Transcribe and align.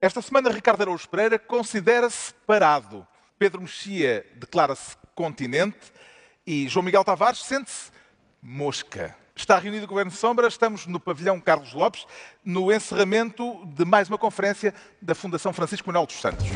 Esta 0.00 0.22
semana, 0.22 0.50
Ricardo 0.50 0.82
Araújo 0.82 1.08
Pereira 1.08 1.40
considera-se 1.40 2.32
parado. 2.46 3.04
Pedro 3.36 3.60
Mexia 3.60 4.24
declara-se 4.36 4.96
continente 5.12 5.92
e 6.46 6.68
João 6.68 6.84
Miguel 6.84 7.02
Tavares 7.02 7.40
sente-se 7.40 7.90
mosca. 8.40 9.16
Está 9.34 9.58
reunido 9.58 9.86
o 9.86 9.88
Governo 9.88 10.12
de 10.12 10.16
Sombra, 10.16 10.46
estamos 10.46 10.86
no 10.86 11.00
pavilhão 11.00 11.40
Carlos 11.40 11.72
Lopes, 11.72 12.06
no 12.44 12.72
encerramento 12.72 13.66
de 13.66 13.84
mais 13.84 14.08
uma 14.08 14.18
conferência 14.18 14.72
da 15.02 15.16
Fundação 15.16 15.52
Francisco 15.52 15.88
Manuel 15.88 16.06
dos 16.06 16.20
Santos. 16.20 16.46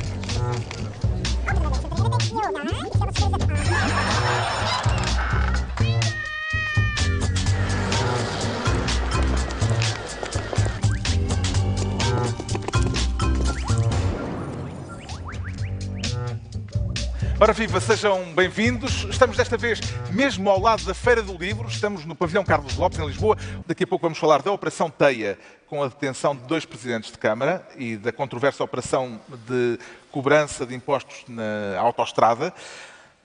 Ora 17.42 17.52
viva, 17.52 17.80
sejam 17.80 18.32
bem-vindos. 18.34 19.02
Estamos 19.10 19.36
desta 19.36 19.56
vez 19.56 19.80
mesmo 20.12 20.48
ao 20.48 20.60
lado 20.60 20.84
da 20.84 20.94
Feira 20.94 21.20
do 21.20 21.36
Livro, 21.36 21.66
estamos 21.66 22.04
no 22.04 22.14
pavilhão 22.14 22.44
Carlos 22.44 22.76
Lopes, 22.76 23.00
em 23.00 23.04
Lisboa. 23.04 23.36
Daqui 23.66 23.82
a 23.82 23.86
pouco 23.88 24.04
vamos 24.04 24.16
falar 24.16 24.42
da 24.42 24.52
Operação 24.52 24.88
Teia, 24.88 25.36
com 25.66 25.82
a 25.82 25.88
detenção 25.88 26.36
de 26.36 26.42
dois 26.42 26.64
presidentes 26.64 27.10
de 27.10 27.18
Câmara 27.18 27.66
e 27.76 27.96
da 27.96 28.12
controversa 28.12 28.62
operação 28.62 29.20
de 29.48 29.76
cobrança 30.12 30.64
de 30.64 30.72
impostos 30.72 31.24
na 31.26 31.76
autoestrada. 31.80 32.54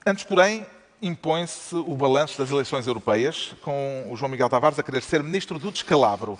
Antes, 0.03 0.23
porém, 0.23 0.65
impõe-se 0.99 1.75
o 1.75 1.95
balanço 1.95 2.39
das 2.39 2.49
eleições 2.49 2.87
europeias, 2.87 3.53
com 3.61 4.07
o 4.09 4.17
João 4.17 4.31
Miguel 4.31 4.49
Tavares 4.49 4.79
a 4.79 4.83
querer 4.83 5.03
ser 5.03 5.21
ministro 5.21 5.59
do 5.59 5.71
descalabro. 5.71 6.39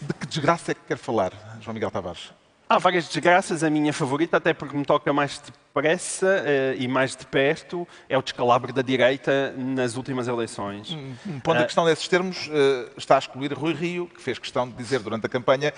De 0.00 0.14
que 0.14 0.28
desgraça 0.28 0.70
é 0.70 0.74
que 0.76 0.82
quer 0.86 0.96
falar, 0.96 1.32
João 1.60 1.74
Miguel 1.74 1.90
Tavares? 1.90 2.30
Há 2.68 2.78
várias 2.78 3.06
desgraças, 3.06 3.62
a 3.62 3.70
minha 3.70 3.92
favorita, 3.92 4.38
até 4.38 4.52
porque 4.52 4.76
me 4.76 4.84
toca 4.84 5.12
mais 5.12 5.40
depressa 5.40 6.26
uh, 6.26 6.82
e 6.82 6.88
mais 6.88 7.14
de 7.14 7.24
perto, 7.24 7.86
é 8.08 8.18
o 8.18 8.22
descalabro 8.22 8.72
da 8.72 8.82
direita 8.82 9.54
nas 9.56 9.96
últimas 9.96 10.26
eleições. 10.26 10.90
Um 11.24 11.38
ponto 11.38 11.60
uh, 11.60 11.64
questão 11.64 11.84
desses 11.84 12.08
termos 12.08 12.48
uh, 12.48 12.90
está 12.96 13.14
a 13.14 13.18
excluir 13.20 13.52
Rui 13.52 13.72
Rio, 13.72 14.08
que 14.08 14.20
fez 14.20 14.36
questão 14.40 14.68
de 14.68 14.74
dizer 14.74 14.98
durante 14.98 15.26
a 15.26 15.28
campanha 15.28 15.72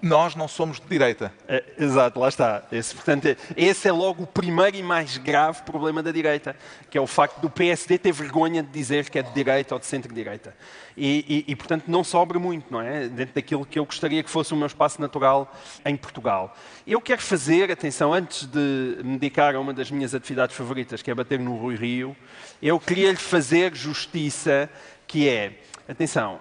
nós 0.00 0.34
não 0.34 0.46
somos 0.46 0.80
de 0.80 0.86
direita. 0.86 1.32
É, 1.46 1.64
exato, 1.78 2.20
lá 2.20 2.28
está. 2.28 2.62
Esse, 2.70 2.94
portanto, 2.94 3.36
esse 3.56 3.88
é 3.88 3.92
logo 3.92 4.24
o 4.24 4.26
primeiro 4.26 4.76
e 4.76 4.82
mais 4.82 5.16
grave 5.18 5.62
problema 5.62 6.02
da 6.02 6.12
direita, 6.12 6.56
que 6.90 6.96
é 6.96 7.00
o 7.00 7.06
facto 7.06 7.40
do 7.40 7.50
PSD 7.50 7.98
ter 7.98 8.12
vergonha 8.12 8.62
de 8.62 8.68
dizer 8.70 9.08
que 9.10 9.18
é 9.18 9.22
de 9.22 9.32
direita 9.32 9.74
ou 9.74 9.78
de 9.78 9.86
centro-direita. 9.86 10.54
E, 10.96 11.44
e, 11.46 11.52
e, 11.52 11.56
portanto, 11.56 11.84
não 11.88 12.02
sobra 12.02 12.38
muito, 12.38 12.72
não 12.72 12.80
é? 12.80 13.08
Dentro 13.08 13.34
daquilo 13.34 13.64
que 13.64 13.78
eu 13.78 13.84
gostaria 13.84 14.22
que 14.22 14.30
fosse 14.30 14.52
o 14.52 14.56
meu 14.56 14.66
espaço 14.66 15.00
natural 15.00 15.54
em 15.84 15.96
Portugal. 15.96 16.56
Eu 16.86 17.00
quero 17.00 17.22
fazer, 17.22 17.70
atenção, 17.70 18.12
antes 18.12 18.46
de 18.46 18.98
me 19.04 19.18
dedicar 19.18 19.54
a 19.54 19.60
uma 19.60 19.72
das 19.72 19.90
minhas 19.90 20.14
atividades 20.14 20.56
favoritas, 20.56 21.02
que 21.02 21.10
é 21.10 21.14
bater 21.14 21.38
no 21.38 21.56
Rui 21.56 21.76
Rio, 21.76 22.16
eu 22.60 22.80
queria 22.80 23.10
lhe 23.10 23.16
fazer 23.16 23.74
justiça, 23.74 24.68
que 25.06 25.28
é, 25.28 25.60
atenção, 25.88 26.40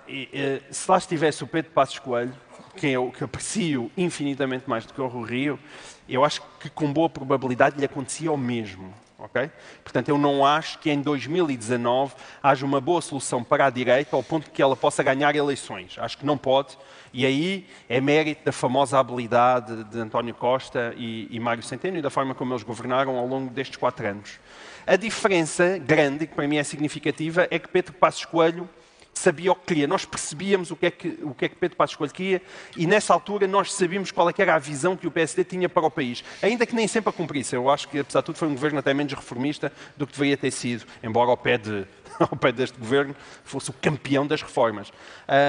se 0.72 0.90
lá 0.90 0.98
estivesse 0.98 1.44
o 1.44 1.48
Pedro 1.48 1.72
Passos 1.72 2.00
Coelho, 2.00 2.34
quem 2.78 2.92
eu 2.92 3.12
que 3.12 3.24
aprecio 3.24 3.92
infinitamente 3.98 4.70
mais 4.70 4.86
do 4.86 4.94
que 4.94 5.02
o 5.02 5.08
Rui 5.08 5.30
Rio, 5.30 5.60
eu 6.08 6.24
acho 6.24 6.42
que 6.60 6.70
com 6.70 6.94
boa 6.94 7.10
probabilidade 7.10 7.78
lhe 7.78 7.86
acontecia 7.86 8.32
o 8.32 8.38
mesmo. 8.38 8.94
Okay? 9.20 9.50
Portanto, 9.84 10.10
eu 10.10 10.18
não 10.18 10.46
acho 10.46 10.78
que 10.78 10.92
em 10.92 11.02
2019 11.02 12.14
haja 12.42 12.64
uma 12.64 12.80
boa 12.80 13.02
solução 13.02 13.44
para 13.44 13.66
a 13.66 13.70
direita 13.70 14.16
ao 14.16 14.22
ponto 14.22 14.52
que 14.52 14.62
ela 14.62 14.76
possa 14.76 15.02
ganhar 15.02 15.36
eleições. 15.36 15.96
Acho 15.98 16.20
que 16.20 16.26
não 16.26 16.38
pode. 16.38 16.78
E 17.12 17.26
aí 17.26 17.68
é 17.90 18.00
mérito 18.00 18.46
da 18.46 18.52
famosa 18.52 19.00
habilidade 19.00 19.84
de 19.86 20.00
António 20.00 20.36
Costa 20.36 20.94
e, 20.96 21.28
e 21.32 21.40
Mário 21.40 21.64
Centeno 21.64 21.98
e 21.98 22.02
da 22.02 22.12
forma 22.12 22.36
como 22.36 22.54
eles 22.54 22.64
governaram 22.64 23.18
ao 23.18 23.26
longo 23.26 23.52
destes 23.52 23.78
quatro 23.78 24.08
anos. 24.08 24.40
A 24.86 24.96
diferença 24.96 25.80
grande, 25.80 26.28
que 26.28 26.36
para 26.36 26.48
mim 26.48 26.58
é 26.58 26.64
significativa, 26.64 27.48
é 27.50 27.58
que 27.58 27.68
Pedro 27.68 27.94
Passos 27.94 28.24
Coelho 28.24 28.70
sabia 29.18 29.52
o 29.52 29.56
que 29.56 29.66
queria. 29.66 29.88
Nós 29.88 30.06
percebíamos 30.06 30.72
o 30.72 30.76
que 30.76 30.86
é 30.86 30.92
que, 30.92 31.20
o 31.22 31.34
que, 31.34 31.46
é 31.46 31.50
que 31.50 31.56
Pedro 31.56 31.76
Passos 31.76 31.96
Coelho 31.96 32.14
queria 32.14 32.42
e 32.76 32.88
nessa 32.88 33.14
altura 33.14 33.48
nós 33.48 33.74
sabíamos 33.74 34.12
qual 34.12 34.30
é 34.30 34.34
era 34.38 34.56
a 34.56 34.60
visão 34.60 34.96
que 34.96 35.08
o 35.08 35.12
PSD 35.12 35.44
tinha 35.44 35.68
para 35.68 35.86
o 35.86 35.92
país. 35.92 36.24
Ainda 36.42 36.66
que 36.66 36.76
nem 36.76 36.88
sempre 36.88 37.10
a 37.10 37.14
cumprisse. 37.14 37.56
Eu 37.56 37.70
acho 37.70 37.88
que, 37.88 38.00
apesar 38.00 38.20
de 38.20 38.26
tudo, 38.28 38.38
foi 38.38 38.48
um 38.48 38.54
governo 38.54 38.80
até 38.80 38.94
menos 38.94 39.14
reformista 39.14 39.72
do 39.96 40.06
que 40.06 40.14
deveria 40.14 40.38
ter 40.38 40.52
sido, 40.52 40.86
embora 41.04 41.30
ao 41.30 41.38
pé, 41.38 41.58
de, 41.58 41.86
ao 42.20 42.38
pé 42.38 42.52
deste 42.52 42.78
governo 42.78 43.16
fosse 43.44 43.70
o 43.70 43.74
campeão 43.74 44.26
das 44.26 44.42
reformas. 44.42 44.92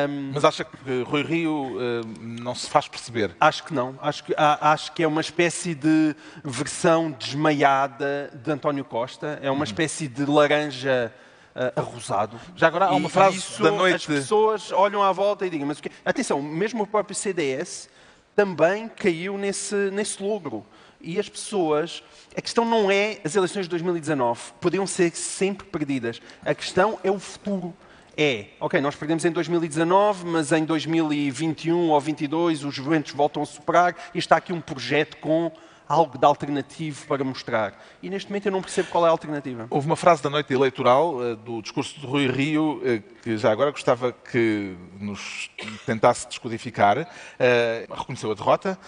Um, 0.08 0.32
Mas 0.34 0.44
acha 0.44 0.64
que 0.64 1.02
Rui 1.02 1.22
Rio 1.22 1.52
uh, 1.52 1.78
não 2.20 2.54
se 2.54 2.68
faz 2.68 2.88
perceber? 2.88 3.34
Acho 3.40 3.64
que 3.64 3.74
não. 3.74 3.98
Acho 4.00 4.24
que, 4.24 4.34
acho 4.36 4.92
que 4.92 5.02
é 5.02 5.06
uma 5.06 5.20
espécie 5.20 5.74
de 5.74 6.14
versão 6.44 7.10
desmaiada 7.10 8.30
de 8.42 8.50
António 8.50 8.84
Costa. 8.84 9.38
É 9.42 9.50
uma 9.50 9.58
uhum. 9.58 9.64
espécie 9.64 10.08
de 10.08 10.24
laranja 10.24 11.12
uh, 11.58 11.80
arrosado. 11.80 12.40
Já 12.54 12.68
agora 12.68 12.86
há 12.86 12.94
uma 12.94 13.08
e 13.08 13.10
frase 13.10 13.38
isso, 13.38 13.62
da 13.62 13.70
noite. 13.70 13.96
As 13.96 14.06
pessoas 14.06 14.72
olham 14.72 15.02
à 15.02 15.10
volta 15.10 15.44
e 15.44 15.50
digam, 15.50 15.66
mas 15.66 15.78
o 15.78 15.82
quê? 15.82 15.90
Atenção, 16.04 16.40
mesmo 16.40 16.84
o 16.84 16.86
próprio 16.86 17.16
CDS 17.16 17.90
também 18.36 18.88
caiu 18.88 19.36
nesse, 19.36 19.74
nesse 19.90 20.22
logro. 20.22 20.64
E 21.00 21.18
as 21.18 21.28
pessoas. 21.28 22.02
A 22.36 22.40
questão 22.40 22.64
não 22.64 22.90
é 22.90 23.18
as 23.24 23.34
eleições 23.34 23.64
de 23.64 23.70
2019, 23.70 24.52
podiam 24.60 24.86
ser 24.86 25.10
sempre 25.16 25.66
perdidas. 25.66 26.20
A 26.44 26.54
questão 26.54 26.98
é 27.02 27.10
o 27.10 27.18
futuro. 27.18 27.74
É, 28.16 28.46
ok, 28.58 28.80
nós 28.80 28.96
perdemos 28.96 29.24
em 29.24 29.30
2019, 29.30 30.26
mas 30.26 30.50
em 30.50 30.64
2021 30.64 31.88
ou 31.88 32.00
2022 32.00 32.64
os 32.64 32.78
ventos 32.78 33.12
voltam 33.12 33.42
a 33.42 33.46
superar 33.46 33.94
e 34.12 34.18
está 34.18 34.36
aqui 34.36 34.52
um 34.52 34.60
projeto 34.60 35.16
com 35.18 35.52
algo 35.88 36.18
de 36.18 36.24
alternativo 36.24 37.06
para 37.06 37.24
mostrar. 37.24 37.80
E 38.02 38.10
neste 38.10 38.30
momento 38.30 38.46
eu 38.46 38.52
não 38.52 38.60
percebo 38.60 38.88
qual 38.90 39.06
é 39.06 39.08
a 39.08 39.10
alternativa. 39.10 39.66
Houve 39.70 39.86
uma 39.86 39.96
frase 39.96 40.22
da 40.22 40.28
noite 40.28 40.52
eleitoral 40.52 41.24
eh, 41.24 41.36
do 41.36 41.62
discurso 41.62 41.98
de 41.98 42.06
Rui 42.06 42.26
Rio 42.26 42.80
eh, 42.84 43.02
que 43.22 43.38
já 43.38 43.50
agora 43.50 43.70
gostava 43.70 44.12
que 44.12 44.76
nos 45.00 45.50
tentasse 45.86 46.28
descodificar. 46.28 47.08
Eh, 47.38 47.86
reconheceu 47.90 48.30
a 48.30 48.34
derrota 48.34 48.78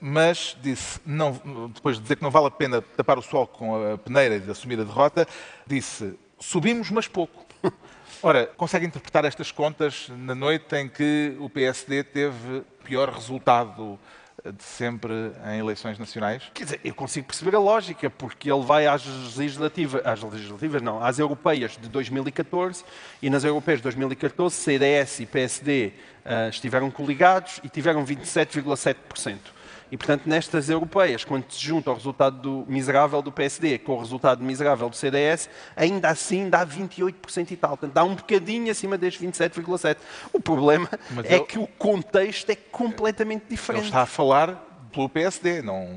mas 0.00 0.56
disse, 0.62 1.00
não, 1.04 1.32
depois 1.74 1.96
de 1.96 2.02
dizer 2.02 2.14
que 2.14 2.22
não 2.22 2.30
vale 2.30 2.46
a 2.46 2.50
pena 2.50 2.80
tapar 2.80 3.18
o 3.18 3.22
sol 3.22 3.48
com 3.48 3.94
a 3.94 3.98
peneira 3.98 4.36
e 4.36 4.40
de 4.40 4.48
assumir 4.48 4.78
a 4.78 4.84
derrota, 4.84 5.26
disse: 5.66 6.16
subimos, 6.38 6.90
mas 6.90 7.08
pouco. 7.08 7.44
Ora, 8.22 8.46
consegue 8.56 8.86
interpretar 8.86 9.24
estas 9.24 9.52
contas 9.52 10.08
na 10.10 10.34
noite 10.34 10.74
em 10.76 10.88
que 10.88 11.36
o 11.38 11.48
PSD 11.48 12.02
teve 12.04 12.62
pior 12.84 13.10
resultado 13.10 13.98
de 14.52 14.62
sempre 14.62 15.12
em 15.46 15.58
eleições 15.58 15.98
nacionais? 15.98 16.42
Quer 16.54 16.64
dizer, 16.64 16.80
eu 16.84 16.94
consigo 16.94 17.26
perceber 17.26 17.54
a 17.54 17.58
lógica, 17.58 18.08
porque 18.08 18.50
ele 18.50 18.64
vai 18.64 18.86
às 18.86 19.04
legislativas, 19.36 20.04
às 20.04 20.22
legislativas 20.22 20.82
não, 20.82 21.02
às 21.02 21.18
europeias 21.18 21.76
de 21.80 21.88
2014 21.88 22.84
e 23.22 23.30
nas 23.30 23.44
europeias 23.44 23.80
de 23.80 23.84
2014 23.84 24.54
CDS 24.54 25.20
e 25.20 25.26
PSD 25.26 25.86
uh, 25.88 26.28
eh, 26.28 26.48
estiveram 26.50 26.90
coligados 26.90 27.60
e 27.62 27.68
tiveram 27.68 28.04
27,7%. 28.04 29.57
E, 29.90 29.96
portanto, 29.96 30.22
nestas 30.26 30.68
europeias, 30.68 31.24
quando 31.24 31.50
se 31.50 31.64
junta 31.64 31.90
o 31.90 31.94
resultado 31.94 32.38
do 32.38 32.64
miserável 32.70 33.22
do 33.22 33.32
PSD 33.32 33.78
com 33.78 33.92
o 33.92 33.98
resultado 33.98 34.42
miserável 34.44 34.88
do 34.88 34.96
CDS, 34.96 35.48
ainda 35.74 36.08
assim 36.08 36.48
dá 36.48 36.66
28% 36.66 37.50
e 37.50 37.56
tal. 37.56 37.70
Portanto, 37.70 37.92
dá 37.92 38.04
um 38.04 38.14
bocadinho 38.14 38.70
acima 38.70 38.98
destes 38.98 39.22
27,7%. 39.22 39.96
O 40.32 40.40
problema 40.40 40.88
Mas 41.10 41.26
é 41.26 41.40
que 41.40 41.58
o 41.58 41.66
contexto 41.66 42.50
é 42.50 42.56
completamente 42.56 43.46
diferente. 43.48 43.82
Ele 43.82 43.88
está 43.88 44.02
a 44.02 44.06
falar 44.06 44.68
pelo 44.92 45.08
PSD, 45.08 45.62
não. 45.62 45.88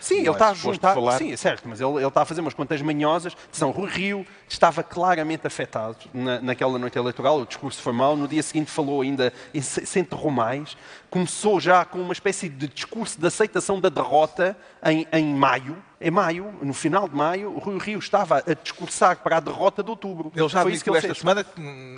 Sim, 0.00 0.16
não 0.16 0.20
ele 0.20 0.28
é 0.28 0.32
está 0.32 0.48
a 0.50 0.54
juntar. 0.54 0.94
Falar... 0.94 1.18
Sim, 1.18 1.32
é 1.32 1.36
certo, 1.36 1.68
mas 1.68 1.80
ele, 1.80 1.96
ele, 1.96 2.06
está 2.06 2.22
a 2.22 2.24
fazer 2.24 2.40
umas 2.40 2.54
contas 2.54 2.80
manhosas. 2.82 3.36
São 3.50 3.70
Rui 3.70 3.88
Rio 3.88 4.26
estava 4.52 4.82
claramente 4.82 5.46
afetado 5.46 5.96
na, 6.12 6.40
naquela 6.40 6.78
noite 6.78 6.98
eleitoral, 6.98 7.40
o 7.40 7.46
discurso 7.46 7.80
foi 7.80 7.92
mau. 7.92 8.16
No 8.16 8.28
dia 8.28 8.42
seguinte 8.42 8.70
falou 8.70 9.00
ainda, 9.00 9.32
se 9.60 9.98
enterrou 9.98 10.30
mais. 10.30 10.76
Começou 11.10 11.60
já 11.60 11.84
com 11.84 11.98
uma 11.98 12.12
espécie 12.12 12.48
de 12.48 12.68
discurso 12.68 13.20
de 13.20 13.26
aceitação 13.26 13.80
da 13.80 13.88
derrota 13.88 14.56
em, 14.84 15.06
em 15.12 15.34
maio 15.34 15.76
em 16.02 16.10
maio, 16.10 16.52
no 16.60 16.74
final 16.74 17.08
de 17.08 17.14
maio, 17.14 17.54
o 17.54 17.58
Rui 17.60 17.78
Rio 17.78 17.98
estava 18.00 18.38
a 18.38 18.54
discursar 18.54 19.18
para 19.18 19.36
a 19.36 19.40
derrota 19.40 19.84
de 19.84 19.90
outubro. 19.90 20.32
Ele 20.34 20.48
já 20.48 20.64
disse 20.64 20.82
que 20.82 20.90
esta 20.90 21.02
fez. 21.02 21.18
semana, 21.18 21.46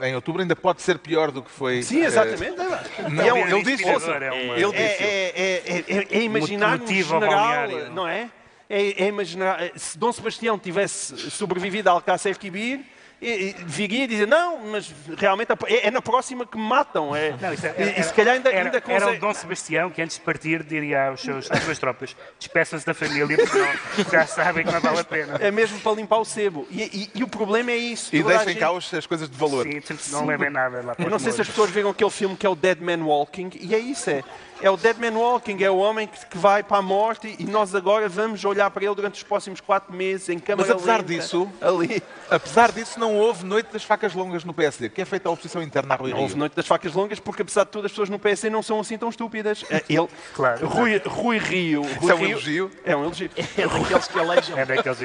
em 0.02 0.14
outubro, 0.14 0.42
ainda 0.42 0.54
pode 0.54 0.82
ser 0.82 0.98
pior 0.98 1.30
do 1.30 1.42
que 1.42 1.50
foi. 1.50 1.82
Sim, 1.82 2.02
exatamente. 2.02 2.60
Uh... 2.60 3.10
Não, 3.10 3.38
ele, 3.38 3.54
ele 3.54 3.62
disse. 3.62 3.84
Ouça, 3.88 4.10
é, 4.10 4.60
ele 4.60 4.72
disse. 4.72 5.02
É, 5.02 5.32
é, 5.34 5.84
é, 5.88 6.18
é 6.18 6.22
imaginar 6.22 6.78
um 6.78 6.86
general, 6.86 7.68
não 7.94 8.06
é? 8.06 8.28
É, 8.68 9.04
é 9.04 9.08
imaginar, 9.08 9.58
se 9.76 9.98
Dom 9.98 10.10
Sebastião 10.12 10.58
tivesse 10.58 11.30
sobrevivido 11.30 11.88
a 11.90 11.92
Alcácer 11.92 12.38
Quibir, 12.38 12.80
viria 13.66 14.04
e 14.04 14.06
dizia, 14.06 14.26
não, 14.26 14.58
mas 14.66 14.92
realmente 15.16 15.48
é, 15.66 15.86
é 15.86 15.90
na 15.90 16.02
próxima 16.02 16.44
que 16.44 16.58
me 16.58 16.64
matam. 16.64 17.14
É, 17.16 17.34
Não, 17.40 17.54
isso 17.54 17.64
e, 17.64 17.68
era, 17.68 18.00
e 18.00 18.02
se 18.02 18.12
calhar 18.12 18.34
ainda, 18.34 18.50
era, 18.50 18.64
ainda 18.66 18.76
era 18.76 18.86
o 18.86 19.00
consegue... 19.00 19.18
Dom 19.18 19.32
Sebastião 19.34 19.90
que 19.90 20.02
antes 20.02 20.16
de 20.16 20.22
partir 20.22 20.62
diria 20.62 21.08
aos 21.08 21.22
seus, 21.22 21.50
às 21.50 21.62
suas 21.62 21.78
tropas 21.78 22.14
despeçam-se 22.38 22.84
da 22.84 22.92
família 22.92 23.36
porque 23.36 23.58
não, 23.58 24.10
já 24.10 24.26
sabem 24.26 24.64
que 24.64 24.72
não 24.72 24.80
vale 24.80 24.98
a 25.00 25.04
pena. 25.04 25.36
É 25.40 25.50
mesmo 25.50 25.80
para 25.80 25.92
limpar 25.92 26.18
o 26.18 26.24
sebo. 26.24 26.66
E, 26.70 26.82
e- 26.82 27.10
e 27.14 27.22
o 27.22 27.28
problema 27.28 27.70
é 27.70 27.76
isso. 27.76 28.14
E 28.14 28.22
deixem 28.22 28.48
gente- 28.48 28.58
cá 28.58 28.70
as 28.76 29.06
coisas 29.06 29.30
de 29.30 29.36
valor. 29.36 29.66
Sim, 29.66 29.80
não 30.12 30.26
levem 30.26 30.50
nada 30.50 30.82
lá 30.82 30.94
para 30.94 31.04
Eu 31.04 31.10
não 31.10 31.18
sei 31.18 31.32
se 31.32 31.40
as 31.40 31.48
pessoas 31.48 31.70
viram 31.70 31.90
aquele 31.90 32.10
filme 32.10 32.36
que 32.36 32.44
é 32.44 32.48
o 32.48 32.54
Dead 32.54 32.78
Man 32.80 33.04
Walking, 33.04 33.50
e 33.58 33.74
é 33.74 33.78
isso, 33.78 34.10
é. 34.10 34.22
É 34.60 34.70
o 34.70 34.76
Dead 34.76 34.96
Man 34.98 35.18
Walking, 35.18 35.62
é 35.62 35.70
o 35.70 35.76
homem 35.76 36.06
que, 36.06 36.38
vai 36.38 36.62
para 36.62 36.78
a 36.78 36.82
morte 36.82 37.34
e 37.38 37.44
nós 37.44 37.74
agora 37.74 38.08
vamos 38.08 38.44
olhar 38.44 38.70
para 38.70 38.84
ele 38.84 38.94
durante 38.94 39.16
os 39.16 39.22
próximos 39.22 39.60
quatro 39.60 39.92
meses 39.92 40.28
em 40.28 40.38
câmara 40.38 40.68
Mas 40.68 40.76
apesar 40.76 40.96
lenta, 40.98 41.04
disso- 41.08 41.48
ali. 41.60 42.02
Apesar 42.30 42.72
disso, 42.72 42.98
não 42.98 43.14
houve 43.16 43.44
noite 43.44 43.70
das 43.72 43.84
facas 43.84 44.14
longas 44.14 44.44
no 44.44 44.54
PSD, 44.54 44.88
que 44.88 45.02
é 45.02 45.04
feita 45.04 45.28
a 45.28 45.32
oposição 45.32 45.62
interna 45.62 45.94
à 45.94 45.96
Rui 45.96 46.12
Não 46.12 46.18
houve 46.20 46.32
Rio. 46.32 46.38
noite 46.38 46.54
das 46.56 46.66
facas 46.66 46.94
longas 46.94 47.18
porque, 47.20 47.42
apesar 47.42 47.64
de 47.64 47.70
tudo, 47.70 47.84
as 47.84 47.92
pessoas 47.92 48.08
no 48.08 48.18
PSD 48.18 48.48
não 48.48 48.62
são 48.62 48.80
assim 48.80 48.96
tão 48.96 49.08
estúpidas. 49.08 49.64
É, 49.70 49.82
Ele, 49.88 50.08
Claro. 50.34 50.66
Rui, 50.66 50.96
Rui 51.04 51.38
Rio. 51.38 51.82
Rui 51.82 51.90
Isso 52.00 52.10
é 52.10 52.14
um 52.14 52.18
Rio- 52.18 52.30
elogio? 52.30 52.70
É 52.84 52.96
um 52.96 53.04
elogio. 53.04 53.30
É 53.36 53.66
daqueles 53.66 54.08
que 54.08 54.18
alejam. 54.18 54.58
É 54.58 54.64
daqueles 54.64 54.98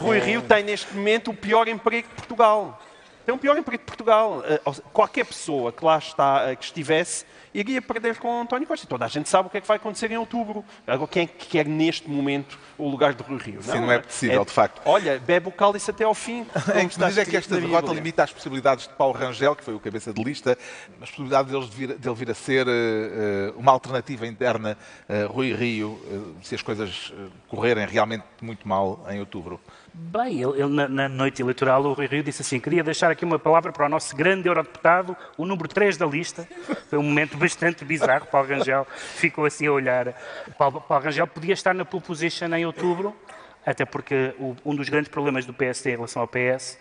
Rui 0.00 0.18
Rio 0.18 0.42
tem 0.42 0.64
neste 0.64 0.92
momento 0.94 1.30
o 1.30 1.34
pior 1.34 1.68
emprego 1.68 2.08
de 2.08 2.14
Portugal. 2.14 2.80
Tem 3.26 3.34
o 3.34 3.38
pior 3.38 3.58
emprego 3.58 3.82
de 3.82 3.86
Portugal. 3.86 4.40
Eh, 4.46 4.60
Qualquer 4.92 5.26
pessoa 5.26 5.72
que 5.72 5.84
lá 5.84 5.98
está, 5.98 6.44
eh, 6.48 6.54
que 6.54 6.64
estivesse, 6.64 7.24
iria 7.52 7.82
perder 7.82 8.16
com 8.18 8.42
António 8.42 8.68
Costa. 8.68 8.86
Toda 8.86 9.04
a 9.04 9.08
gente 9.08 9.28
sabe 9.28 9.48
o 9.48 9.50
que 9.50 9.58
é 9.58 9.60
que 9.60 9.66
vai 9.66 9.78
acontecer 9.78 10.12
em 10.12 10.16
outubro. 10.16 10.64
Agora, 10.86 11.10
quem 11.10 11.24
é 11.24 11.26
que 11.26 11.46
quer 11.46 11.66
neste 11.66 12.08
momento 12.08 12.56
o 12.78 12.88
lugar 12.88 13.14
de 13.14 13.24
Rui 13.24 13.38
Rio? 13.38 13.60
Sim, 13.62 13.80
não 13.80 13.90
é 13.90 13.98
possível, 13.98 14.44
de 14.44 14.52
facto. 14.52 14.80
Olha, 14.84 15.18
bebe 15.18 15.48
o 15.48 15.50
cálice 15.50 15.90
até 15.90 16.04
ao 16.04 16.14
fim. 16.14 16.46
Em 16.76 16.86
que 16.88 17.00
medida 17.00 17.20
é 17.20 17.24
que 17.24 17.36
escrito 17.36 17.36
esta 17.36 17.60
derrota 17.60 17.92
limita 17.92 18.22
as 18.22 18.32
possibilidades 18.32 18.86
de 18.86 18.94
Paulo 18.94 19.14
Rangel, 19.18 19.56
que 19.56 19.64
foi 19.64 19.74
o 19.74 19.80
cabeça 19.80 20.12
de 20.12 20.22
lista, 20.22 20.56
as 21.02 21.08
possibilidades 21.10 21.50
deles 21.50 21.68
de 21.68 21.76
vir, 21.76 21.98
dele 21.98 22.14
vir 22.14 22.30
a 22.30 22.34
ser 22.34 22.66
eh, 22.68 23.52
uma 23.56 23.72
alternativa 23.72 24.24
interna 24.24 24.78
a 25.08 25.26
Rui 25.26 25.52
Rio, 25.52 26.00
eh, 26.08 26.44
se 26.44 26.54
as 26.54 26.62
coisas 26.62 27.12
correrem 27.48 27.86
realmente 27.86 28.24
muito 28.40 28.68
mal 28.68 29.04
em 29.10 29.18
outubro? 29.18 29.60
Bem, 29.98 30.42
ele, 30.42 30.60
ele 30.60 30.68
na, 30.68 30.86
na 30.88 31.08
noite 31.08 31.40
eleitoral, 31.40 31.82
o 31.82 31.94
Rui 31.94 32.06
Rio 32.06 32.22
disse 32.22 32.42
assim: 32.42 32.60
queria 32.60 32.84
deixar 32.84 33.10
aqui 33.10 33.24
uma 33.24 33.38
palavra 33.38 33.72
para 33.72 33.86
o 33.86 33.88
nosso 33.88 34.14
grande 34.14 34.46
eurodeputado, 34.46 35.16
o 35.38 35.46
número 35.46 35.66
3 35.68 35.96
da 35.96 36.04
lista. 36.04 36.46
Foi 36.90 36.98
um 36.98 37.02
momento 37.02 37.36
bastante 37.38 37.82
bizarro. 37.84 38.26
Paulo 38.26 38.46
Rangel 38.46 38.86
ficou 38.90 39.46
assim 39.46 39.66
a 39.66 39.72
olhar. 39.72 40.12
Paulo, 40.58 40.82
Paulo 40.82 41.04
Rangel 41.04 41.26
podia 41.26 41.54
estar 41.54 41.74
na 41.74 41.84
pole 41.84 42.02
position 42.02 42.52
em 42.54 42.66
outubro, 42.66 43.16
até 43.64 43.86
porque 43.86 44.34
o- 44.38 44.54
um 44.66 44.74
dos 44.76 44.88
grandes 44.90 45.08
problemas 45.10 45.46
do 45.46 45.54
PSD 45.54 45.90
em 45.92 45.94
relação 45.94 46.20
ao 46.20 46.28
PS 46.28 46.78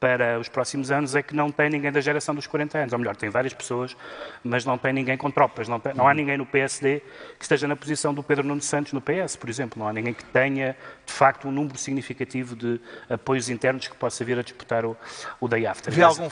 para 0.00 0.38
os 0.38 0.48
próximos 0.48 0.90
anos 0.90 1.14
é 1.14 1.22
que 1.22 1.34
não 1.34 1.50
tem 1.50 1.68
ninguém 1.68 1.90
da 1.90 2.00
geração 2.00 2.34
dos 2.34 2.46
40 2.46 2.78
anos. 2.78 2.92
Ou 2.92 2.98
melhor, 2.98 3.16
tem 3.16 3.28
várias 3.28 3.52
pessoas, 3.52 3.96
mas 4.44 4.64
não 4.64 4.78
tem 4.78 4.92
ninguém 4.92 5.16
com 5.16 5.30
tropas. 5.30 5.68
Não, 5.68 5.80
não 5.94 6.06
há 6.06 6.14
ninguém 6.14 6.36
no 6.36 6.46
PSD 6.46 7.00
que 7.38 7.44
esteja 7.44 7.66
na 7.66 7.74
posição 7.74 8.14
do 8.14 8.22
Pedro 8.22 8.46
Nuno 8.46 8.62
Santos 8.62 8.92
no 8.92 9.00
PS, 9.00 9.36
por 9.36 9.50
exemplo. 9.50 9.78
Não 9.78 9.88
há 9.88 9.92
ninguém 9.92 10.14
que 10.14 10.24
tenha, 10.24 10.76
de 11.04 11.12
facto, 11.12 11.48
um 11.48 11.50
número 11.50 11.76
significativo 11.78 12.54
de 12.54 12.80
apoios 13.08 13.48
internos 13.48 13.88
que 13.88 13.96
possa 13.96 14.24
vir 14.24 14.38
a 14.38 14.42
disputar 14.42 14.84
o, 14.84 14.96
o 15.40 15.48
day 15.48 15.66
after. 15.66 15.92
Vê 15.92 16.02
algum, 16.02 16.28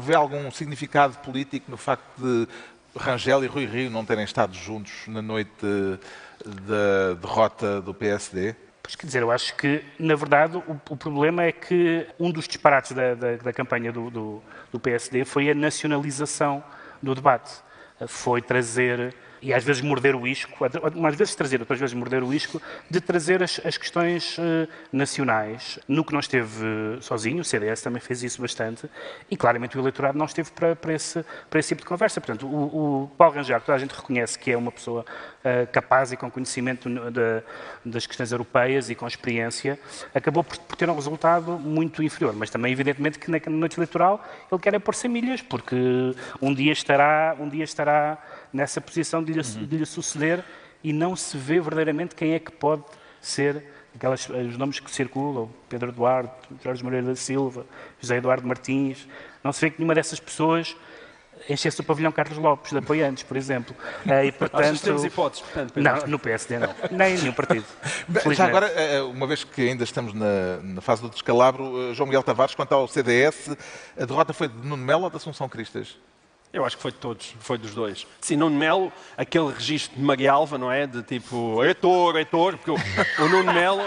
vê 0.00 0.14
algum 0.14 0.50
significado 0.50 1.16
político 1.18 1.70
no 1.70 1.76
facto 1.76 2.04
de 2.18 2.48
Rangel 2.96 3.44
e 3.44 3.46
Rui 3.46 3.66
Rio 3.66 3.90
não 3.90 4.04
terem 4.04 4.24
estado 4.24 4.54
juntos 4.54 4.92
na 5.06 5.22
noite 5.22 5.50
eh, 5.64 5.98
da 6.44 7.14
derrota 7.14 7.80
do 7.80 7.92
PSD? 7.92 8.54
Pois 8.88 8.96
quer 8.96 9.06
dizer, 9.06 9.20
eu 9.20 9.30
acho 9.30 9.54
que, 9.54 9.84
na 9.98 10.14
verdade, 10.14 10.56
o, 10.56 10.80
o 10.88 10.96
problema 10.96 11.42
é 11.42 11.52
que 11.52 12.06
um 12.18 12.30
dos 12.30 12.48
disparates 12.48 12.92
da, 12.92 13.14
da- 13.14 13.36
da 13.36 13.52
campanha 13.52 13.92
do, 13.92 14.08
do- 14.10 14.42
do 14.72 14.80
PSD 14.80 15.26
foi 15.26 15.50
a 15.50 15.54
nacionalização 15.54 16.64
do 17.02 17.14
debate. 17.14 17.52
Foi 18.06 18.40
trazer, 18.40 19.14
e 19.40 19.52
às 19.54 19.62
vezes 19.64 19.82
morder 19.82 20.14
o 20.16 20.26
isco, 20.26 20.52
umas 20.94 21.14
vezes 21.14 21.34
trazer, 21.34 21.60
outras 21.60 21.78
vezes 21.78 21.94
morder 21.94 22.22
o 22.22 22.32
isco, 22.34 22.60
de 22.90 23.00
trazer 23.00 23.42
as, 23.42 23.60
as 23.64 23.76
questões 23.76 24.36
eh, 24.38 24.68
nacionais. 24.92 25.78
No 25.88 26.04
que 26.04 26.12
não 26.12 26.20
esteve 26.20 26.64
eh, 26.64 27.00
sozinho, 27.00 27.40
o 27.40 27.44
CDS 27.44 27.82
também 27.82 28.00
fez 28.00 28.22
isso 28.22 28.40
bastante, 28.42 28.88
e 29.30 29.36
claramente 29.36 29.76
o 29.76 29.80
eleitorado 29.80 30.18
não 30.18 30.26
esteve 30.26 30.50
para, 30.52 30.74
para, 30.76 30.92
esse, 30.92 31.24
para 31.48 31.60
esse 31.60 31.68
tipo 31.70 31.82
de 31.82 31.86
conversa. 31.86 32.20
Portanto, 32.20 32.46
o, 32.46 33.04
o 33.04 33.08
Paulo 33.16 33.34
Rangel, 33.34 33.60
toda 33.60 33.76
a 33.76 33.78
gente 33.78 33.92
reconhece 33.94 34.38
que 34.38 34.50
é 34.50 34.56
uma 34.56 34.72
pessoa 34.72 35.04
eh, 35.44 35.66
capaz 35.66 36.12
e 36.12 36.16
com 36.16 36.30
conhecimento 36.30 36.88
da- 37.10 37.42
das 37.84 38.06
questões 38.06 38.32
europeias 38.32 38.90
e 38.90 38.94
com 38.94 39.06
experiência, 39.06 39.78
acabou 40.14 40.42
por, 40.44 40.58
por 40.58 40.76
ter 40.76 40.88
um 40.90 40.94
resultado 40.94 41.52
muito 41.58 42.02
inferior. 42.02 42.34
Mas 42.34 42.50
também, 42.50 42.72
evidentemente, 42.72 43.18
que 43.18 43.30
na 43.30 43.38
noite 43.48 43.78
eleitoral 43.78 44.24
ele 44.50 44.60
quer 44.60 44.78
pôr-se 44.80 45.08
milhas, 45.08 45.40
porque 45.42 45.76
um 46.42 46.52
dia 46.52 46.72
estará, 46.72 47.36
um 47.38 47.48
dia 47.48 47.64
estará 47.64 48.18
nessa 48.52 48.80
posição 48.80 49.22
de 49.32 49.38
lhe, 49.38 49.66
de 49.66 49.76
lhe 49.76 49.86
suceder 49.86 50.44
e 50.82 50.92
não 50.92 51.16
se 51.16 51.36
vê 51.36 51.60
verdadeiramente 51.60 52.14
quem 52.14 52.34
é 52.34 52.38
que 52.38 52.52
pode 52.52 52.82
ser 53.20 53.64
aquelas, 53.94 54.28
os 54.28 54.56
nomes 54.56 54.80
que 54.80 54.90
circulam, 54.90 55.50
Pedro 55.68 55.90
Eduardo, 55.90 56.30
Jorge 56.62 56.82
Moreira 56.84 57.06
da 57.06 57.16
Silva, 57.16 57.66
José 58.00 58.16
Eduardo 58.16 58.46
Martins, 58.46 59.08
não 59.42 59.52
se 59.52 59.60
vê 59.60 59.70
que 59.70 59.78
nenhuma 59.78 59.94
dessas 59.94 60.20
pessoas 60.20 60.76
enchesse 61.48 61.80
o 61.80 61.84
pavilhão 61.84 62.10
Carlos 62.10 62.38
Lopes 62.38 62.72
de 62.72 62.78
apoiantes, 62.78 63.22
por 63.22 63.36
exemplo. 63.36 63.74
Eh, 64.06 64.26
E, 64.26 64.32
portanto, 64.32 64.60
Achas 64.60 64.78
que 64.78 64.84
temos 64.84 65.04
hipóteses, 65.04 65.44
portanto, 65.44 65.80
não, 65.80 66.06
no 66.06 66.18
PSD 66.18 66.58
não. 66.58 66.74
Nem 66.90 67.14
em 67.14 67.18
nenhum 67.18 67.32
partido. 67.32 67.64
Já 68.32 68.46
agora, 68.46 68.66
eh, 68.68 69.02
uma 69.02 69.26
vez 69.26 69.44
que 69.44 69.68
ainda 69.68 69.84
estamos 69.84 70.14
na, 70.14 70.58
na 70.62 70.80
fase 70.80 71.02
do 71.02 71.10
descalabro, 71.10 71.90
eh, 71.90 71.94
João 71.94 72.06
Miguel 72.06 72.22
Tavares, 72.22 72.54
quanto 72.54 72.72
ao 72.72 72.88
CDS, 72.88 73.56
a 73.98 74.04
derrota 74.04 74.32
foi 74.32 74.48
de 74.48 74.56
Nuno 74.66 74.82
Melo 74.82 75.04
ou 75.04 75.10
de 75.10 75.16
Assunção 75.16 75.48
Cristas? 75.48 75.98
Eu 76.52 76.64
acho 76.64 76.76
que 76.76 76.82
foi 76.82 76.90
de 76.90 76.96
todos, 76.98 77.34
foi 77.40 77.58
dos 77.58 77.74
dois. 77.74 78.06
Sim, 78.22 78.36
Nuno 78.36 78.56
Melo, 78.56 78.90
aquele 79.16 79.52
registro 79.52 79.96
de 79.96 80.02
Maria 80.02 80.32
Alva, 80.32 80.56
não 80.56 80.72
é? 80.72 80.86
De 80.86 81.02
tipo, 81.02 81.62
Heitor, 81.62 82.16
Heitor, 82.16 82.56
porque 82.56 82.70
o, 82.70 82.74
o 83.24 83.28
Nuno 83.28 83.52
Melo, 83.52 83.82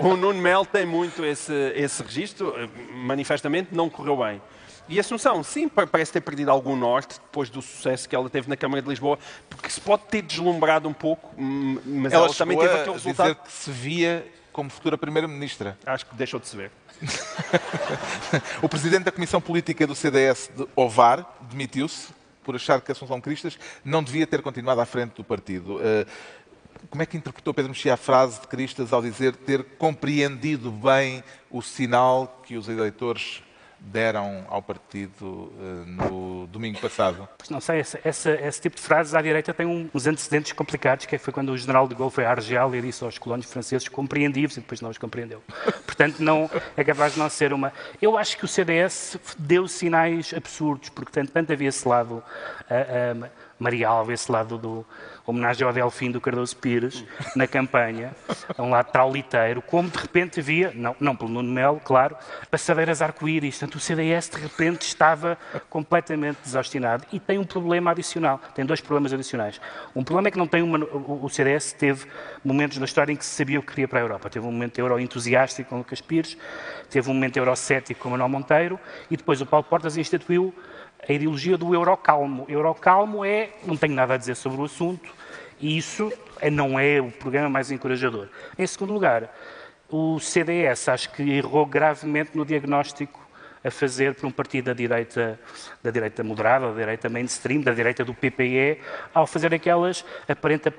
o, 0.00 0.08
o 0.08 0.16
Nuno 0.16 0.40
Melo 0.40 0.64
tem 0.64 0.86
muito 0.86 1.22
esse, 1.24 1.52
esse 1.76 2.02
registro, 2.02 2.54
manifestamente 2.94 3.68
não 3.74 3.90
correu 3.90 4.16
bem. 4.16 4.40
E 4.88 4.96
a 4.96 5.00
Assunção, 5.02 5.42
sim, 5.42 5.68
pa- 5.68 5.86
parece 5.86 6.10
ter 6.10 6.22
perdido 6.22 6.50
algum 6.50 6.74
norte 6.74 7.20
depois 7.20 7.50
do 7.50 7.60
sucesso 7.60 8.08
que 8.08 8.16
ela 8.16 8.30
teve 8.30 8.48
na 8.48 8.56
Câmara 8.56 8.80
de 8.80 8.88
Lisboa, 8.88 9.18
porque 9.50 9.68
se 9.68 9.78
pode 9.82 10.04
ter 10.04 10.22
deslumbrado 10.22 10.88
um 10.88 10.94
pouco, 10.94 11.28
hum, 11.36 11.78
mas 11.84 12.14
ela, 12.14 12.24
Ela 12.24 12.34
também 12.34 12.56
teve 12.56 12.70
aquele 12.72 12.96
dizer 12.96 13.08
resultado. 13.10 13.34
que 13.44 13.52
se 13.52 13.70
via 13.70 14.26
como 14.58 14.70
futura 14.70 14.98
Primeira-Ministra. 14.98 15.78
Acho 15.86 16.04
que 16.04 16.16
deixou 16.16 16.40
de 16.40 16.48
se 16.48 16.56
ver. 16.56 16.72
O 18.60 18.68
presidente 18.68 19.04
da 19.04 19.12
Comissão 19.12 19.40
Política 19.40 19.86
do 19.86 19.94
CDS 19.94 20.50
de 20.52 20.66
Ovar 20.74 21.38
demitiu-se 21.42 22.08
por 22.42 22.56
achar 22.56 22.80
que 22.80 22.90
Assunção 22.90 23.20
Cristas 23.20 23.56
não 23.84 24.02
devia 24.02 24.26
ter 24.26 24.42
continuado 24.42 24.80
à 24.80 24.84
frente 24.84 25.14
do 25.14 25.22
partido. 25.22 25.78
Eh, 25.80 26.04
Como 26.90 27.00
é 27.00 27.06
que 27.06 27.16
interpretou 27.16 27.54
Pedro 27.54 27.70
Mexia 27.70 27.94
a 27.94 27.96
frase 27.96 28.40
de 28.40 28.48
Cristas 28.48 28.92
ao 28.92 29.00
dizer 29.00 29.36
ter 29.36 29.62
compreendido 29.78 30.72
bem 30.72 31.22
o 31.48 31.62
sinal 31.62 32.42
que 32.44 32.56
os 32.56 32.68
eleitores 32.68 33.44
deram 33.80 34.44
ao 34.48 34.60
partido 34.60 35.52
eh, 35.60 35.84
no 35.86 36.46
domingo 36.48 36.78
passado? 36.80 37.28
Pois 37.38 37.48
Não 37.50 37.60
sei, 37.60 37.80
essa- 37.80 38.30
esse 38.30 38.60
tipo 38.60 38.76
de 38.76 38.82
frases 38.82 39.14
à 39.14 39.22
direita 39.22 39.54
tem 39.54 39.66
um- 39.66 39.88
uns 39.94 40.06
antecedentes 40.06 40.52
complicados, 40.52 41.06
que 41.06 41.16
foi 41.18 41.32
quando 41.32 41.50
o 41.50 41.56
general 41.58 41.86
de 41.88 41.94
Gaulle 41.94 42.12
foi 42.12 42.24
a 42.24 42.30
Argel 42.30 42.74
e 42.74 42.80
disse 42.82 43.02
aos 43.04 43.18
colonos 43.18 43.46
franceses 43.50 43.88
compreendi-vos 43.88 44.56
e 44.56 44.60
depois 44.60 44.80
não 44.80 44.90
os 44.90 44.98
compreendeu. 44.98 45.42
Portanto, 45.86 46.20
não, 46.20 46.50
é 46.76 46.84
capaz 46.84 47.14
de 47.14 47.18
não 47.18 47.28
ser 47.30 47.52
uma... 47.52 47.72
Eu 48.02 48.18
acho 48.18 48.36
que 48.36 48.44
o 48.44 48.48
CDS 48.48 49.18
deu 49.38 49.66
sinais 49.68 50.32
absurdos, 50.34 50.88
porque 50.90 51.10
tanto, 51.12 51.32
tanto 51.32 51.52
havia 51.52 51.68
esse 51.68 51.86
lado, 51.86 52.22
a 52.68 53.28
Maria 53.58 53.88
Alva, 53.88 54.12
esse 54.12 54.30
lado 54.30 54.56
do 54.56 54.86
homenagem 55.26 55.66
ao 55.66 55.72
Delfim 55.72 56.10
do 56.10 56.20
Cardoso 56.20 56.56
Pires, 56.56 57.04
na 57.34 57.46
campanha, 57.46 58.14
a 58.56 58.62
um 58.62 58.70
lado 58.70 58.90
trauliteiro, 58.90 59.60
como 59.60 59.90
de 59.90 59.98
repente 59.98 60.40
havia, 60.40 60.72
não, 60.74 60.96
não 60.98 61.14
pelo 61.14 61.30
Nuno 61.30 61.52
Melo, 61.52 61.80
claro, 61.84 62.16
passadeiras 62.50 63.02
arco-íris. 63.02 63.58
Portanto, 63.58 63.74
o 63.74 63.80
CDS 63.80 64.30
de 64.30 64.40
repente 64.40 64.82
estava 64.82 65.36
completamente 65.68 66.38
desostinado 66.42 67.04
e 67.12 67.20
tem 67.20 67.38
um 67.38 67.44
problema 67.44 67.90
adicional, 67.90 68.40
tem 68.54 68.64
dois 68.64 68.80
problemas 68.80 69.12
adicionais. 69.12 69.60
Um 69.94 70.04
problema 70.04 70.28
é 70.28 70.30
que 70.30 70.38
não 70.38 70.46
tem 70.46 70.62
uma, 70.62 70.78
o, 70.78 71.28
CDS 71.28 71.72
teve 71.72 72.06
momentos 72.44 72.78
da 72.78 72.84
história 72.84 73.12
em 73.12 73.16
que 73.16 73.24
se 73.24 73.34
sabia 73.34 73.58
o 73.58 73.62
que 73.62 73.70
queria 73.70 73.88
para 73.88 73.98
a 73.98 74.02
Europa. 74.02 74.30
Teve 74.30 74.46
um 74.46 74.52
momento 74.52 74.78
euro-entusiástico 74.78 75.68
com 75.68 75.78
Lucas 75.78 76.00
Pires, 76.00 76.38
teve 76.88 77.10
um 77.10 77.14
momento 77.14 77.36
eurocético 77.36 78.00
com 78.00 78.10
Manuel 78.10 78.28
Monteiro 78.28 78.80
e 79.10 79.16
depois 79.16 79.40
o 79.40 79.46
Paulo 79.46 79.64
Portas 79.64 79.96
instituiu 79.96 80.54
a 81.06 81.12
ideologia 81.12 81.56
do 81.56 81.74
eurocalmo. 81.74 82.46
Eurocalmo 82.48 83.24
é, 83.24 83.50
não 83.64 83.76
tenho 83.76 83.94
nada 83.94 84.14
a 84.14 84.16
dizer 84.16 84.34
sobre 84.34 84.60
o 84.60 84.64
assunto, 84.64 85.10
e 85.60 85.76
isso 85.76 86.12
é- 86.40 86.50
não 86.50 86.78
é 86.78 87.00
o 87.00 87.10
programa 87.10 87.48
mais 87.48 87.70
encorajador. 87.70 88.28
Em 88.58 88.66
segundo 88.66 88.92
lugar, 88.92 89.34
o 89.88 90.18
CDS 90.20 90.88
acho 90.88 91.10
que 91.10 91.22
errou 91.30 91.66
gravemente 91.66 92.36
no 92.36 92.44
diagnóstico 92.44 93.28
a 93.64 93.70
fazer 93.70 94.14
por 94.14 94.26
um 94.26 94.30
partido 94.30 94.66
da 94.66 94.72
direita, 94.72 95.38
da 95.82 95.90
direita 95.90 96.22
moderada, 96.22 96.68
da 96.68 96.74
direita 96.78 97.08
mainstream, 97.08 97.60
da 97.60 97.72
direita 97.72 98.04
do 98.04 98.14
PPE, 98.14 98.78
ao 99.12 99.26
fazer 99.26 99.52
aquelas 99.52 100.04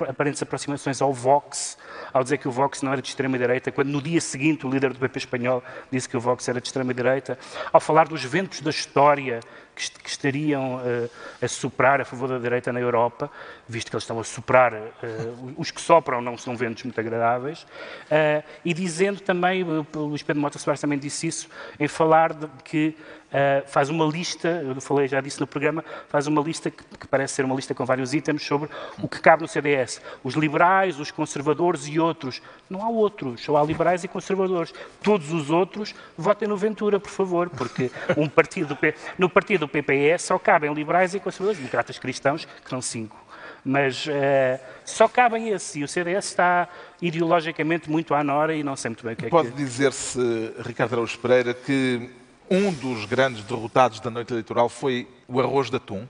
aparentes 0.07 0.41
aproximações 0.41 1.01
ao 1.01 1.13
Vox, 1.13 1.77
ao 2.13 2.23
dizer 2.23 2.38
que 2.38 2.47
o 2.47 2.51
Vox 2.51 2.81
não 2.81 2.93
era 2.93 3.01
de 3.01 3.09
extrema-direita, 3.09 3.71
quando 3.71 3.89
no 3.89 4.01
dia 4.01 4.21
seguinte 4.21 4.65
o 4.65 4.69
líder 4.69 4.93
do 4.93 4.99
PP 4.99 5.19
espanhol 5.19 5.63
disse 5.91 6.07
que 6.07 6.15
o 6.15 6.21
Vox 6.21 6.47
era 6.47 6.61
de 6.61 6.67
extrema-direita, 6.67 7.38
ao 7.71 7.81
falar 7.81 8.07
dos 8.07 8.23
ventos 8.23 8.61
da 8.61 8.69
história 8.69 9.41
que, 9.88 10.09
estariam 10.09 10.75
uh, 10.75 11.09
a 11.41 11.48
soprar 11.48 12.01
a 12.01 12.05
favor 12.05 12.27
da 12.27 12.38
direita 12.38 12.74
na 12.74 12.79
Europa, 12.79 13.31
visto 13.67 13.89
que 13.89 13.95
eles 13.95 14.03
estão 14.03 14.19
a 14.19 14.24
soprar, 14.24 14.74
uh, 14.74 15.53
os 15.57 15.71
que 15.71 15.79
sopram 15.79 16.21
não 16.21 16.38
são 16.38 16.57
ventos 16.57 16.83
muito 16.83 17.00
agradáveis, 17.00 17.62
uh, 17.62 18.43
e 18.65 18.74
dizendo 18.74 19.21
também, 19.21 19.63
o 19.63 19.86
Luís 19.95 20.24
Pedro 20.24 20.41
Mota 20.41 20.59
Soares 20.59 20.81
também 20.81 21.00
disse 21.00 21.27
isso, 21.27 21.50
em 21.79 21.88
falar 21.88 22.33
de 22.33 22.48
que 22.63 22.95
Uh, 23.29 23.67
faz 23.67 23.89
uma 23.89 24.05
lista, 24.05 24.48
eu 24.48 24.81
falei 24.81 25.07
já 25.07 25.21
disse 25.21 25.39
no 25.39 25.45
programa, 25.45 25.86
faz 26.07 26.25
uma 26.25 26.41
lista 26.41 26.71
que, 26.71 26.83
que, 26.83 27.07
parece 27.07 27.36
ser 27.36 27.45
uma 27.45 27.53
lista 27.53 27.75
com 27.75 27.86
vários 27.86 28.12
itens 28.12 28.43
sobre 28.43 28.67
o 29.00 29.07
que 29.07 29.19
cabe 29.21 29.43
no 29.43 29.48
CDS. 29.48 30.01
Os 30.24 30.33
liberais, 30.33 31.00
os 31.00 31.12
conservadores 31.12 31.88
e 31.88 32.00
outros. 32.00 32.41
Não 32.67 32.83
há 32.83 32.89
outros, 32.89 33.41
só 33.41 33.55
há 33.57 33.63
liberais 33.63 34.03
e 34.03 34.07
conservadores. 34.07 34.74
Todos 35.03 35.31
os 35.31 35.51
outros 35.51 35.93
votem 36.17 36.48
no 36.48 36.57
Ventura, 36.57 37.00
por 37.00 37.12
favor, 37.12 37.51
porque 37.51 37.91
um 38.17 38.27
partido 38.29 38.75
no 39.17 39.29
partido 39.29 39.62
do 39.62 39.67
PPE 39.67 40.17
só 40.17 40.39
cabem 40.39 40.74
liberais 40.74 41.13
e 41.13 41.19
conservadores, 41.19 41.59
democratas 41.59 42.00
cristãos, 42.00 42.45
que 42.45 42.69
são 42.69 42.81
cinco. 42.81 43.15
Mas 43.63 44.07
uh, 44.07 44.09
só 44.83 45.07
cabem 45.07 45.50
esses 45.50 45.75
e 45.75 45.83
o 45.83 45.88
CDS 45.88 46.25
está 46.25 46.67
ideologicamente 47.00 47.91
muito 47.91 48.15
à 48.15 48.24
nora 48.24 48.55
e 48.55 48.63
não 48.63 48.75
sei 48.75 48.89
muito 48.89 49.03
bem 49.03 49.13
o 49.13 49.15
que 49.15 49.25
é 49.25 49.29
Pode 49.29 49.50
que... 49.50 49.53
Pode 49.53 49.63
dizer-se, 49.63 50.19
Ricardo 50.65 50.93
Araújo 50.93 51.19
Pereira, 51.19 51.53
que 51.53 52.09
um 52.49 52.71
dos 52.71 53.05
grandes 53.05 53.43
derrotados 53.43 53.99
da 53.99 54.09
noite 54.09 54.33
eleitoral 54.33 54.69
foi 54.69 55.07
o 55.27 55.39
arroz 55.39 55.69
de 55.69 55.77
atum. 55.77 56.07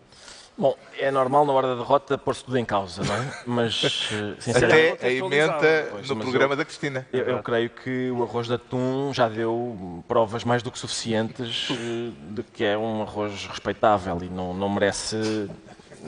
Bom, 0.57 0.75
é 0.97 1.09
normal 1.09 1.45
na 1.45 1.53
hora 1.53 1.67
da 1.69 1.75
derrota 1.75 2.17
pôr-se 2.17 2.43
tudo 2.43 2.57
em 2.57 2.65
causa, 2.65 3.01
não 3.01 3.15
é? 3.15 3.33
Mas, 3.45 4.09
eh, 4.11 4.35
sinceramente... 4.43 4.91
Até 4.91 5.07
a 5.07 5.11
emenda 5.13 5.87
pois, 5.89 6.09
no 6.09 6.17
programa 6.17 6.53
eu, 6.53 6.57
da 6.57 6.65
Cristina. 6.65 7.07
Eu, 7.13 7.23
eu, 7.23 7.41
creio 7.41 7.69
que 7.69 8.11
o 8.11 8.23
arroz 8.23 8.47
de 8.47 8.55
atum 8.55 9.13
já 9.13 9.29
deu 9.29 10.03
provas 10.05 10.43
mais 10.43 10.61
do 10.61 10.69
que 10.69 10.77
suficientes 10.77 11.69
eh, 11.71 12.11
de 12.31 12.43
que 12.43 12.65
é 12.65 12.77
um 12.77 13.01
arroz 13.01 13.45
respeitável 13.45 14.19
e 14.21 14.27
não, 14.27 14.53
não 14.53 14.67
merece... 14.67 15.49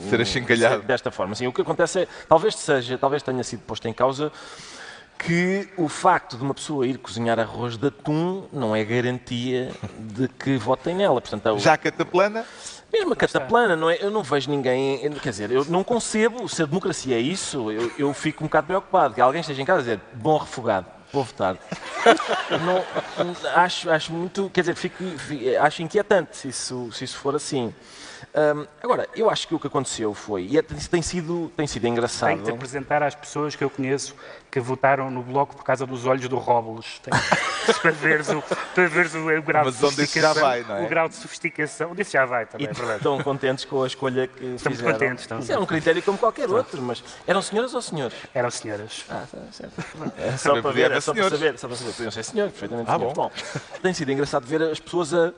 Ser 0.08 0.20
achincalhado. 0.20 0.82
Desta 0.82 1.10
forma. 1.10 1.32
Assim, 1.32 1.46
o 1.46 1.52
que 1.52 1.60
acontece 1.60 2.00
é, 2.00 2.08
talvez 2.26 2.54
seja, 2.56 2.96
talvez 2.96 3.22
tenha 3.22 3.44
sido 3.44 3.60
posto 3.60 3.86
em 3.88 3.92
causa 3.92 4.32
que 5.26 5.68
o 5.76 5.88
facto 5.88 6.36
de 6.36 6.42
uma 6.42 6.54
pessoa 6.54 6.86
ir 6.86 6.98
cozinhar 6.98 7.38
arroz 7.38 7.76
de 7.76 7.86
atum 7.86 8.44
não 8.52 8.74
é 8.74 8.84
garantia 8.84 9.70
de 9.98 10.28
que 10.28 10.56
votem 10.56 10.94
nela. 10.94 11.20
Portanto, 11.20 11.50
o... 11.50 11.58
Já 11.58 11.74
a 11.74 11.76
cataplana? 11.76 12.44
Mesmo 12.92 13.12
a 13.12 13.16
cataplana, 13.16 13.74
não 13.74 13.88
é, 13.88 13.98
eu 14.00 14.10
não 14.10 14.22
vejo 14.22 14.50
ninguém. 14.50 14.98
Quer 15.22 15.30
dizer, 15.30 15.50
eu 15.50 15.64
não 15.64 15.82
concebo 15.82 16.48
se 16.48 16.62
a 16.62 16.66
democracia 16.66 17.16
é 17.16 17.20
isso, 17.20 17.70
eu, 17.70 17.90
eu 17.98 18.12
fico 18.12 18.44
um 18.44 18.46
bocado 18.46 18.66
preocupado 18.66 19.14
que 19.14 19.20
alguém 19.20 19.40
esteja 19.40 19.62
em 19.62 19.64
casa 19.64 19.78
a 19.78 19.82
dizer 19.82 20.00
bom 20.14 20.36
refogado, 20.36 20.86
vou 21.12 21.24
votar. 21.24 21.56
não, 22.66 22.84
acho, 23.54 23.90
acho 23.90 24.12
muito. 24.12 24.50
Quer 24.50 24.60
dizer, 24.62 24.74
fico, 24.74 25.02
acho 25.60 25.82
inquietante 25.82 26.36
se 26.36 26.48
isso, 26.48 26.90
se 26.92 27.04
isso 27.04 27.16
for 27.16 27.34
assim. 27.34 27.72
Um, 28.34 28.66
agora, 28.82 29.08
eu 29.14 29.28
acho 29.28 29.46
que 29.48 29.54
o 29.54 29.58
que 29.58 29.66
aconteceu 29.66 30.14
foi, 30.14 30.46
e 30.50 30.58
é, 30.58 30.62
tem 30.62 31.02
sido, 31.02 31.50
tem 31.56 31.66
sido 31.66 31.86
engraçado. 31.86 32.30
Tenho 32.30 32.40
que 32.40 32.44
te 32.44 32.54
apresentar 32.54 33.02
às 33.02 33.14
pessoas 33.14 33.54
que 33.56 33.62
eu 33.62 33.70
conheço 33.70 34.14
que 34.50 34.60
votaram 34.60 35.10
no 35.10 35.22
Bloco 35.22 35.56
por 35.56 35.64
causa 35.64 35.86
dos 35.86 36.04
olhos 36.04 36.28
do 36.28 36.36
Róbulos. 36.36 37.00
para 37.80 37.90
veres 37.90 38.28
o, 38.28 38.42
para 38.74 38.86
veres 38.86 39.14
o, 39.14 39.26
o 39.26 39.42
grau 39.42 39.64
Mas 39.64 39.74
de 39.74 39.80
sofisticação. 39.80 40.34
Já 40.34 40.40
vai, 40.40 40.62
não 40.62 40.76
é? 40.76 40.84
O 40.84 40.88
grau 40.88 41.08
de 41.08 41.14
sofisticação. 41.14 41.94
Disse 41.94 42.12
já 42.12 42.26
vai 42.26 42.44
também, 42.44 42.66
e 42.66 42.70
é 42.70 42.72
verdade. 42.72 42.98
Estão 42.98 43.22
contentes 43.22 43.64
com 43.64 43.82
a 43.82 43.86
escolha 43.86 44.26
que 44.26 44.44
Estamos 44.44 44.78
fizeram. 44.78 44.92
contentes. 44.92 45.24
Estão. 45.24 45.38
Isso 45.38 45.52
é 45.52 45.58
um 45.58 45.66
critério 45.66 46.02
como 46.02 46.18
qualquer 46.18 46.50
outro, 46.50 46.82
mas 46.82 47.02
eram 47.26 47.40
senhoras 47.40 47.74
ou 47.74 47.80
senhores? 47.80 48.16
Eram 48.34 48.50
senhoras. 48.50 49.04
Ah, 49.08 49.24
tá, 49.30 49.38
certo. 49.52 49.72
É 50.18 50.36
só, 50.36 50.60
para 50.60 50.70
ver, 50.70 50.90
é 50.92 51.00
só 51.00 51.14
para 51.14 51.30
saber, 51.30 51.58
só 51.58 51.68
para 51.68 51.76
saber. 51.76 51.92
Podiam 51.92 52.10
ser 52.10 52.22
senhores, 52.22 52.52
perfeitamente 52.52 52.90
ah, 52.90 52.96
senhores. 52.96 53.16
Bom. 53.16 53.30
bom, 53.30 53.78
tem 53.82 53.94
sido 53.94 54.12
engraçado 54.12 54.46
ver 54.46 54.62
as 54.62 54.80
pessoas 54.80 55.14
a 55.14 55.32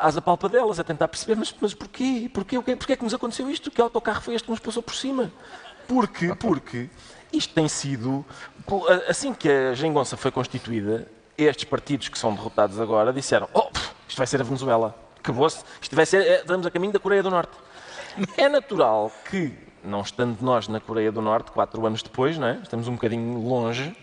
às 0.00 0.16
apalpadelas, 0.16 0.80
a 0.80 0.84
tentar 0.84 1.08
perceber, 1.08 1.36
mas, 1.36 1.54
mas 1.60 1.74
porquê? 1.74 2.30
Porquê? 2.32 2.56
Porquê? 2.56 2.76
Porquê 2.76 2.92
é 2.94 2.96
que 2.96 3.04
nos 3.04 3.14
aconteceu 3.14 3.48
isto? 3.50 3.70
Que 3.70 3.80
autocarro 3.80 4.22
foi 4.22 4.34
este 4.34 4.44
que 4.44 4.50
nos 4.50 4.60
passou 4.60 4.82
por 4.82 4.94
cima? 4.94 5.30
Porque, 5.86 6.34
porque 6.34 6.88
isto 7.32 7.52
tem 7.52 7.68
sido, 7.68 8.24
assim 9.08 9.34
que 9.34 9.48
a 9.48 9.74
Gengonça 9.74 10.16
foi 10.16 10.30
constituída, 10.30 11.06
estes 11.36 11.64
partidos 11.64 12.08
que 12.08 12.18
são 12.18 12.34
derrotados 12.34 12.80
agora 12.80 13.12
disseram, 13.12 13.48
oh, 13.52 13.68
isto 14.08 14.16
vai 14.16 14.26
ser 14.26 14.40
a 14.40 14.44
Venezuela, 14.44 14.94
acabou-se, 15.18 15.62
isto 15.80 15.94
vai 15.94 16.06
ser, 16.06 16.26
eh, 16.26 16.40
estamos 16.40 16.66
a 16.66 16.70
caminho 16.70 16.92
da 16.92 16.98
Coreia 16.98 17.22
do 17.22 17.30
Norte. 17.30 17.52
É 18.36 18.48
natural 18.48 19.12
que, 19.30 19.52
não 19.84 20.00
estando 20.00 20.40
nós 20.40 20.68
na 20.68 20.80
Coreia 20.80 21.12
do 21.12 21.22
Norte, 21.22 21.52
quatro 21.52 21.84
anos 21.86 22.02
depois, 22.02 22.36
não 22.38 22.48
é? 22.48 22.58
estamos 22.62 22.88
um 22.88 22.92
bocadinho 22.92 23.38
longe, 23.38 23.96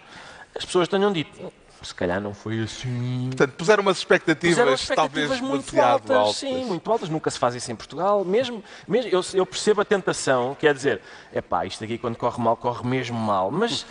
as 0.56 0.66
pessoas 0.66 0.88
tenham 0.88 1.12
dito, 1.12 1.51
se 1.81 1.93
calhar 1.93 2.19
não 2.19 2.34
foi 2.34 2.62
assim. 2.62 3.25
Portanto, 3.27 3.53
puseram 3.53 3.81
umas 3.81 3.98
expectativas, 3.98 4.57
puseram 4.57 4.74
expectativas 4.74 5.39
talvez 5.39 5.41
muito 5.41 5.79
altas, 5.79 6.17
altas, 6.17 6.36
Sim, 6.38 6.65
muito 6.65 6.91
altas. 6.91 7.10
Nunca 7.10 7.29
se 7.29 7.38
faz 7.38 7.55
isso 7.55 7.72
em 7.72 7.75
Portugal. 7.75 8.25
Mesmo, 8.25 8.63
mesmo 8.88 9.12
eu, 9.12 9.22
eu 9.34 9.46
percebo 9.46 9.81
a 9.81 9.86
tentação, 9.86 10.55
quer 10.60 10.74
dizer, 10.74 11.01
é 11.31 11.41
pá, 11.41 11.65
isto 11.65 11.84
aqui 11.84 11.98
quando 11.98 12.15
corre 12.15 12.41
mal, 12.41 12.57
corre 12.57 12.88
mesmo 12.88 13.17
mal. 13.17 13.51
Mas 13.51 13.86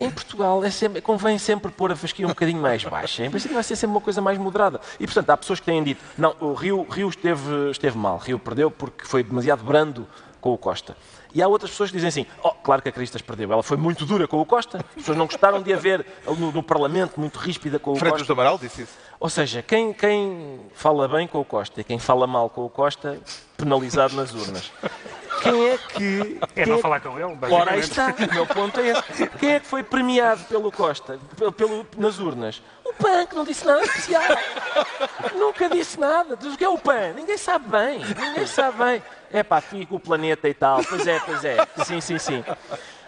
em 0.00 0.10
Portugal 0.10 0.64
é 0.64 0.70
sempre, 0.70 1.00
convém 1.00 1.38
sempre 1.38 1.70
pôr 1.70 1.92
a 1.92 1.96
fasquia 1.96 2.26
um 2.26 2.30
bocadinho 2.30 2.60
mais 2.60 2.84
baixa. 2.84 3.24
Em 3.24 3.30
princípio 3.30 3.54
vai 3.54 3.64
ser 3.64 3.76
sempre 3.76 3.94
uma 3.96 4.00
coisa 4.00 4.20
mais 4.20 4.38
moderada. 4.38 4.80
E 5.00 5.06
portanto, 5.06 5.30
há 5.30 5.36
pessoas 5.36 5.60
que 5.60 5.66
têm 5.66 5.82
dito, 5.82 6.02
não, 6.16 6.34
o 6.40 6.54
Rio, 6.54 6.86
Rio 6.88 7.08
esteve, 7.08 7.70
esteve 7.70 7.98
mal, 7.98 8.18
Rio 8.18 8.38
perdeu 8.38 8.70
porque 8.70 9.04
foi 9.04 9.22
demasiado 9.22 9.64
brando 9.64 10.06
com 10.40 10.52
o 10.52 10.58
Costa. 10.58 10.96
E 11.36 11.42
há 11.42 11.46
outras 11.46 11.70
pessoas 11.70 11.90
que 11.90 11.98
dizem 11.98 12.08
assim: 12.08 12.26
oh, 12.42 12.48
claro 12.50 12.80
que 12.80 12.88
a 12.88 12.92
Cristas 12.92 13.20
perdeu, 13.20 13.52
ela 13.52 13.62
foi 13.62 13.76
muito 13.76 14.06
dura 14.06 14.26
com 14.26 14.40
o 14.40 14.46
Costa, 14.46 14.78
as 14.78 14.94
pessoas 14.94 15.18
não 15.18 15.26
gostaram 15.26 15.60
de 15.60 15.70
a 15.70 15.76
ver 15.76 16.06
no, 16.26 16.50
no 16.50 16.62
Parlamento 16.62 17.20
muito 17.20 17.38
ríspida 17.38 17.78
com 17.78 17.92
o 17.92 17.96
Freitas 17.96 18.20
Costa. 18.20 18.34
do 18.34 18.40
Amaral 18.40 18.58
disse 18.58 18.82
isso. 18.82 18.94
Ou 19.20 19.28
seja, 19.28 19.60
quem, 19.60 19.92
quem 19.92 20.60
fala 20.72 21.06
bem 21.06 21.28
com 21.28 21.38
o 21.38 21.44
Costa 21.44 21.82
e 21.82 21.84
quem 21.84 21.98
fala 21.98 22.26
mal 22.26 22.48
com 22.48 22.64
o 22.64 22.70
Costa, 22.70 23.20
penalizado 23.54 24.16
nas 24.16 24.32
urnas. 24.32 24.72
Quem 25.42 25.68
é 25.68 25.78
que. 25.78 26.40
É 26.56 26.64
não 26.64 26.76
é... 26.76 26.78
falar 26.78 27.00
com 27.00 27.18
ele, 27.18 27.38
Ora, 27.50 27.72
aí 27.72 27.80
está, 27.80 28.14
o 28.18 28.34
meu 28.34 28.46
ponto 28.46 28.80
é 28.80 28.88
esse. 28.88 29.26
Quem 29.38 29.50
é 29.50 29.60
que 29.60 29.66
foi 29.66 29.82
premiado 29.82 30.42
pelo 30.44 30.72
Costa, 30.72 31.18
pelo, 31.36 31.52
pelo, 31.52 31.86
nas 31.98 32.18
urnas? 32.18 32.62
O 32.82 32.94
PAN, 32.94 33.26
que 33.26 33.34
não 33.34 33.44
disse 33.44 33.66
nada 33.66 33.82
especial. 33.82 34.22
Nunca 35.34 35.68
disse 35.68 36.00
nada. 36.00 36.34
O 36.34 36.56
que 36.56 36.64
é 36.64 36.68
o 36.68 36.78
PAN? 36.78 37.12
Ninguém 37.14 37.36
sabe 37.36 37.68
bem. 37.68 37.98
Ninguém 37.98 38.46
sabe 38.46 38.78
bem. 38.82 39.02
É 39.32 39.42
pá, 39.42 39.60
fica 39.60 39.94
o 39.94 40.00
planeta 40.00 40.48
e 40.48 40.54
tal. 40.54 40.82
Pois 40.84 41.06
é, 41.06 41.20
pois 41.20 41.44
é. 41.44 41.56
Sim, 41.84 42.00
sim, 42.00 42.18
sim. 42.18 42.44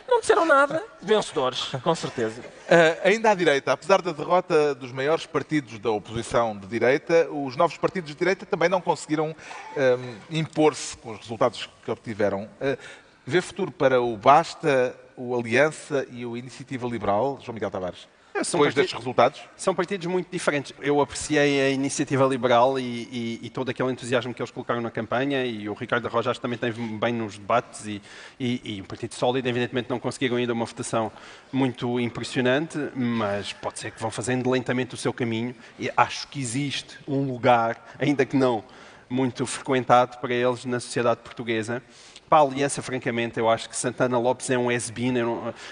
Não 0.09 0.21
disseram 0.21 0.47
nada. 0.47 0.83
Vencedores, 1.03 1.71
com 1.83 1.95
certeza. 1.95 2.41
Uh, 2.41 3.01
ainda 3.05 3.31
à 3.31 3.35
direita, 3.35 3.73
apesar 3.73 4.01
da 4.01 4.11
derrota 4.11 4.75
dos 4.75 4.91
maiores 4.91 5.27
partidos 5.27 5.79
da 5.79 5.91
oposição 5.91 6.57
de 6.57 6.67
direita, 6.67 7.29
os 7.31 7.57
novos 7.57 7.77
partidos 7.77 8.11
de 8.11 8.17
direita 8.17 8.47
também 8.47 8.71
não 8.71 8.81
conseguiram 8.81 9.37
um, 9.77 10.17
impor-se 10.31 10.97
com 10.97 11.13
os 11.13 11.19
resultados 11.19 11.69
que 11.85 11.91
obtiveram. 11.91 12.45
Uh, 12.45 12.79
vê 13.27 13.43
futuro 13.43 13.71
para 13.71 14.01
o 14.01 14.17
Basta, 14.17 14.97
o 15.15 15.39
Aliança 15.39 16.07
e 16.11 16.25
o 16.25 16.37
Iniciativa 16.39 16.87
Liberal, 16.87 17.39
João 17.43 17.55
Miguel 17.55 17.71
Tavares? 17.71 18.09
São 18.45 18.61
depois 18.61 18.75
destes 18.75 18.97
resultados? 18.97 19.41
São 19.57 19.75
partidos 19.75 20.07
muito 20.07 20.31
diferentes. 20.31 20.73
Eu 20.81 21.01
apreciei 21.01 21.61
a 21.61 21.71
iniciativa 21.71 22.25
liberal 22.27 22.79
e, 22.79 22.83
e, 22.83 23.41
e, 23.43 23.51
todo 23.51 23.71
aquele 23.71 23.91
entusiasmo 23.91 24.33
que 24.35 24.41
eles 24.41 24.51
colocaram 24.51 24.81
na 24.81 24.91
campanha 24.91 25.45
e 25.45 25.69
o 25.69 25.75
Ricardo 25.75 26.09
Rojas 26.09 26.39
também 26.39 26.59
teve 26.59 26.81
bem 26.99 27.13
nos 27.13 27.39
debates 27.39 27.87
e, 27.87 28.03
e, 28.39 28.81
o 28.81 28.85
Partido 28.85 29.15
Sólido, 29.15 29.49
evidentemente, 29.49 29.91
não 29.91 29.99
conseguiram 29.99 30.37
ainda 30.37 30.53
uma 30.53 30.65
votação 30.65 31.11
muito 31.53 31.99
impressionante, 32.01 32.79
mas 32.95 33.53
pode 33.53 33.79
ser 33.79 33.91
que 33.91 34.01
vão 34.01 34.11
fazendo 34.11 34.51
lentamente 34.51 34.95
o 34.95 34.99
seu 34.99 35.13
caminho 35.13 35.55
e 35.79 35.91
acho 35.97 36.29
que 36.29 36.41
existe 36.41 36.99
um 37.07 37.27
lugar, 37.31 37.95
ainda 37.99 38.25
que 38.25 38.37
não 38.37 38.65
muito 39.11 39.47
frequentado 39.47 40.19
para 40.19 40.35
eles 40.35 40.65
na 40.65 40.81
sociedade 40.81 41.21
portuguesa 41.23 41.83
para 42.29 42.39
a 42.39 42.43
Aliança, 42.43 42.83
francamente, 42.83 43.39
eu 43.39 43.49
acho 43.49 43.69
que 43.69 43.77
Santana 43.77 44.19
Lopes 44.19 44.51
é 44.51 44.59
um 44.59 44.71
ex-bin. 44.71 45.15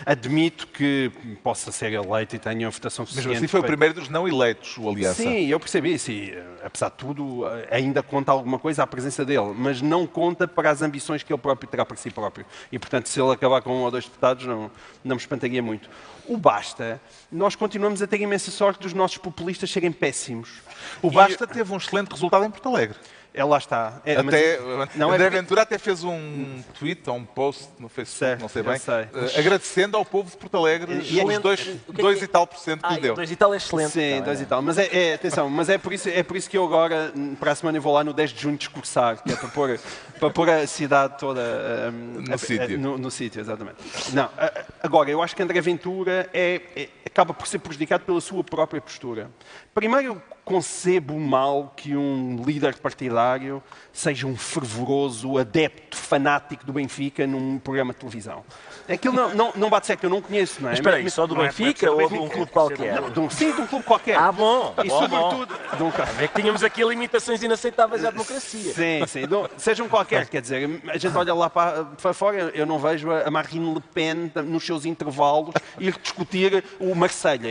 Admito 0.05 0.67
que 0.69 1.13
possa 1.43 1.71
ser 1.71 1.93
eleito 1.93 2.35
e 2.35 2.39
tenha 2.39 2.67
uma 2.67 2.71
votação 2.71 3.05
suficiente. 3.05 3.29
Mesmo 3.29 3.45
assim 3.45 3.49
foi 3.49 3.61
para... 3.61 3.67
o 3.67 3.71
primeiro 3.71 3.95
dos 3.95 4.09
não 4.09 4.27
eleitos, 4.27 4.77
o 4.79 4.89
Aliança. 4.89 5.23
Sim, 5.23 5.47
eu 5.47 5.61
percebi 5.61 5.95
isso. 5.95 6.11
E, 6.11 6.37
apesar 6.65 6.89
de 6.89 6.97
tudo, 6.97 7.43
ainda 7.71 8.03
conta 8.03 8.33
alguma 8.33 8.59
coisa 8.59 8.83
a 8.83 8.87
presença 8.87 9.25
dele, 9.25 9.53
mas 9.57 9.83
não 9.83 10.07
conta 10.07 10.49
para 10.49 10.71
as 10.71 10.83
ambições 10.83 11.23
que 11.23 11.33
ele 11.33 11.41
próprio 11.41 11.69
terá 11.69 11.85
para 11.85 11.97
si 11.97 12.11
próprio. 12.11 12.47
E, 12.73 12.79
portanto, 12.79 13.09
se 13.09 13.21
ele 13.21 13.33
acabar 13.33 13.61
com 13.61 13.71
um 13.77 13.83
ou 13.83 13.91
dois 13.91 14.05
deputados, 14.05 14.47
não, 14.47 14.71
não 15.05 15.17
me 15.17 15.21
espantaria 15.21 15.63
muito. 15.63 15.91
O 16.27 16.37
Basta, 16.37 17.01
nós 17.31 17.55
continuamos 17.55 18.03
a 18.03 18.07
ter 18.07 18.21
imensa 18.21 18.51
sorte 18.51 18.81
dos 18.81 18.93
nossos 18.93 19.19
populistas 19.19 19.71
serem 19.71 19.93
péssimos. 19.93 20.63
O 21.03 21.11
Basta 21.11 21.45
e... 21.45 21.47
teve 21.47 21.73
um 21.73 21.77
excelente 21.77 22.11
resultado 22.11 22.45
em 22.45 22.51
Porto 22.51 22.69
Alegre. 22.69 22.97
É, 23.37 23.45
lá 23.45 23.59
está. 23.59 24.01
É, 24.03 24.17
até, 24.17 24.59
mas, 24.59 24.95
não, 24.95 25.13
André 25.13 25.27
é... 25.27 25.31
Ventura 25.31 25.61
até 25.61 25.77
fez 25.77 26.03
um 26.03 26.63
tweet 26.79 27.09
ou 27.11 27.17
um 27.17 27.25
post 27.27 27.69
no 27.79 27.87
Facebook, 27.87 28.19
certo, 28.19 28.41
não 28.41 28.49
sei 28.49 28.63
bem, 28.63 28.79
sei. 28.79 28.95
Uh, 28.95 29.39
agradecendo 29.39 29.95
ao 29.99 30.07
povo 30.07 30.31
de 30.31 30.39
Porto 30.39 30.57
Alegre 30.57 30.95
e, 30.95 31.23
os 31.23 31.39
2 31.39 31.69
é, 32.23 32.25
e 32.25 32.27
tal 32.27 32.47
por 32.47 32.59
cento 32.59 32.81
que 32.81 32.87
ah, 32.87 32.95
lhe 32.95 33.01
deu. 33.03 33.15
2 33.15 33.31
e 33.31 33.37
tal 33.37 33.53
é 33.53 33.59
excelente. 33.59 33.91
Sim, 33.91 34.23
2 34.23 34.41
e 34.41 34.47
tal. 34.47 34.63
Mas 34.63 34.79
é, 34.79 34.89
é, 34.91 35.15
atenção, 35.15 35.51
mas 35.51 35.69
é 35.69 35.77
por, 35.77 35.93
isso, 35.93 36.09
é 36.09 36.23
por 36.23 36.35
isso 36.35 36.49
que 36.49 36.57
eu 36.57 36.65
agora, 36.65 37.13
para 37.39 37.53
a 37.53 37.55
semana, 37.55 37.77
eu 37.77 37.83
vou 37.83 37.93
lá 37.93 38.03
no 38.03 38.15
10 38.15 38.31
de 38.31 38.41
junho 38.41 38.57
discursar, 38.57 39.23
que 39.23 39.31
é 39.31 39.37
para 39.37 39.49
pôr, 39.51 39.79
para 40.19 40.31
pôr 40.31 40.49
a 40.49 40.67
cidade 40.67 41.19
toda 41.19 41.43
um, 41.93 42.23
no 42.23 42.39
sítio. 42.39 42.79
No, 42.79 42.97
no 42.97 43.11
sítio, 43.11 43.39
exatamente. 43.39 43.77
Não, 44.15 44.31
agora, 44.83 45.11
eu 45.11 45.21
acho 45.21 45.37
que 45.37 45.43
André 45.43 45.61
Ventura 45.61 46.31
é, 46.33 46.63
é, 46.75 46.89
acaba 47.05 47.35
por 47.35 47.47
ser 47.47 47.59
prejudicado 47.59 48.03
pela 48.07 48.21
sua 48.23 48.43
própria 48.43 48.81
postura. 48.81 49.31
Primeiro, 49.75 50.23
concebo 50.47 51.19
mal 51.19 51.73
que 51.77 51.97
um 51.97 52.41
líder 52.47 52.79
partidário 52.79 53.61
seja 53.93 54.29
um 54.29 54.37
fervoroso 54.37 55.39
adepto 55.39 55.97
fanático 55.97 56.65
do 56.65 56.73
Benfica 56.73 57.27
num 57.27 57.59
programa 57.59 57.93
de 57.93 57.99
televisão. 57.99 58.45
Aquilo 58.89 59.13
não, 59.13 59.35
não, 59.35 59.53
não 59.57 59.69
bate 59.69 59.89
certo, 59.89 60.05
eu 60.05 60.11
não 60.11 60.23
conheço, 60.23 60.63
não 60.63 60.69
é? 60.69 60.71
Mas 60.71 60.79
espera 60.79 60.97
aí, 60.99 61.11
só 61.11 61.27
do 61.27 61.35
é 61.43 61.47
Benfica 61.47 61.87
é 61.87 61.91
ou 61.91 62.09
de 62.09 62.15
um 62.15 62.29
clube 62.29 62.53
qualquer? 62.53 63.01
Não, 63.01 63.11
de 63.11 63.19
um, 63.19 63.29
sim, 63.29 63.53
de 63.53 63.61
um 63.61 63.67
clube 63.67 63.85
qualquer. 63.85 64.17
Ah, 64.17 64.31
bom. 64.31 64.73
E 64.85 64.89
bom, 64.89 65.01
sobretudo... 65.01 65.59
Bom. 65.79 65.87
Um... 65.87 66.23
É 66.23 66.29
que 66.29 66.41
tínhamos 66.41 66.63
aqui 66.63 66.85
limitações 66.85 67.43
inaceitáveis 67.43 68.05
à 68.05 68.13
democracia. 68.13 68.73
Sim, 68.73 69.05
sim. 69.09 69.23
seja 69.57 69.83
um 69.83 69.89
qualquer, 69.89 70.29
quer 70.29 70.41
dizer, 70.41 70.81
a 70.87 70.97
gente 70.97 71.17
olha 71.17 71.35
lá 71.35 71.51
para, 71.51 71.87
para 71.87 72.13
fora, 72.13 72.53
eu 72.55 72.65
não 72.65 72.79
vejo 72.79 73.11
a 73.11 73.29
Marine 73.33 73.75
Le 73.75 73.83
Pen 73.93 74.31
nos 74.45 74.65
seus 74.65 74.85
intervalos 74.85 75.53
ir 75.81 75.99
discutir 76.01 76.63
o 76.79 76.95
Marselha. 76.95 77.49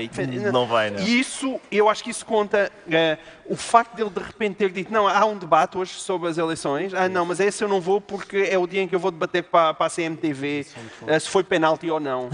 Não 0.54 0.66
vai, 0.66 0.92
não. 0.92 1.02
E 1.02 1.20
isso, 1.20 1.60
eu 1.70 1.90
acho 1.90 2.02
que 2.02 2.10
isso 2.10 2.26
conta... 2.26 2.72
É, 2.90 3.18
o 3.46 3.56
facto 3.56 3.96
dele 3.96 4.10
de 4.10 4.20
repente 4.20 4.56
ter 4.56 4.72
dito, 4.72 4.92
não, 4.92 5.08
há 5.08 5.26
um 5.26 5.38
debate 5.38 5.78
hoje 5.78 5.94
sobre 5.94 6.30
as 6.30 6.38
eleições, 6.38 6.94
ah 6.94 7.10
não, 7.10 7.26
mas 7.26 7.40
esse 7.40 7.64
eu 7.64 7.68
não 7.68 7.82
vou 7.82 8.00
porque 8.00 8.38
é 8.50 8.58
o 8.58 8.68
dia 8.68 8.82
em 8.82 8.88
que 8.88 8.96
eu 8.96 9.00
vou 9.00 9.12
debater 9.12 9.44
para, 9.44 9.74
para 9.74 9.88
a 9.88 9.90
CMTV 9.90 10.68
uh, 11.02 11.20
se 11.20 11.30
foi 11.30 11.44
penalti 11.44 11.90
ou 11.90 12.00
não. 12.00 12.30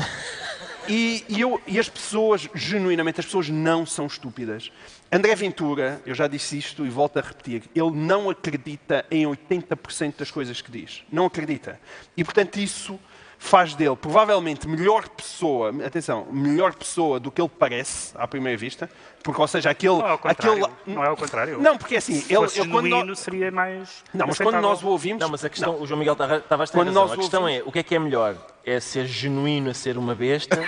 E, 0.89 1.23
e, 1.29 1.39
eu, 1.39 1.61
e 1.67 1.79
as 1.79 1.87
pessoas, 1.87 2.49
genuinamente, 2.53 3.19
as 3.19 3.25
pessoas 3.25 3.49
não 3.49 3.85
são 3.85 4.07
estúpidas. 4.07 4.71
André 5.11 5.35
Ventura, 5.35 6.01
eu 6.05 6.15
já 6.15 6.27
disse 6.27 6.57
isto 6.57 6.85
e 6.85 6.89
volto 6.89 7.17
a 7.17 7.21
repetir, 7.21 7.63
ele 7.75 7.91
não 7.91 8.29
acredita 8.29 9.05
em 9.11 9.25
80% 9.25 10.15
das 10.17 10.31
coisas 10.31 10.59
que 10.61 10.71
diz. 10.71 11.03
Não 11.11 11.27
acredita. 11.27 11.79
E, 12.17 12.23
portanto, 12.23 12.57
isso 12.57 12.99
faz 13.41 13.73
dele 13.73 13.95
provavelmente 13.95 14.67
melhor 14.67 15.09
pessoa, 15.09 15.73
atenção, 15.83 16.27
melhor 16.31 16.75
pessoa 16.75 17.19
do 17.19 17.31
que 17.31 17.41
ele 17.41 17.49
parece 17.49 18.11
à 18.15 18.27
primeira 18.27 18.55
vista, 18.55 18.87
porque, 19.23 19.41
ou 19.41 19.47
seja, 19.47 19.71
aquele. 19.71 19.97
Não 19.97 20.07
é 20.07 20.13
o 20.13 20.17
contrário. 20.17 20.65
Aquele... 20.65 20.95
Não 20.95 21.03
é 21.03 21.09
o 21.09 21.17
contrário. 21.17 21.59
Não, 21.59 21.77
porque 21.77 21.95
assim. 21.95 22.21
Se 22.21 22.33
ele, 22.33 22.45
ele 22.55 22.69
quando 22.69 22.87
nós... 22.87 23.19
seria 23.19 23.51
mais. 23.51 24.03
Não, 24.13 24.27
mas 24.27 24.37
quando 24.37 24.61
nós 24.61 24.83
o 24.83 24.87
ouvimos. 24.87 25.19
Não, 25.19 25.29
mas 25.29 25.43
a 25.43 25.49
questão. 25.49 25.73
Não. 25.73 25.81
O 25.81 25.87
João 25.87 25.99
Miguel 25.99 26.13
estava 26.13 26.63
a 26.63 26.67
quando 26.67 26.91
nós 26.91 27.11
A 27.11 27.17
questão 27.17 27.41
ouvimos... 27.41 27.65
é: 27.65 27.67
o 27.67 27.71
que 27.71 27.79
é 27.79 27.83
que 27.83 27.95
é 27.95 27.99
melhor? 27.99 28.35
É 28.63 28.79
ser 28.79 29.07
genuíno 29.07 29.71
a 29.71 29.73
ser 29.73 29.97
uma 29.97 30.13
besta? 30.13 30.63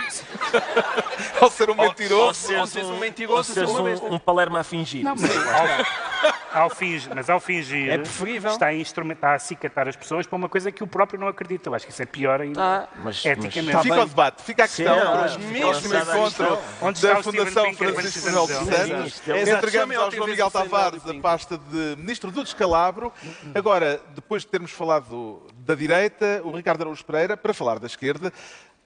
ou 1.42 1.50
ser 1.52 1.70
um 1.70 1.76
mentiroso? 1.76 2.22
Ou, 2.22 2.28
ou 2.28 2.34
ser, 2.34 2.60
ou 2.60 2.68
ser 2.68 2.84
um, 2.86 2.96
um 2.96 3.00
mentiroso 3.00 3.60
ou 3.62 3.68
ser 3.68 4.04
um, 4.04 4.16
um 4.16 4.20
palermo 4.20 4.58
a 4.58 4.64
fingir. 4.64 5.04
Não, 5.04 5.16
mas, 5.16 5.32
ao 6.54 6.70
fingir, 6.70 7.12
mas 7.14 7.30
ao 7.30 7.40
fingir, 7.40 7.90
é 7.90 7.98
preferível. 7.98 8.52
está 8.52 8.68
a 8.68 8.74
instrumentar, 8.74 9.32
a 9.32 9.36
acicatar 9.36 9.88
as 9.88 9.96
pessoas 9.96 10.28
para 10.28 10.36
uma 10.36 10.50
coisa 10.50 10.72
que 10.72 10.84
o 10.84 10.88
próprio 10.88 11.20
não 11.20 11.28
acredita. 11.28 11.70
Eu 11.70 11.76
acho 11.76 11.86
que 11.86 11.92
isso 11.92 12.02
é 12.02 12.06
pior 12.06 12.42
ainda. 12.42 12.62
Ah, 12.62 12.88
mas, 13.04 13.26
eticamente. 13.26 13.74
Mas, 13.74 13.84
fica 13.84 14.02
o 14.02 14.06
debate, 14.06 14.44
fica 14.44 14.64
a 14.64 14.68
questão 14.68 14.96
Sim, 14.96 15.02
para 15.02 15.26
os 15.26 15.38
mesmo 15.38 15.96
encontro 15.96 16.60
da 17.02 17.24
Fundação 17.24 17.74
Francisco 17.74 18.26
Manuel 18.26 18.48
dos 18.48 18.58
Santos. 18.58 19.22
Entregamos 19.28 19.96
ao 19.98 20.12
João 20.12 20.28
Miguel 20.28 20.52
Tavares 20.52 21.08
a 21.08 21.14
pasta 21.16 21.58
de 21.58 21.96
Ministro 21.98 22.32
do 22.32 22.44
Descalabro. 22.44 23.12
Agora, 23.56 24.00
depois 24.16 24.44
de 24.44 24.50
termos 24.50 24.72
falado 24.72 25.42
da 25.58 25.76
direita, 25.76 26.42
o 26.44 26.52
Ricardo 26.52 26.82
Araújo 26.82 27.04
Pereira, 27.06 27.38
para 27.38 27.54
falar 27.54 27.80
da 27.80 27.88
esquerda, 27.88 28.32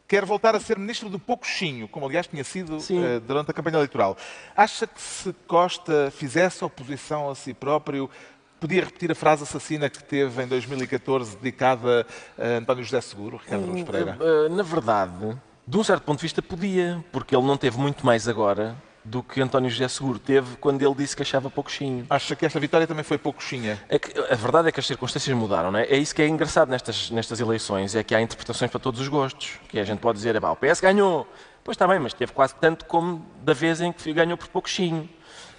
quer 0.08 0.26
voltar 0.26 0.56
a 0.56 0.60
ser 0.60 0.78
ministro 0.80 1.10
do 1.10 1.20
poucochinho, 1.20 1.88
como 1.88 2.06
aliás 2.06 2.28
tinha 2.28 2.44
sido 2.44 2.78
uh, 2.78 3.20
durante 3.20 3.52
a 3.52 3.54
campanha 3.54 3.78
eleitoral. 3.78 4.18
Acha 4.56 4.88
que 4.88 5.02
se 5.02 5.34
Costa 5.48 6.12
fizesse 6.12 6.64
oposição 6.64 7.30
a 7.30 7.36
si 7.36 7.54
próprio, 7.54 8.10
podia 8.60 8.86
repetir 8.86 9.12
a 9.12 9.16
frase 9.16 9.44
assassina 9.44 9.90
que 9.90 10.04
teve 10.04 10.44
em 10.44 10.48
2014 10.48 11.38
dedicada 11.38 12.08
a 12.38 12.58
António 12.58 12.84
José 12.84 13.02
Seguro, 13.02 13.38
Ricardo 13.38 13.66
Araújo 13.66 13.86
Pereira? 13.86 14.18
Uh, 14.20 14.56
na 14.56 14.64
verdade, 14.64 15.38
de 15.68 15.78
um 15.78 15.84
certo 15.84 16.04
ponto 16.04 16.20
de 16.20 16.24
vista 16.24 16.42
podia, 16.42 17.04
porque 17.12 17.36
ele 17.36 17.46
não 17.46 17.58
teve 17.58 17.78
muito 17.78 18.06
mais 18.06 18.28
agora 18.28 18.76
do 19.08 19.24
que 19.24 19.42
António 19.42 19.70
José 19.70 19.88
Seguro 19.88 20.20
teve 20.20 20.58
quando 20.58 20.82
ele 20.82 20.94
disse 20.96 21.16
que 21.16 21.22
achava 21.22 21.50
pouquinho. 21.50 22.06
Acha 22.10 22.36
que 22.36 22.46
esta 22.46 22.60
vitória 22.60 22.86
também 22.86 23.04
foi 23.04 23.18
pouquinha? 23.18 23.82
É 23.88 23.98
que, 23.98 24.20
a 24.20 24.36
verdade 24.36 24.68
é 24.68 24.72
que 24.72 24.80
as 24.80 24.86
circunstâncias 24.86 25.36
mudaram, 25.36 25.72
não 25.72 25.80
é? 25.80 25.84
É 25.84 25.98
isso 25.98 26.14
que 26.14 26.22
é 26.22 26.28
engraçado 26.28 26.70
nestas, 26.70 27.10
nestas 27.10 27.40
eleições, 27.40 27.96
é 27.96 28.04
que 28.04 28.14
há 28.14 28.22
interpretações 28.22 28.70
para 28.70 28.80
todos 28.80 29.00
os 29.00 29.08
gostos. 29.08 29.60
Que 29.70 29.80
a 29.80 29.84
gente 29.84 30.00
pode 30.00 30.18
dizer, 30.18 30.36
o 30.36 30.56
PS 30.56 30.82
ganhou. 30.82 31.26
Pois 31.64 31.76
está 31.76 31.88
bem, 31.88 32.00
mas 32.00 32.14
teve 32.14 32.34
quase 32.34 32.56
tanto 32.56 32.86
como 32.86 33.26
da 33.44 33.54
vez 33.54 33.80
em 33.80 33.94
que 33.94 34.12
ganhou 34.12 34.38
por 34.38 34.50
pouquinho. 34.50 35.10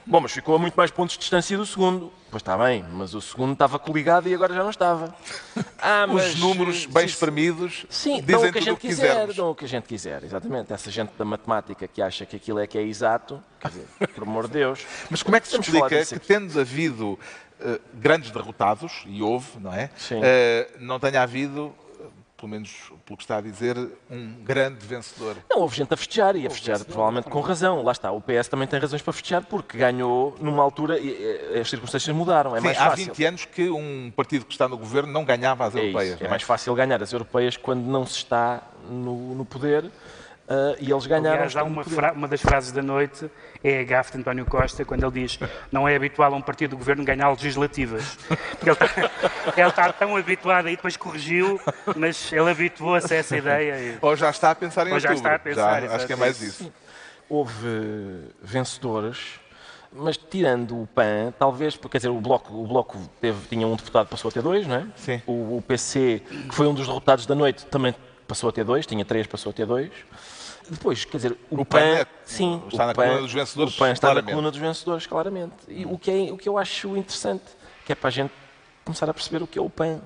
Bom, 0.06 0.20
mas 0.20 0.32
ficou 0.32 0.54
a 0.54 0.58
muito 0.58 0.74
mais 0.74 0.90
pontos 0.90 1.14
de 1.14 1.20
distância 1.20 1.56
do 1.56 1.64
segundo. 1.64 2.12
Pois 2.30 2.42
está 2.42 2.58
bem, 2.58 2.84
mas 2.92 3.14
o 3.14 3.22
segundo 3.22 3.54
estava 3.54 3.78
coligado 3.78 4.28
e 4.28 4.34
agora 4.34 4.52
já 4.54 4.62
não 4.62 4.70
estava. 4.70 5.14
Ah, 5.80 6.08
mas, 6.08 6.34
Os 6.34 6.40
números 6.40 6.86
bem 6.86 7.06
espremidos 7.06 7.86
sim, 7.88 8.20
dizem 8.20 8.50
o 8.50 8.52
que 8.52 8.58
a 8.58 8.62
gente 8.62 8.80
que 8.80 8.88
quiser, 8.88 9.32
dão 9.32 9.50
o 9.50 9.54
que 9.54 9.64
a 9.64 9.68
gente 9.68 9.84
quiser, 9.84 10.24
exatamente. 10.24 10.72
Essa 10.72 10.90
gente 10.90 11.12
da 11.16 11.24
matemática 11.24 11.86
que 11.86 12.02
acha 12.02 12.26
que 12.26 12.34
aquilo 12.34 12.58
é 12.58 12.66
que 12.66 12.76
é 12.76 12.82
exato, 12.82 13.40
quer 13.60 13.68
dizer, 13.68 13.86
por 14.12 14.24
amor 14.24 14.48
de 14.48 14.54
Deus. 14.54 14.84
Mas 15.08 15.22
como 15.22 15.36
é 15.36 15.40
que 15.40 15.46
se 15.46 15.56
explica 15.56 16.04
que, 16.04 16.18
tendo 16.18 16.60
havido 16.60 17.12
uh, 17.12 17.80
grandes 17.94 18.32
derrotados, 18.32 19.04
e 19.06 19.22
houve, 19.22 19.60
não 19.60 19.72
é? 19.72 19.88
Uh, 20.10 20.84
não 20.84 20.98
tenha 20.98 21.22
havido 21.22 21.72
pelo 22.38 22.50
menos 22.50 22.92
pelo 23.04 23.16
que 23.16 23.24
está 23.24 23.38
a 23.38 23.40
dizer, 23.40 23.76
um 24.08 24.32
grande 24.44 24.86
vencedor. 24.86 25.36
Não, 25.50 25.58
houve 25.58 25.76
gente 25.76 25.92
a 25.92 25.96
festejar 25.96 26.36
e 26.36 26.46
a 26.46 26.50
festejar 26.50 26.84
provavelmente 26.84 27.28
com 27.28 27.40
razão. 27.40 27.82
Lá 27.82 27.90
está, 27.90 28.12
o 28.12 28.20
PS 28.20 28.46
também 28.48 28.68
tem 28.68 28.78
razões 28.78 29.02
para 29.02 29.12
festejar 29.12 29.44
porque 29.44 29.76
ganhou 29.76 30.36
numa 30.40 30.62
altura 30.62 30.98
e 31.00 31.58
as 31.60 31.68
circunstâncias 31.68 32.14
mudaram. 32.14 32.54
É 32.54 32.60
Sim, 32.60 32.66
mais 32.66 32.78
fácil. 32.78 32.92
Há 32.92 33.06
20 33.14 33.24
anos 33.24 33.44
que 33.44 33.68
um 33.68 34.12
partido 34.14 34.44
que 34.44 34.52
está 34.52 34.68
no 34.68 34.78
governo 34.78 35.12
não 35.12 35.24
ganhava 35.24 35.66
as 35.66 35.74
é 35.74 35.80
europeias. 35.80 36.14
Isso, 36.14 36.22
é, 36.22 36.26
é 36.26 36.30
mais 36.30 36.42
fácil 36.42 36.74
ganhar 36.74 37.02
as 37.02 37.12
europeias 37.12 37.56
quando 37.56 37.84
não 37.84 38.06
se 38.06 38.18
está 38.18 38.62
no, 38.88 39.34
no 39.34 39.44
poder 39.44 39.90
Uh, 40.48 40.74
e 40.80 40.90
eles 40.90 41.06
ganharam. 41.06 41.34
Aliás, 41.34 41.54
há 41.56 41.62
uma, 41.62 41.82
uma, 42.14 42.26
das 42.26 42.40
frases 42.40 42.72
da 42.72 42.82
noite 42.82 43.30
é 43.62 43.80
a 43.80 43.84
gafe 43.84 44.12
de 44.12 44.18
António 44.18 44.46
Costa, 44.46 44.82
quando 44.82 45.04
ele 45.04 45.26
diz 45.26 45.38
não 45.70 45.86
é 45.86 45.94
habitual 45.94 46.32
a 46.32 46.36
um 46.36 46.40
partido 46.40 46.70
do 46.70 46.78
governo 46.78 47.04
ganhar 47.04 47.28
legislativas. 47.28 48.16
Porque 48.58 48.70
ele 48.70 48.72
está, 48.72 48.86
ele 49.54 49.68
está 49.68 49.92
tão 49.92 50.16
habituado 50.16 50.68
aí, 50.68 50.76
depois 50.76 50.96
corrigiu, 50.96 51.60
mas 51.94 52.32
ele 52.32 52.50
habituou-se 52.50 53.12
a 53.12 53.18
essa 53.18 53.36
ideia. 53.36 53.74
E... 53.74 53.98
Ou 54.00 54.16
já 54.16 54.30
está 54.30 54.52
a 54.52 54.54
pensar 54.54 54.86
em 54.86 54.92
Ou 54.92 54.98
já 54.98 55.12
está 55.12 55.34
a 55.34 55.38
pensar. 55.38 55.82
Já, 55.82 55.94
acho 55.94 56.06
que 56.06 56.14
é 56.14 56.16
mais 56.16 56.40
isso. 56.40 56.72
Houve 57.28 58.32
vencedores 58.42 59.38
mas 59.90 60.18
tirando 60.18 60.82
o 60.82 60.86
PAN, 60.86 61.32
talvez, 61.38 61.74
porque 61.74 61.92
quer 61.92 61.98
dizer, 61.98 62.10
o 62.10 62.20
Bloco, 62.20 62.54
o 62.54 62.66
bloco 62.66 62.98
teve, 63.22 63.38
tinha 63.48 63.66
um 63.66 63.74
deputado, 63.74 64.06
passou 64.06 64.28
a 64.28 64.32
ter 64.32 64.42
dois, 64.42 64.66
não 64.66 64.76
é? 64.76 64.86
Sim. 64.94 65.22
O, 65.26 65.56
o 65.56 65.64
PC, 65.66 66.22
que 66.28 66.54
foi 66.54 66.66
um 66.66 66.74
dos 66.74 66.86
derrotados 66.86 67.24
da 67.24 67.34
noite, 67.34 67.64
também 67.66 67.94
passou 68.26 68.50
a 68.50 68.52
ter 68.52 68.64
dois, 68.64 68.84
tinha 68.84 69.02
três, 69.02 69.26
passou 69.26 69.50
a 69.50 69.52
ter 69.52 69.64
dois. 69.64 69.90
Depois, 70.70 71.04
quer 71.04 71.16
dizer, 71.16 71.36
o, 71.50 71.60
o 71.60 71.64
PAN, 71.64 71.78
PAN 71.78 71.84
é, 71.84 72.06
sim, 72.24 72.62
está 72.68 72.86
na 72.86 72.94
PAN, 72.94 73.04
coluna 73.04 73.22
dos 73.22 73.32
vencedores. 73.32 73.74
O 73.74 73.78
PAN 73.78 73.92
está 73.92 74.06
claramente. 74.08 74.26
na 74.26 74.32
coluna 74.32 74.50
dos 74.50 74.60
vencedores, 74.60 75.06
claramente. 75.06 75.54
E 75.68 75.86
o 75.86 75.98
que, 75.98 76.10
é, 76.10 76.32
o 76.32 76.36
que 76.36 76.48
eu 76.48 76.58
acho 76.58 76.96
interessante, 76.96 77.44
que 77.86 77.92
é 77.92 77.94
para 77.94 78.08
a 78.08 78.10
gente 78.12 78.32
começar 78.84 79.08
a 79.08 79.14
perceber 79.14 79.42
o 79.42 79.46
que 79.46 79.58
é 79.58 79.62
o 79.62 79.70
PAN. 79.70 80.00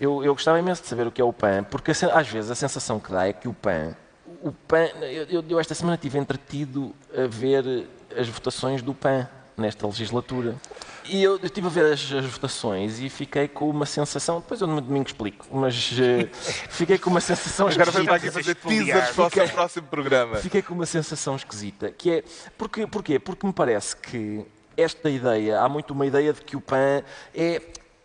Eu, 0.00 0.24
eu 0.24 0.34
gostava 0.34 0.58
imenso 0.58 0.82
de 0.82 0.88
saber 0.88 1.06
o 1.06 1.12
que 1.12 1.20
é 1.20 1.24
o 1.24 1.32
PAN, 1.32 1.64
porque 1.64 1.90
às 1.90 2.28
vezes 2.28 2.50
a 2.50 2.54
sensação 2.54 2.98
que 2.98 3.10
dá 3.10 3.28
é 3.28 3.32
que 3.32 3.48
o 3.48 3.52
PAN. 3.52 3.94
O 4.42 4.52
PAN 4.52 4.88
eu, 5.28 5.44
eu 5.48 5.60
esta 5.60 5.74
semana 5.74 5.96
estive 5.96 6.18
entretido 6.18 6.94
a 7.16 7.26
ver 7.26 7.86
as 8.16 8.28
votações 8.28 8.82
do 8.82 8.94
PAN 8.94 9.28
nesta 9.56 9.86
legislatura. 9.86 10.56
E 11.06 11.22
eu, 11.22 11.36
eu 11.36 11.44
estive 11.44 11.66
a 11.66 11.70
ver 11.70 11.92
as, 11.92 12.12
as, 12.12 12.24
votações 12.24 12.98
e 13.00 13.08
fiquei 13.08 13.46
com 13.46 13.68
uma 13.68 13.84
sensação, 13.84 14.40
depois 14.40 14.60
eu 14.60 14.66
no 14.66 14.80
domingo 14.80 15.06
explico, 15.06 15.46
mas 15.52 15.92
uh, 15.92 16.28
fiquei 16.70 16.98
com 16.98 17.10
uma 17.10 17.20
sensação 17.20 17.68
Agora 17.68 17.90
vamos 17.90 18.08
aqui 18.08 18.30
fazer 18.30 18.54
teasers 18.54 19.10
para 19.10 19.26
o 19.26 19.30
seu 19.30 19.48
próximo 19.48 19.86
programa. 19.88 20.36
Fiquei 20.36 20.62
com 20.62 20.74
uma 20.74 20.86
sensação 20.86 21.36
esquisita, 21.36 21.90
que 21.90 22.10
é, 22.10 22.24
porque, 22.56 22.86
porquê? 22.86 23.18
Porque 23.18 23.46
me 23.46 23.52
parece 23.52 23.96
que 23.96 24.46
esta 24.76 25.10
ideia, 25.10 25.60
há 25.60 25.68
muito 25.68 25.92
uma 25.92 26.06
ideia 26.06 26.32
de 26.32 26.40
que 26.40 26.56
o 26.56 26.60
PAN 26.60 27.02
é, 27.34 27.60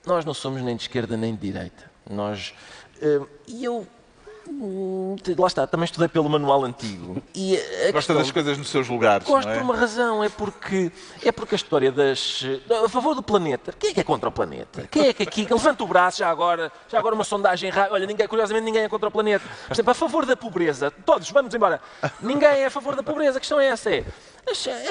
nós 0.06 0.26
não 0.26 0.34
somos 0.34 0.62
nem 0.62 0.76
de 0.76 0.84
esquerda 0.84 1.16
nem 1.16 1.34
de 1.34 1.42
direita. 1.42 1.90
Nós, 2.10 2.54
uh, 3.02 3.28
e 3.48 3.64
eu 3.64 3.88
lá 5.38 5.48
está, 5.48 5.68
também 5.68 5.86
estudei 5.86 6.08
pelo 6.08 6.30
manual 6.30 6.64
antigo. 6.64 7.22
E 7.34 7.56
Gosta 7.58 7.92
questão, 7.92 8.18
das 8.18 8.32
coisas 8.32 8.58
nos 8.58 8.70
seus 8.70 8.88
lugares. 8.88 9.28
Gosto 9.28 9.50
é? 9.50 9.54
por 9.54 9.64
uma 9.64 9.76
razão, 9.76 10.24
é 10.24 10.30
porque, 10.30 10.92
é 11.24 11.32
porque 11.32 11.56
a 11.56 11.58
história 11.58 11.92
das. 11.92 12.44
a 12.84 12.90
favor 12.90 13.16
do 13.16 13.24
planeta. 13.24 13.74
Quem 13.78 13.92
é 13.92 13.94
que 13.94 14.00
é 14.00 14.04
contra 14.04 14.30
o 14.30 14.32
planeta? 14.32 14.88
Quem 14.90 15.08
é 15.08 15.14
que 15.14 15.24
aqui. 15.24 15.48
Levanta 15.50 15.84
o 15.84 15.88
braço 15.88 16.20
já 16.20 16.30
agora, 16.30 16.72
já 16.88 17.00
agora 17.00 17.16
uma 17.16 17.24
sondagem. 17.24 17.72
Olha, 17.92 18.06
ninguém, 18.06 18.28
curiosamente 18.28 18.66
ninguém 18.66 18.84
é 18.84 18.90
contra 18.90 19.10
o 19.10 19.12
planeta. 19.12 19.46
Por 19.68 19.74
exemplo, 19.74 19.92
a 19.92 19.96
favor 19.96 20.26
da 20.26 20.36
pobreza. 20.36 20.92
Todos, 21.06 21.30
vamos 21.32 21.54
embora. 21.54 21.82
Ninguém 22.22 22.50
é 22.50 22.66
a 22.66 22.72
favor 22.72 22.96
da 22.96 23.04
pobreza. 23.04 23.38
A 23.38 23.40
questão 23.40 23.60
é 23.60 23.68
essa: 23.68 23.90
é 23.90 24.04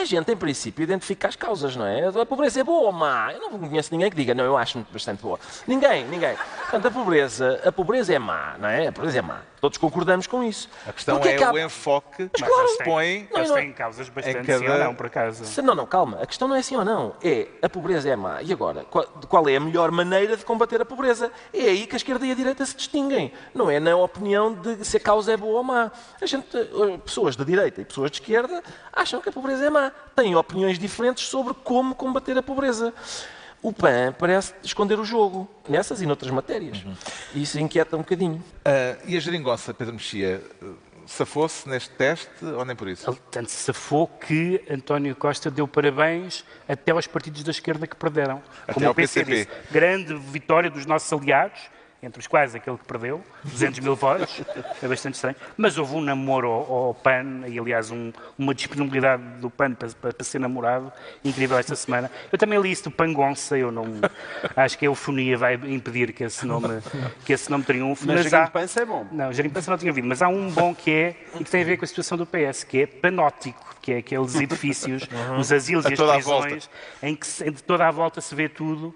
a 0.00 0.04
gente, 0.04 0.32
em 0.32 0.36
princípio, 0.36 0.82
identifica 0.82 1.28
as 1.28 1.36
causas, 1.36 1.74
não 1.76 1.86
é? 1.86 2.06
A 2.06 2.26
pobreza 2.26 2.60
é 2.60 2.64
boa 2.64 2.86
ou 2.86 2.92
má? 2.92 3.32
Eu 3.32 3.40
não 3.40 3.58
conheço 3.58 3.92
ninguém 3.92 4.10
que 4.10 4.16
diga, 4.16 4.34
não, 4.34 4.44
eu 4.44 4.56
acho 4.56 4.84
bastante 4.92 5.22
boa. 5.22 5.38
Ninguém, 5.66 6.04
ninguém. 6.04 6.36
Portanto, 6.60 6.86
a 6.86 6.90
pobreza, 6.90 7.60
a 7.64 7.72
pobreza 7.72 8.14
é 8.14 8.18
má, 8.18 8.56
não 8.58 8.68
é? 8.68 8.88
A 8.88 8.92
pobreza 8.92 9.18
é 9.18 9.22
má. 9.22 9.40
Todos 9.60 9.78
concordamos 9.78 10.26
com 10.26 10.42
isso. 10.42 10.68
A 10.86 10.92
questão 10.92 11.18
é, 11.22 11.34
é 11.34 11.50
o 11.50 11.58
enfoque 11.58 12.28
que 12.28 12.42
claro, 12.44 12.68
se 12.68 12.84
põe. 12.84 13.28
Eles 13.34 13.50
têm 13.50 13.72
causas 13.72 14.08
bastante 14.08 14.46
cada... 14.46 14.58
sim 14.58 14.68
ou 14.68 14.78
não, 14.78 14.94
por 14.94 15.06
acaso. 15.06 15.44
Se, 15.44 15.62
não, 15.62 15.74
não, 15.74 15.86
calma. 15.86 16.18
A 16.22 16.26
questão 16.26 16.46
não 16.46 16.54
é 16.54 16.62
sim 16.62 16.76
ou 16.76 16.84
não. 16.84 17.14
É 17.22 17.48
a 17.62 17.68
pobreza 17.68 18.08
é 18.08 18.16
má. 18.16 18.40
E 18.42 18.52
agora, 18.52 18.84
qual, 18.84 19.04
qual, 19.28 19.48
é 19.48 19.56
a 19.56 19.60
melhor 19.60 19.90
maneira 19.90 20.36
de 20.36 20.44
combater 20.44 20.80
a 20.80 20.84
pobreza? 20.84 21.32
É 21.52 21.62
aí 21.62 21.86
que 21.86 21.94
a 21.94 21.98
esquerda 21.98 22.24
e 22.26 22.32
a 22.32 22.34
direita 22.34 22.64
se 22.64 22.76
distinguem. 22.76 23.32
Não 23.54 23.70
é 23.70 23.80
na 23.80 23.96
opinião 23.96 24.54
de 24.54 24.84
se 24.84 24.96
a 24.96 25.00
causa 25.00 25.32
é 25.32 25.36
boa 25.36 25.58
ou 25.58 25.64
má. 25.64 25.90
A 26.20 26.26
gente, 26.26 26.56
eh, 26.56 26.98
pessoas 27.04 27.36
de 27.36 27.44
direita 27.44 27.80
e 27.80 27.84
pessoas 27.84 28.10
de 28.10 28.20
esquerda 28.20 28.62
acham 28.92 29.20
que 29.20 29.28
a 29.28 29.32
pobreza 29.32 29.64
é 29.64 29.70
má. 29.70 29.90
Têm 30.14 30.36
opiniões 30.36 30.78
diferentes 30.78 31.28
sobre 31.28 31.54
como 31.54 31.94
combater 31.94 32.36
a 32.38 32.42
pobreza 32.42 32.94
o 33.62 33.72
PAN 33.72 34.14
parece 34.18 34.54
esconder 34.62 34.98
o 34.98 35.04
jogo, 35.04 35.48
nessas 35.68 36.00
e 36.00 36.06
noutras 36.06 36.30
matérias. 36.30 36.82
Uhum. 36.84 36.94
E 37.34 37.42
isso 37.42 37.58
inquieta 37.58 37.96
um 37.96 38.00
bocadinho. 38.00 38.36
Uh, 38.36 39.02
e 39.06 39.16
a 39.16 39.20
geringonça, 39.20 39.74
Pedro 39.74 39.94
Mexia, 39.94 40.42
safou-se 41.08 41.68
neste 41.68 41.90
teste 41.90 42.44
ou 42.44 42.64
nem 42.64 42.76
por 42.76 42.88
isso? 42.88 43.10
Ele 43.10 43.18
tanto 43.30 43.50
safou 43.50 44.06
que 44.06 44.62
António 44.70 45.16
Costa 45.16 45.50
deu 45.50 45.66
parabéns 45.66 46.44
até 46.68 46.92
aos 46.92 47.06
partidos 47.06 47.42
da 47.42 47.50
esquerda 47.50 47.86
que 47.86 47.96
perderam. 47.96 48.42
Até 48.62 48.74
Como 48.74 48.90
o 48.90 48.94
PCP. 48.94 49.30
Disse, 49.30 49.48
grande 49.70 50.14
vitória 50.14 50.70
dos 50.70 50.86
nossos 50.86 51.10
aliados, 51.12 51.60
entre 52.00 52.20
os 52.20 52.26
quais 52.28 52.54
aquele 52.54 52.78
que 52.78 52.84
perdeu, 52.84 53.20
200 53.44 53.80
mil 53.80 53.96
votos, 53.96 54.40
é 54.80 54.86
bastante 54.86 55.14
estranho. 55.14 55.36
Mas 55.56 55.76
houve 55.76 55.96
um 55.96 56.00
namoro 56.00 56.48
ao, 56.48 56.72
ao 56.72 56.94
PAN, 56.94 57.48
e 57.48 57.58
aliás 57.58 57.90
um, 57.90 58.12
uma 58.38 58.54
disponibilidade 58.54 59.22
do 59.40 59.50
PAN 59.50 59.74
para, 59.74 59.88
para, 59.88 60.12
para, 60.12 60.24
ser 60.24 60.38
namorado, 60.38 60.92
incrível 61.24 61.58
esta 61.58 61.74
semana. 61.74 62.08
Eu 62.30 62.38
também 62.38 62.60
li 62.60 62.70
isso 62.70 62.84
do 62.84 62.90
Pangonça, 62.92 63.58
eu 63.58 63.72
não 63.72 63.84
acho 64.54 64.78
que 64.78 64.86
a 64.86 64.88
eufonia 64.88 65.36
vai 65.36 65.54
impedir 65.54 66.12
que 66.12 66.22
esse 66.22 66.46
nome, 66.46 66.68
que 67.24 67.32
esse 67.32 67.50
nome 67.50 67.64
triunfe. 67.64 68.06
Mas, 68.06 68.30
mas 68.30 68.76
há... 68.76 68.80
é 68.80 68.84
bom. 68.84 69.06
Não, 69.10 69.30
Pança 69.52 69.70
não 69.70 69.78
tinha 69.78 69.92
vindo, 69.92 70.06
mas 70.06 70.22
há 70.22 70.28
um 70.28 70.50
bom 70.50 70.74
que 70.74 70.90
é, 70.90 71.16
e 71.40 71.42
que 71.42 71.50
tem 71.50 71.62
a 71.62 71.64
ver 71.64 71.78
com 71.78 71.84
a 71.84 71.88
situação 71.88 72.16
do 72.16 72.26
PS, 72.26 72.62
que 72.62 72.82
é 72.82 72.86
panótico, 72.86 73.76
que 73.82 73.92
é 73.92 73.96
aqueles 73.98 74.36
edifícios, 74.36 75.08
uhum. 75.10 75.38
os 75.38 75.50
asilos 75.50 75.84
a 75.86 75.90
e 75.90 75.94
as 75.94 75.98
prisões, 75.98 76.70
em 77.02 77.16
que 77.16 77.50
de 77.50 77.62
toda 77.62 77.88
a 77.88 77.90
volta 77.90 78.20
se 78.20 78.34
vê 78.34 78.48
tudo 78.48 78.94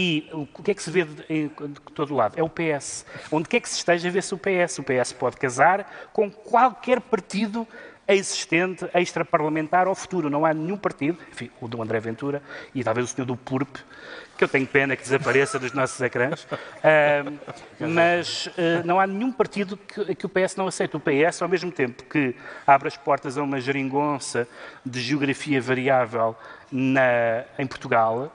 e 0.00 0.28
o 0.32 0.46
que 0.62 0.70
é 0.70 0.74
que 0.74 0.80
se 0.80 0.92
vê 0.92 1.04
de, 1.04 1.50
todo 1.92 2.14
lado? 2.14 2.38
É 2.38 2.42
o 2.42 2.48
PS. 2.48 3.04
Onde 3.32 3.48
quer 3.48 3.58
que 3.58 3.68
se 3.68 3.78
esteja, 3.78 4.08
vê-se 4.08 4.32
o 4.32 4.38
PS. 4.38 4.78
O 4.78 4.84
PS 4.84 5.12
pode 5.12 5.36
casar 5.36 6.08
com 6.12 6.30
qualquer 6.30 7.00
partido 7.00 7.66
existente, 8.06 8.88
extra-parlamentar 8.94 9.88
ou 9.88 9.96
futuro. 9.96 10.30
Não 10.30 10.46
há 10.46 10.54
nenhum 10.54 10.76
partido, 10.76 11.18
enfim, 11.32 11.50
o 11.60 11.66
do 11.66 11.82
André 11.82 11.98
Ventura 11.98 12.40
e 12.72 12.84
talvez 12.84 13.10
o 13.10 13.12
senhor 13.12 13.26
do 13.26 13.36
PURP, 13.36 13.76
que 14.36 14.44
eu 14.44 14.48
tenho 14.48 14.68
pena 14.68 14.94
que 14.94 15.02
desapareça 15.02 15.58
dos 15.58 15.72
nossos 15.72 16.00
ecrãs, 16.00 16.44
uh, 16.44 17.38
mas 17.80 18.46
uh, 18.46 18.86
não 18.86 19.00
há 19.00 19.06
nenhum 19.06 19.32
partido 19.32 19.76
que, 19.76 20.14
que, 20.14 20.26
o 20.26 20.28
PS 20.28 20.54
não 20.54 20.68
aceite. 20.68 20.96
O 20.96 21.00
PS, 21.00 21.42
ao 21.42 21.48
mesmo 21.48 21.72
tempo 21.72 22.04
que 22.04 22.36
abre 22.64 22.86
as 22.86 22.96
portas 22.96 23.36
a 23.36 23.42
uma 23.42 23.60
geringonça 23.60 24.46
de 24.86 25.00
geografia 25.00 25.60
variável 25.60 26.36
na, 26.70 27.44
em 27.58 27.66
Portugal, 27.66 28.32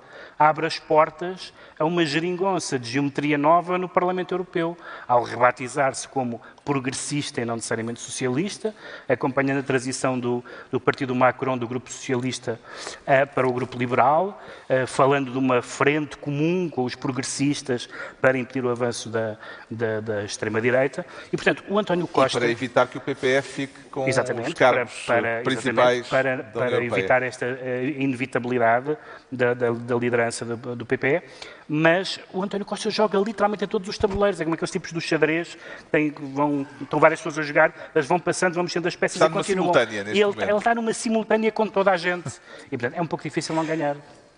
abre 0.50 0.66
as 0.66 0.80
portas 0.80 1.54
a 1.80 1.86
uma 1.86 2.06
geringonça 2.06 2.78
de 2.78 2.90
geometria 2.90 3.38
nova 3.38 3.78
no 3.78 3.88
Parlamento 3.88 4.34
Europeu, 4.34 4.78
ao 5.08 5.24
rebatizar-se 5.24 6.08
como 6.08 6.42
progressista 6.64 7.42
e 7.42 7.46
não 7.46 7.56
necessariamente 7.56 8.00
socialista, 8.00 8.74
acompanhando 9.08 9.60
a 9.60 9.64
transição 9.64 10.20
do, 10.20 10.44
do 10.72 10.80
Partido 10.80 11.14
Macron, 11.14 11.58
do 11.58 11.68
Grupo 11.68 11.92
Socialista, 11.92 12.60
uh, 13.02 13.28
para 13.34 13.48
o 13.48 13.54
Grupo 13.54 13.78
Liberal, 13.78 14.42
uh, 14.70 14.88
falando 14.88 15.32
de 15.32 15.38
uma 15.38 15.62
frente 15.62 16.18
comum 16.18 16.70
com 16.70 16.84
os 16.84 16.96
progressistas 16.96 17.90
para 18.22 18.38
impedir 18.38 18.64
o 18.64 18.70
avanço 18.70 19.10
da, 19.10 19.38
da, 19.70 20.00
da 20.00 20.24
extrema-direita. 20.24 21.06
E, 21.32 21.38
portanto, 21.38 21.64
o 21.68 21.78
António 21.78 22.08
Costa... 22.08 22.38
E 22.38 22.42
para 22.42 22.50
evitar 22.50 22.88
que 22.88 22.98
o 22.98 23.02
PPF 23.02 23.50
fique 23.50 23.80
com 23.92 24.08
exatamente, 24.08 24.50
os 24.50 24.54
cargos 24.54 25.06
para, 25.06 25.22
para, 25.22 25.44
principais 25.44 26.08
para, 26.08 26.38
para 26.44 26.84
evitar 26.84 27.22
esta 27.22 27.46
uh, 27.46 28.02
inevitabilidade 28.02 28.98
da, 29.32 29.54
da, 29.54 29.72
da 29.72 29.96
liderança 29.96 30.46
do, 30.46 30.76
do 30.76 30.86
PPE 30.86 31.22
mas 31.68 32.20
o 32.32 32.42
António 32.42 32.66
Costa 32.66 32.90
joga 32.90 33.18
literalmente 33.20 33.64
a 33.64 33.68
todos 33.68 33.88
os 33.88 33.98
tabuleiros. 33.98 34.40
É 34.40 34.44
como 34.44 34.56
aqueles 34.56 34.72
tipos 34.72 34.92
do 34.92 35.02
xadrez, 35.02 35.58
tem, 35.92 36.12
vão, 36.12 36.68
estão 36.82 37.00
várias 37.00 37.20
pessoas 37.20 37.40
a 37.40 37.42
jogar, 37.42 37.74
elas 37.94 38.08
vão 38.08 38.20
passando, 38.20 38.54
vão 38.54 38.64
mexendo 38.64 38.88
as 38.88 38.96
peças 38.96 39.16
está 39.16 39.28
e 39.28 39.30
continuam. 39.30 39.74
Simultânea 39.74 40.04
neste 40.04 40.20
e 40.20 40.22
ele, 40.22 40.42
ele 40.42 40.58
está 40.58 40.76
numa 40.76 40.94
simultânea 40.94 41.52
com 41.52 41.68
toda 41.68 41.92
a 41.92 41.98
gente. 41.98 42.30
E, 42.72 42.78
portanto, 42.78 42.98
é 42.98 43.02
um 43.02 43.08
pouco 43.08 43.24
difícil 43.24 43.56
não 43.56 43.66
ganhar. 43.66 43.96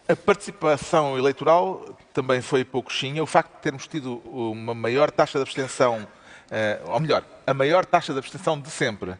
A 0.07 0.15
participação 0.15 1.17
eleitoral 1.17 1.97
também 2.13 2.39
foi 2.41 2.63
pouquinha. 2.63 3.23
O 3.23 3.25
facto 3.25 3.55
de 3.55 3.61
termos 3.61 3.88
tido 3.88 4.17
uma 4.25 4.75
maior 4.75 5.09
taxa 5.09 5.39
de 5.39 5.41
abstenção, 5.41 6.07
eh, 6.51 6.79
ou 6.85 6.99
melhor, 6.99 7.23
a 7.47 7.53
maior 7.55 7.85
taxa 7.85 8.13
de 8.13 8.19
abstenção 8.19 8.59
de 8.59 8.69
sempre, 8.69 9.15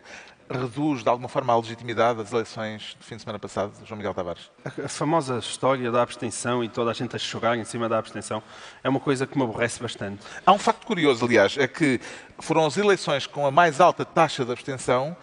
reduz 0.50 1.04
de 1.04 1.10
alguma 1.10 1.28
forma 1.28 1.54
a 1.54 1.58
legitimidade 1.58 2.20
das 2.20 2.32
eleições 2.32 2.96
do 3.00 3.04
fim 3.04 3.16
de 3.16 3.22
semana 3.22 3.40
passado, 3.40 3.74
João 3.86 3.98
Miguel 3.98 4.14
Tavares? 4.14 4.52
A, 4.64 4.88
famosa 4.88 5.40
história 5.40 5.92
da 5.92 6.02
abstenção 6.02 6.64
e 6.64 6.70
toda 6.70 6.92
a 6.92 6.94
gente 6.94 7.16
a 7.16 7.20
chorar 7.20 7.58
em 7.58 7.64
cima 7.64 7.90
da 7.90 7.98
abstenção 7.98 8.42
é 8.84 8.90
uma 8.90 9.00
coisa 9.00 9.26
que 9.26 9.38
me 9.38 9.44
aborrece 9.44 9.82
bastante. 9.82 10.24
Há 10.46 10.52
um 10.52 10.60
facto 10.60 10.86
curioso, 10.86 11.26
aliás, 11.26 11.58
é 11.58 11.68
que 11.68 12.00
foram 12.40 12.66
as 12.66 12.78
eleições 12.78 13.26
com 13.26 13.46
a 13.46 13.52
mais 13.52 13.82
alta 13.82 14.06
taxa 14.06 14.46
de 14.46 14.52
abstenção, 14.52 15.16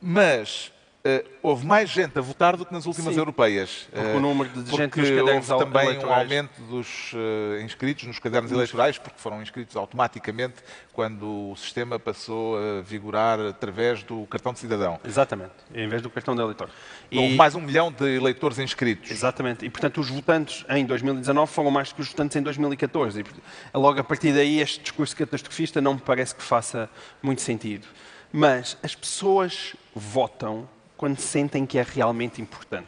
mas 0.00 0.72
Uh, 1.02 1.26
houve 1.42 1.66
mais 1.66 1.88
gente 1.88 2.18
a 2.18 2.20
votar 2.20 2.58
do 2.58 2.66
que 2.66 2.74
nas 2.74 2.84
últimas 2.84 3.14
Sim, 3.14 3.20
europeias. 3.20 3.88
Porque 3.90 4.06
o 4.18 4.20
número 4.20 4.50
de 4.50 4.70
gente 4.70 4.98
nos 4.98 5.08
cadernos 5.08 5.50
houve 5.50 5.64
também 5.64 5.84
eleitorais. 5.86 6.18
um 6.18 6.20
aumento 6.20 6.62
dos 6.68 7.12
uh, 7.14 7.62
inscritos 7.62 8.04
nos 8.04 8.18
cadernos 8.18 8.52
eleitorais, 8.52 8.98
porque 8.98 9.18
foram 9.18 9.40
inscritos 9.40 9.76
automaticamente 9.76 10.56
quando 10.92 11.52
o 11.52 11.56
sistema 11.56 11.98
passou 11.98 12.58
a 12.58 12.82
vigorar 12.82 13.40
através 13.40 14.02
do 14.02 14.26
cartão 14.26 14.52
de 14.52 14.58
cidadão. 14.58 15.00
Exatamente, 15.02 15.52
em 15.74 15.88
vez 15.88 16.02
do 16.02 16.10
cartão 16.10 16.36
de 16.36 16.42
eleitor. 16.42 16.68
E... 17.10 17.16
Houve 17.16 17.34
mais 17.34 17.54
um 17.54 17.62
milhão 17.62 17.90
de 17.90 18.04
eleitores 18.16 18.58
inscritos. 18.58 19.10
Exatamente, 19.10 19.64
e 19.64 19.70
portanto 19.70 20.02
os 20.02 20.10
votantes 20.10 20.66
em 20.68 20.84
2019 20.84 21.50
foram 21.50 21.70
mais 21.70 21.88
do 21.88 21.94
que 21.94 22.02
os 22.02 22.08
votantes 22.08 22.36
em 22.36 22.42
2014. 22.42 23.20
E 23.20 23.24
logo 23.72 23.98
a 23.98 24.04
partir 24.04 24.34
daí 24.34 24.60
este 24.60 24.80
discurso 24.80 25.16
catastrofista 25.16 25.80
não 25.80 25.94
me 25.94 26.00
parece 26.00 26.34
que 26.34 26.42
faça 26.42 26.90
muito 27.22 27.40
sentido. 27.40 27.86
Mas 28.30 28.76
as 28.82 28.94
pessoas 28.94 29.74
votam 29.94 30.68
quando 31.00 31.18
sentem 31.18 31.64
que 31.64 31.78
é 31.78 31.82
realmente 31.82 32.42
importante. 32.42 32.86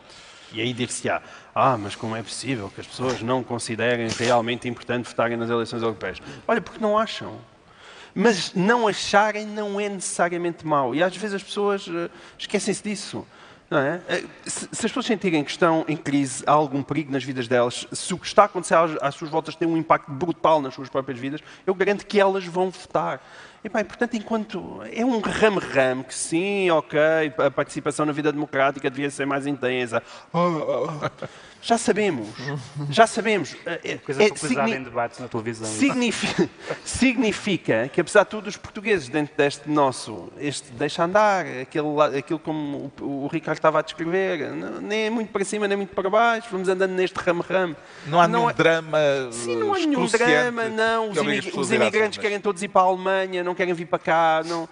E 0.53 0.61
aí 0.61 0.75
dir-se-á, 0.75 1.23
ah, 1.55 1.79
mas 1.79 1.97
como 1.97 2.15
é 2.15 2.23
possível 2.23 2.69
que 2.69 2.79
as 2.79 2.87
pessoas 2.87 3.23
não 3.23 3.43
considerem 3.43 4.07
realmente 4.09 4.69
importante 4.69 5.09
votarem 5.09 5.35
nas 5.35 5.49
eleições 5.49 5.81
europeias? 5.81 6.19
Olha, 6.47 6.61
porque 6.61 6.79
não 6.79 6.99
acham. 6.99 7.41
Mas 8.15 8.53
não 8.53 8.87
acharem 8.87 9.47
não 9.47 9.81
é 9.81 9.89
necessariamente 9.89 10.67
mau. 10.67 10.95
E 10.95 11.03
às 11.03 11.17
vezes 11.17 11.37
as 11.37 11.43
pessoas 11.43 11.87
uh, 11.87 12.11
esquecem-se 12.39 12.83
disso. 12.83 13.27
É? 13.79 14.01
Eh, 14.09 14.25
se, 14.45 14.61
se, 14.61 14.87
as 14.87 14.93
pessoas 14.93 15.07
sentirem 15.07 15.43
que 15.43 15.51
estão 15.51 15.85
em 15.89 15.97
crise, 15.97 16.45
há 16.47 16.53
algum 16.53 16.83
perigo 16.83 17.13
nas 17.13 17.25
vidas 17.25 17.49
delas, 17.49 17.87
se 17.93 18.13
o 18.13 18.19
que 18.19 18.27
está 18.27 18.43
a 18.43 18.45
acontecer 18.47 18.75
às, 18.75 18.91
às 19.01 19.15
suas 19.15 19.31
voltas 19.31 19.57
tem 19.57 19.67
um 19.67 19.77
impacto 19.77 20.11
brutal 20.11 20.61
nas 20.61 20.75
suas 20.75 20.89
próprias 20.89 21.19
vidas, 21.19 21.41
eu 21.67 21.75
garanto 21.75 22.07
que 22.07 22.21
elas 22.21 22.45
vão 22.45 22.71
votar. 22.71 23.23
E, 23.65 23.69
bem, 23.69 23.85
portanto, 23.85 24.15
enquanto 24.15 24.83
é 24.93 25.05
um 25.05 25.21
ramo-ramo 25.21 26.03
que 26.03 26.15
sim, 26.15 26.69
ok, 26.71 26.99
a 27.39 27.51
participação 27.51 28.05
na 28.05 28.13
vida 28.13 28.33
democrática 28.33 28.91
devia 28.91 29.09
ser 29.09 29.25
mais 29.25 29.47
intensa. 29.47 30.03
Já 31.63 31.79
sabemos, 31.79 32.29
já 32.91 33.07
sabemos. 33.07 33.57
É, 33.85 33.97
coisa 33.97 34.23
é, 34.23 34.35
signi 34.37 34.75
em 34.75 34.83
debates 34.83 35.19
na 35.19 35.29
televisão. 35.29 35.67
Significa, 35.67 36.49
significa 36.85 37.89
que, 37.89 38.01
apesar 38.01 38.25
de 38.25 38.31
tudo, 38.31 38.49
os 38.49 38.57
portugueses, 38.57 39.09
dentro 39.09 39.35
deste 39.37 39.69
nosso, 39.69 40.31
este 40.39 40.71
deixa 40.73 41.05
andar, 41.05 41.47
aquele, 41.47 42.19
aquilo 42.19 42.39
como 42.39 42.93
o, 43.01 43.25
o 43.25 43.27
Ricardo 43.29 43.59
estava 43.59 43.79
a 43.79 43.83
descrever, 43.83 44.51
não, 44.53 44.81
nem 44.81 45.07
é 45.07 45.11
muito 45.11 45.33
para 45.33 45.45
cima, 45.45 45.67
nem 45.67 45.77
muito 45.77 45.95
para 45.95 46.11
baixo, 46.11 46.49
vamos 46.51 46.69
andando 46.69 46.93
neste 46.93 47.17
ramo-ramo. 47.17 47.77
Não 48.07 48.21
há 48.21 48.29
não 48.29 48.41
nenhum 48.41 48.51
é, 48.51 48.53
drama. 48.53 48.99
Sim, 49.31 49.57
não 49.57 49.75
há 49.75 49.79
nenhum 49.79 50.07
drama, 50.07 50.69
não. 50.69 51.11
Os, 51.11 51.17
imig 51.17 51.59
os 51.59 51.73
imigrantes 51.73 52.19
querem 52.19 52.41
todos 52.41 52.63
ir 52.63 52.69
para 52.69 52.83
a 52.83 52.85
Alemanha, 52.85 53.43
não 53.43 53.55
querem 53.55 53.75
vir 53.75 53.87
para 53.87 53.99
cá. 53.99 54.43
Não. 54.45 54.69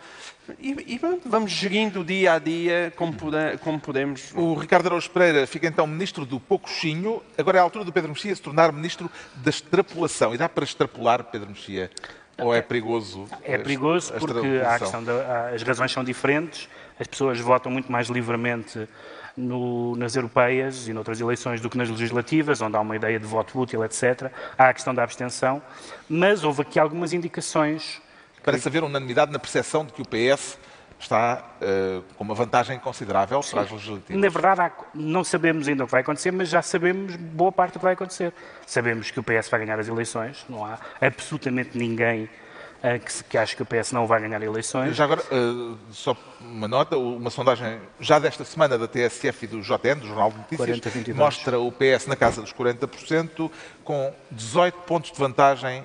E, 0.59 0.95
e 0.95 1.01
vamos 1.25 1.53
gerindo 1.53 2.05
dia 2.05 2.35
a 2.35 2.39
dia 2.39 2.93
como, 2.97 3.13
puder, 3.13 3.59
como, 3.59 3.79
podemos. 3.79 4.33
O 4.35 4.55
Ricardo 4.55 4.87
Araújo 4.87 5.11
Pereira 5.11 5.47
fica 5.47 5.67
então 5.67 5.87
ministro 5.87 6.25
do 6.25 6.41
poucochinho. 6.41 7.23
Agora 7.39 7.59
é 7.59 7.61
a 7.61 7.63
altura 7.63 7.85
do 7.85 7.93
Pedro 7.93 8.11
Mexia 8.11 8.35
se 8.35 8.43
tornar 8.43 8.73
ministro 8.73 9.11
da 9.37 9.51
extrapolação. 9.51 10.35
E 10.35 10.39
dá 10.39 10.49
para 10.49 10.65
extrapolar, 10.65 11.25
Pedro 11.25 11.51
Mexia? 11.51 11.91
Ou 12.39 12.55
é 12.55 12.63
perigoso? 12.63 13.29
É 13.43 13.59
perigoso 13.59 14.13
porque 14.15 14.63
a 14.65 14.79
questão 14.79 15.05
da, 15.05 15.51
as 15.51 15.63
razões 15.63 15.93
são 15.93 16.03
diferentes. 16.03 16.69
As 16.99 17.07
pessoas 17.07 17.39
votam 17.39 17.71
muito 17.71 17.91
mais 17.93 18.09
livremente 18.09 18.89
no, 19.37 19.95
nas 19.97 20.17
europeias 20.17 20.89
e 20.89 20.93
noutras 20.93 21.21
eleições 21.21 21.61
do 21.61 21.69
que 21.69 21.77
nas 21.77 21.89
legislativas, 21.89 22.61
onde 22.61 22.77
há 22.77 22.81
uma 22.81 22.97
ideia 22.97 23.19
de 23.19 23.27
voto 23.27 23.59
útil, 23.59 23.85
etc. 23.85 24.31
Há 24.57 24.69
a 24.69 24.75
questão 24.75 24.95
da 24.95 25.03
abstenção, 25.03 25.63
mas 26.09 26.45
houve 26.45 26.63
aqui 26.63 26.79
algumas 26.79 27.13
indicações 27.13 28.01
Parece 28.43 28.69
haver 28.69 28.83
unanimidade 28.83 29.33
na 29.33 29.39
percepção 29.39 29.85
de 29.85 29.93
que 29.93 30.03
o 30.03 30.05
PS 30.05 30.59
está 31.01 31.43
uh, 31.61 32.03
com 32.17 32.25
uma 32.25 32.35
vantagem 32.35 32.79
considerável 32.79 33.43
Sim. 33.43 33.53
para 33.53 33.63
as 33.63 33.71
legislativas. 33.71 34.23
Na 34.23 34.29
verdade, 34.29 34.61
há, 34.61 34.73
não 34.95 35.25
sabemos 35.25 35.67
ainda 35.67 35.85
o 35.85 35.87
que 35.87 35.93
vai 35.93 36.03
acontecer, 36.03 36.31
mas 36.31 36.49
já 36.49 36.63
sabemos 36.63 37.17
boa 37.17 37.51
parte 37.51 37.73
do 37.73 37.79
que 37.79 37.85
vai 37.85 37.95
acontecer. 37.95 38.33
Sabemos 38.67 39.11
que 39.11 39.19
o 39.19 39.23
PS 39.23 39.49
vai 39.49 39.61
ganhar 39.61 39.79
as 39.79 39.89
eleições, 39.89 40.45
não 40.49 40.65
há 40.65 40.79
absolutamente 41.01 41.77
ninguém 41.77 42.25
uh, 42.25 43.01
que, 43.03 43.25
que 43.25 43.39
acha 43.39 43.57
que 43.57 43.63
o 43.63 43.67
PS 43.67 43.93
não 43.93 44.07
vai 44.07 44.21
ganhar 44.21 44.43
eleições. 44.43 44.95
Já 44.95 45.05
agora, 45.05 45.23
uh, 45.23 45.79
só 45.91 46.15
uma 46.39 46.69
nota, 46.69 46.99
uma 46.99 47.31
sondagem 47.31 47.81
já 47.99 48.19
desta 48.19 48.45
semana 48.45 48.77
da 48.77 48.87
TSF 48.87 49.45
e 49.45 49.49
do 49.49 49.63
JN, 49.63 50.01
do 50.01 50.07
Jornal 50.07 50.31
de 50.31 50.37
Notícias, 50.37 50.81
40, 50.81 51.15
mostra 51.15 51.59
o 51.59 51.73
PS 51.73 52.07
na 52.07 52.17
casa 52.17 52.43
dos 52.43 52.53
40%, 52.53 53.51
com 53.83 54.13
18 54.31 54.75
pontos 54.81 55.11
de 55.11 55.19
vantagem 55.19 55.83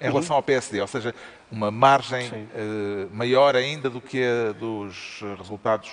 em 0.00 0.06
uhum. 0.06 0.12
relação 0.12 0.36
ao 0.36 0.42
PSD, 0.42 0.80
ou 0.80 0.86
seja, 0.86 1.14
uma 1.50 1.70
margem 1.70 2.28
uh, 2.28 3.08
maior 3.12 3.56
ainda 3.56 3.88
do 3.88 4.00
que 4.00 4.22
a 4.22 4.52
dos 4.52 5.22
resultados 5.38 5.90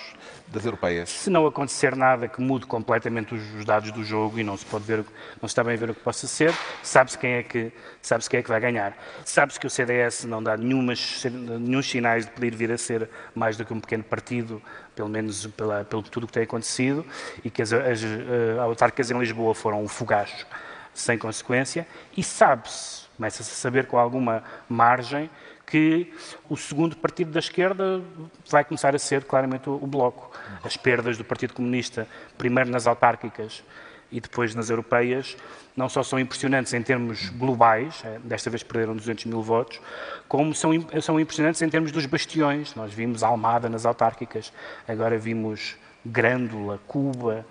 das 0.48 0.64
europeias. 0.64 1.08
Se 1.08 1.30
não 1.30 1.46
acontecer 1.46 1.96
nada 1.96 2.28
que 2.28 2.40
mude 2.40 2.66
completamente 2.66 3.34
os, 3.34 3.54
os, 3.54 3.64
dados 3.64 3.90
do 3.90 4.04
jogo 4.04 4.38
e 4.38 4.44
não 4.44 4.56
se 4.56 4.64
pode 4.66 4.84
ver, 4.84 4.98
não 5.40 5.48
se 5.48 5.52
está 5.52 5.64
bem 5.64 5.74
a 5.74 5.76
ver 5.76 5.90
o 5.90 5.94
que 5.94 6.00
possa 6.00 6.26
ser, 6.26 6.54
sabe-se 6.82 7.18
quem 7.18 7.32
é 7.32 7.42
que 7.42 7.72
sabe-se 8.02 8.30
quem 8.30 8.40
é 8.40 8.42
que 8.42 8.48
vai 8.48 8.60
ganhar. 8.60 8.96
Sabe-se 9.24 9.58
que 9.58 9.66
o 9.66 9.70
CDS 9.70 10.24
não 10.24 10.42
dá 10.42 10.56
nenhumas, 10.56 11.24
nenhum 11.24 11.82
sinais 11.82 12.26
de 12.26 12.32
poder 12.32 12.54
vir 12.54 12.70
a 12.70 12.78
ser 12.78 13.08
mais 13.34 13.56
do 13.56 13.64
que 13.64 13.72
um 13.72 13.80
pequeno 13.80 14.04
partido, 14.04 14.62
pelo 14.94 15.08
menos 15.08 15.46
pela, 15.48 15.84
pelo 15.84 16.02
tudo 16.02 16.24
o 16.24 16.26
que 16.26 16.32
tem 16.34 16.42
acontecido, 16.44 17.04
e 17.44 17.50
que 17.50 17.62
as, 17.62 17.72
as 17.72 18.02
uh, 18.02 18.60
autarcas 18.60 19.10
em 19.10 19.18
Lisboa 19.18 19.54
foram 19.54 19.82
um 19.82 19.88
fogacho 19.88 20.46
sem 20.94 21.18
consequência, 21.18 21.86
e 22.16 22.22
sabe-se, 22.22 23.05
começa-se 23.16 23.50
a 23.50 23.54
saber 23.54 23.86
com 23.86 23.98
alguma 23.98 24.42
margem 24.68 25.30
que 25.66 26.12
o 26.48 26.56
segundo 26.56 26.96
partido 26.96 27.32
da 27.32 27.40
esquerda 27.40 28.00
vai 28.48 28.64
começar 28.64 28.94
a 28.94 28.98
ser 28.98 29.24
claramente 29.24 29.68
o, 29.68 29.86
Bloco. 29.86 30.30
As 30.62 30.76
perdas 30.76 31.18
do 31.18 31.24
Partido 31.24 31.54
Comunista, 31.54 32.06
primeiro 32.38 32.70
nas 32.70 32.86
autárquicas 32.86 33.64
e 34.12 34.20
depois 34.20 34.54
nas 34.54 34.70
europeias, 34.70 35.36
não 35.76 35.88
só 35.88 36.02
são 36.02 36.20
impressionantes 36.20 36.72
em 36.72 36.80
termos 36.80 37.28
globais, 37.30 38.00
eh, 38.04 38.20
desta 38.22 38.48
vez 38.48 38.62
perderam 38.62 38.94
200 38.94 39.24
mil 39.24 39.42
votos, 39.42 39.80
como 40.28 40.54
são, 40.54 40.70
são 41.02 41.18
impressionantes 41.18 41.60
em 41.60 41.68
termos 41.68 41.90
dos 41.90 42.06
bastiões. 42.06 42.74
Nós 42.76 42.94
vimos 42.94 43.24
Almada 43.24 43.68
nas 43.68 43.84
autárquicas, 43.84 44.52
agora 44.86 45.18
vimos 45.18 45.76
Grândola, 46.04 46.80
Cuba, 46.86 47.44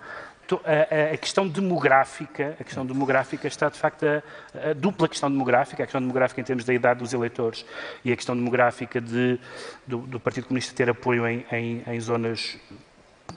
a, 0.54 1.14
a, 1.14 1.16
questão 1.16 1.46
demográfica, 1.48 2.56
a 2.60 2.64
questão 2.64 2.86
demográfica 2.86 3.48
está 3.48 3.68
de 3.68 3.78
facto 3.78 4.04
a, 4.06 4.70
a, 4.70 4.72
dupla 4.72 5.08
questão 5.08 5.30
demográfica, 5.30 5.82
a 5.82 5.86
questão 5.86 6.00
demográfica 6.00 6.40
em 6.40 6.44
termos 6.44 6.64
da 6.64 6.72
idade 6.72 7.00
dos 7.00 7.12
eleitores 7.12 7.64
e 8.04 8.12
a 8.12 8.16
questão 8.16 8.36
demográfica 8.36 9.00
de, 9.00 9.38
do, 9.86 9.98
do 9.98 10.20
Partido 10.20 10.46
Comunista 10.46 10.74
ter 10.74 10.88
apoio 10.88 11.26
em, 11.26 11.44
em, 11.50 11.82
em 11.86 12.00
zonas 12.00 12.58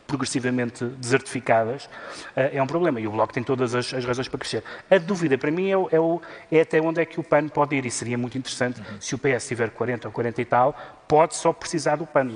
progressivamente 0.06 0.86
desertificadas, 0.86 1.86
uh, 1.86 2.50
é 2.54 2.62
um 2.62 2.67
problema. 2.67 3.00
E 3.00 3.08
o 3.08 3.12
Bloco 3.12 3.32
tem 3.32 3.43
todas 3.43 3.76
as, 3.76 3.93
as, 3.93 4.04
razões 4.06 4.28
para 4.28 4.39
crescer. 4.39 4.63
A 4.89 4.98
dúvida, 4.98 5.38
para 5.38 5.52
mim, 5.52 5.67
é, 5.67 5.95
é, 5.95 6.00
o, 6.00 6.22
é, 6.52 6.62
até 6.62 6.82
onde 6.82 7.00
é 7.00 7.06
que 7.06 7.19
o 7.19 7.24
PAN 7.24 7.48
pode 7.48 7.76
ir. 7.76 7.86
E 7.86 7.91
seria 7.91 8.17
muito 8.17 8.38
interessante, 8.38 8.80
uhum. 8.80 9.00
se 9.00 9.13
o 9.13 9.19
PS 9.19 9.48
tiver 9.48 9.69
40 9.69 10.08
ou 10.08 10.12
40 10.12 10.41
e 10.41 10.45
tal, 10.45 10.76
pode 11.08 11.36
só 11.36 11.54
precisar 11.54 11.95
do 11.95 12.08
PAN 12.08 12.32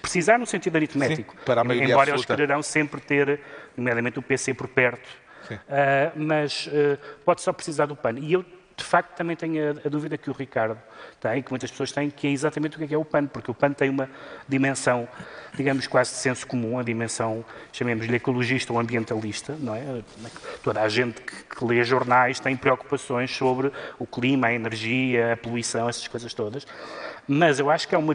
precisar 0.00 0.38
no 0.38 0.46
sentido 0.46 0.76
aritmético. 0.76 1.32
Sim, 1.32 1.44
para 1.44 1.60
a 1.60 1.64
maioria 1.64 1.90
embora 1.90 2.10
absoluta. 2.10 2.32
eles 2.32 2.40
quererão 2.40 2.62
sempre 2.62 3.00
ter, 3.00 3.40
nomeadamente 3.76 4.18
o 4.18 4.22
PC 4.22 4.54
por 4.54 4.68
perto. 4.68 5.08
Uh, 5.50 6.12
mas 6.16 6.66
uh, 6.66 6.98
pode 7.24 7.40
só 7.40 7.52
precisar 7.52 7.86
do 7.86 7.94
PAN. 7.94 8.18
E 8.18 8.32
eu, 8.32 8.44
de 8.76 8.84
facto, 8.84 9.16
também 9.16 9.34
tenho 9.34 9.70
a, 9.70 9.86
a, 9.86 9.88
dúvida 9.88 10.18
que 10.18 10.28
o 10.28 10.32
Ricardo 10.32 10.78
tem, 11.18 11.42
que 11.42 11.50
muitas 11.50 11.70
pessoas 11.70 11.92
têm, 11.92 12.10
que 12.10 12.26
é 12.26 12.30
exatamente 12.30 12.76
o 12.76 12.78
que 12.78 12.84
é, 12.84 12.88
que 12.88 12.94
é 12.94 12.98
o 12.98 13.04
PAN, 13.04 13.26
porque 13.26 13.50
o 13.50 13.54
PAN 13.54 13.72
tem 13.72 13.88
uma 13.88 14.08
dimensão, 14.46 15.08
digamos, 15.54 15.86
quase 15.86 16.10
de 16.10 16.16
senso 16.18 16.46
comum, 16.46 16.78
a 16.78 16.82
dimensão, 16.82 17.44
chamemos-lhe 17.72 18.16
ecologista 18.16 18.72
ou 18.72 18.78
ambientalista, 18.78 19.56
não 19.58 19.74
é? 19.74 20.02
Toda 20.62 20.82
a 20.82 20.88
gente 20.88 21.22
que, 21.22 21.56
que 21.56 21.64
lê 21.64 21.82
jornais 21.84 22.38
tem 22.38 22.54
preocupações 22.54 23.34
sobre 23.34 23.72
o 23.98 24.06
clima, 24.06 24.48
a 24.48 24.52
energia, 24.52 25.32
a 25.32 25.36
poluição, 25.36 25.88
essas 25.88 26.06
coisas 26.06 26.34
todas 26.34 26.66
mas 27.28 27.58
eu 27.58 27.70
acho 27.70 27.88
que 27.88 27.94
é 27.94 27.98
uma, 27.98 28.14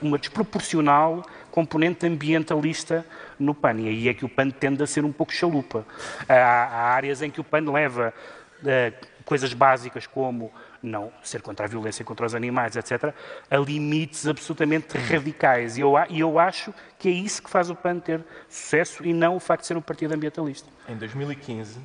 uma 0.00 0.18
desproporcional 0.18 1.24
componente 1.50 2.06
ambientalista 2.06 3.04
no 3.38 3.54
PAN. 3.54 3.74
E 3.80 3.88
aí 3.88 4.08
é 4.08 4.14
que 4.14 4.24
o 4.24 4.28
PAN 4.28 4.50
tende 4.50 4.82
a 4.82 4.86
ser 4.86 5.04
um 5.04 5.12
pouco 5.12 5.32
chalupa. 5.32 5.86
Há, 6.28 6.34
há 6.34 6.94
áreas 6.94 7.20
em 7.20 7.30
que 7.30 7.40
o 7.40 7.44
PAN 7.44 7.70
leva 7.70 8.14
uh, 8.62 9.06
coisas 9.26 9.52
básicas 9.52 10.06
como 10.06 10.50
não 10.80 11.12
ser 11.22 11.42
contra 11.42 11.66
a 11.66 11.68
violência 11.68 12.04
contra 12.04 12.24
os 12.24 12.34
animais, 12.34 12.76
etc., 12.76 13.12
a 13.50 13.56
limites 13.56 14.26
absolutamente 14.26 14.96
radicais. 14.96 15.76
E 15.76 15.80
eu, 15.80 15.94
e 16.08 16.20
eu 16.20 16.38
acho 16.38 16.72
que 16.98 17.08
é 17.08 17.12
isso 17.12 17.42
que 17.42 17.50
faz 17.50 17.68
o 17.68 17.74
PAN 17.74 17.98
ter 17.98 18.24
sucesso 18.48 19.04
e 19.04 19.12
não 19.12 19.36
o 19.36 19.40
facto 19.40 19.62
de 19.62 19.66
ser 19.66 19.76
um 19.76 19.82
partido 19.82 20.14
ambientalista. 20.14 20.70
Em 20.88 20.96
2015, 20.96 21.78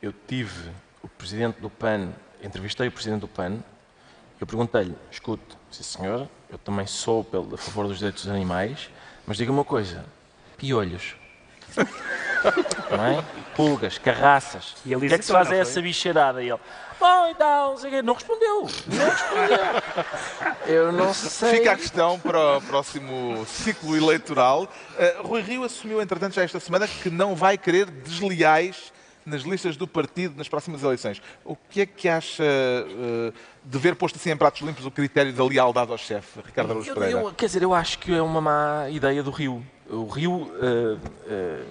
eu 0.00 0.14
tive 0.26 0.70
o 1.02 1.08
presidente 1.08 1.60
do 1.60 1.68
PAN, 1.68 2.12
entrevistei 2.42 2.86
o 2.86 2.92
presidente 2.92 3.20
do 3.20 3.28
PAN, 3.28 3.58
eu 4.40 4.46
perguntei-lhe, 4.46 4.94
escute, 5.10 5.56
sim 5.70 5.82
senhor, 5.82 6.28
eu 6.48 6.58
também 6.58 6.86
sou 6.86 7.24
pelo, 7.24 7.54
a 7.54 7.58
favor 7.58 7.88
dos 7.88 7.98
direitos 7.98 8.24
dos 8.24 8.32
animais, 8.32 8.90
mas 9.26 9.36
diga 9.36 9.50
uma 9.50 9.64
coisa, 9.64 10.04
piolhos. 10.56 11.16
Não 12.90 13.06
é? 13.06 13.24
Pulgas, 13.54 13.98
carraças. 13.98 14.74
E 14.84 14.92
ele 14.92 15.06
o 15.06 15.08
que 15.08 15.14
é 15.14 15.18
que 15.18 15.24
se 15.24 15.32
faz 15.32 15.50
essa 15.50 15.80
bicheirada? 15.80 16.42
E 16.42 16.50
ele, 16.50 16.60
oh, 17.00 17.26
então, 17.30 17.74
não 18.04 18.14
respondeu. 18.14 18.68
Não 18.86 19.10
respondeu. 19.10 19.58
Eu 20.66 20.92
não 20.92 21.14
sei. 21.14 21.58
Fica 21.58 21.72
a 21.72 21.76
questão 21.76 22.18
para 22.18 22.58
o 22.58 22.62
próximo 22.62 23.46
ciclo 23.46 23.96
eleitoral. 23.96 24.64
Uh, 24.64 25.26
Rui 25.26 25.40
Rio 25.40 25.64
assumiu, 25.64 26.02
entretanto, 26.02 26.34
já 26.34 26.42
esta 26.42 26.60
semana 26.60 26.86
que 26.86 27.08
não 27.08 27.34
vai 27.34 27.56
querer 27.56 27.86
desleais 27.86 28.92
nas 29.26 29.42
listas 29.42 29.76
do 29.76 29.86
partido 29.86 30.36
nas 30.36 30.48
próximas 30.48 30.82
eleições. 30.82 31.20
O 31.44 31.56
que 31.56 31.80
é 31.80 31.86
que 31.86 32.08
acha 32.08 32.44
uh, 32.44 33.32
de 33.64 33.78
ver 33.78 33.96
posto 33.96 34.16
assim 34.16 34.30
em 34.30 34.36
pratos 34.36 34.62
limpos 34.62 34.86
o 34.86 34.90
critério 34.90 35.32
da 35.32 35.44
lealdade 35.44 35.90
ao 35.90 35.98
chefe, 35.98 36.40
Ricardo 36.46 36.70
Araújo 36.70 36.94
Pereira? 36.94 37.20
Eu, 37.20 37.34
quer 37.34 37.46
dizer, 37.46 37.62
eu 37.62 37.74
acho 37.74 37.98
que 37.98 38.14
é 38.14 38.22
uma 38.22 38.40
má 38.40 38.88
ideia 38.88 39.22
do 39.22 39.30
Rio. 39.30 39.66
O 39.90 40.06
Rio. 40.06 40.32
Uh, 40.32 40.96
uh, 40.96 41.66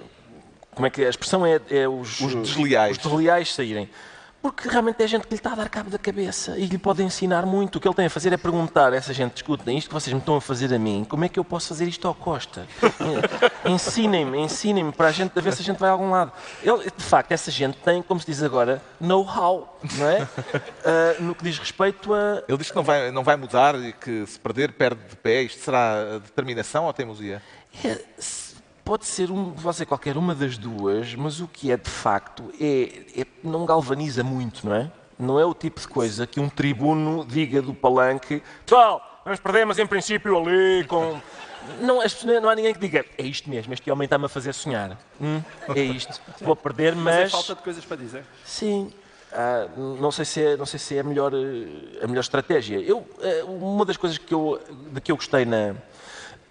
como 0.72 0.86
é 0.86 0.90
que 0.90 1.02
é? 1.02 1.08
a 1.08 1.10
expressão 1.10 1.46
é, 1.46 1.62
é 1.70 1.88
os, 1.88 2.20
os 2.20 2.36
desleais. 2.36 2.98
Os 2.98 3.04
desleais 3.04 3.54
saírem 3.54 3.90
porque 4.46 4.70
realmente 4.70 5.02
é 5.02 5.08
gente 5.08 5.24
que 5.24 5.32
lhe 5.32 5.40
está 5.40 5.54
a 5.54 5.56
dar 5.56 5.70
cabo 5.70 5.90
da 5.90 5.98
cabeça 5.98 6.56
e 6.56 6.68
lhe 6.68 6.78
pode 6.78 7.02
ensinar 7.02 7.48
muito. 7.48 7.78
O 7.78 7.82
que 7.82 7.88
ele 7.88 7.96
tem 7.96 8.06
a 8.06 8.10
fazer 8.12 8.32
é 8.32 8.38
perguntar 8.38 8.94
a 8.94 8.96
essa 8.96 9.12
gente: 9.12 9.38
escutem, 9.38 9.76
isto 9.76 9.88
que 9.88 9.94
vocês 9.96 10.14
me 10.14 10.20
estão 10.20 10.36
a 10.36 10.42
fazer 10.42 10.72
a 10.72 10.78
mim, 10.78 11.04
como 11.04 11.26
é 11.26 11.30
que 11.30 11.40
eu 11.40 11.44
posso 11.44 11.70
fazer 11.70 11.88
isto 11.88 12.08
ao 12.08 12.14
Costa? 12.14 12.68
ensinem-me, 13.66 14.38
ensinem-me 14.38 14.92
para 14.92 15.08
a 15.08 15.12
gente 15.12 15.34
ver 15.42 15.52
se 15.52 15.64
a 15.64 15.66
gente 15.66 15.80
vai 15.80 15.90
a 15.90 15.94
algum 15.94 16.12
lado. 16.12 16.32
Ele, 16.62 16.92
de 16.96 17.04
facto, 17.04 17.32
essa 17.32 17.50
gente 17.50 17.80
tem, 17.80 18.04
como 18.04 18.20
se 18.20 18.28
diz 18.28 18.44
agora, 18.44 18.84
know-how, 19.02 19.80
não 19.98 20.08
é? 20.08 20.22
Uh, 20.22 21.24
no 21.26 21.34
que 21.34 21.44
diz 21.44 21.58
respeito 21.58 22.14
a. 22.14 22.44
Ele 22.48 22.60
diz 22.60 22.70
que 22.70 22.76
não 22.76 22.84
vai, 22.84 23.10
não 23.10 23.24
vai 23.24 23.36
mudar 23.38 23.74
e 23.74 23.94
que 23.94 24.28
se 24.28 24.40
perder, 24.40 24.74
perde 24.74 25.02
de 25.10 25.16
pé. 25.16 25.42
Isto 25.42 25.64
será 25.64 26.20
determinação 26.20 26.86
ou 26.86 26.94
teimosia? 26.94 27.42
É, 27.84 28.00
pode 28.86 29.06
ser, 29.08 29.32
um, 29.32 29.52
pode 29.52 29.76
ser 29.76 29.88
qualquer 29.88 30.16
uma 30.16 30.36
das 30.36 30.58
duas, 30.58 31.16
mas 31.16 31.42
o 31.42 31.48
que 31.48 31.72
é 31.72 31.78
de 31.78 31.90
facto 31.90 32.54
é, 32.62 33.22
é, 33.22 33.26
não 33.44 33.66
galvaniza 33.66 34.24
muito, 34.24 34.66
não 34.66 34.76
é? 34.76 34.92
Não 35.18 35.40
é 35.40 35.46
o 35.46 35.54
tipo 35.54 35.82
de 35.82 35.88
coisa 35.88 36.28
que 36.28 36.40
um 36.40 36.48
tribuno 36.48 37.26
diga 37.26 37.62
do 37.62 37.74
palanque: 37.74 38.44
pessoal, 38.66 39.24
nós 39.26 39.40
perdemos 39.40 39.80
em 39.80 39.88
princípio 39.88 40.38
ali 40.38 40.86
com. 40.86 41.20
Não, 41.82 42.00
não 42.42 42.50
há 42.50 42.56
ninguém 42.56 42.74
que 42.74 42.80
diga: 42.80 43.04
é 43.18 43.24
isto 43.24 43.50
mesmo, 43.50 43.74
este 43.74 43.90
homem 43.90 44.06
está-me 44.06 44.26
a 44.26 44.30
fazer 44.30 44.54
sonhar. 44.54 44.98
Hum, 45.20 45.42
é 45.74 45.82
isto, 45.82 46.22
vou 46.42 46.56
perder, 46.56 46.96
mas. 46.96 47.16
Mas 47.16 47.26
é 47.26 47.30
falta 47.30 47.56
de 47.56 47.62
coisas 47.62 47.84
para 47.84 47.98
dizer. 47.98 48.24
Sim. 48.46 48.94
Ah, 49.32 49.68
não 49.76 50.12
sei 50.12 50.24
se 50.24 50.42
é, 50.42 50.56
não 50.56 50.66
sei 50.66 50.80
se 50.80 50.96
é 50.96 51.02
a, 51.02 51.04
melhor, 51.04 51.34
eh, 51.34 52.04
a 52.04 52.08
melhor 52.08 52.22
estratégia. 52.22 52.80
Eu, 52.80 53.06
eh, 53.20 53.44
uma 53.44 53.84
das 53.84 53.98
coisas 53.98 54.18
que 54.18 54.34
eu, 54.34 54.62
de 54.94 55.02
que 55.02 55.12
eu 55.12 55.18
gostei 55.18 55.44
na, 55.44 55.76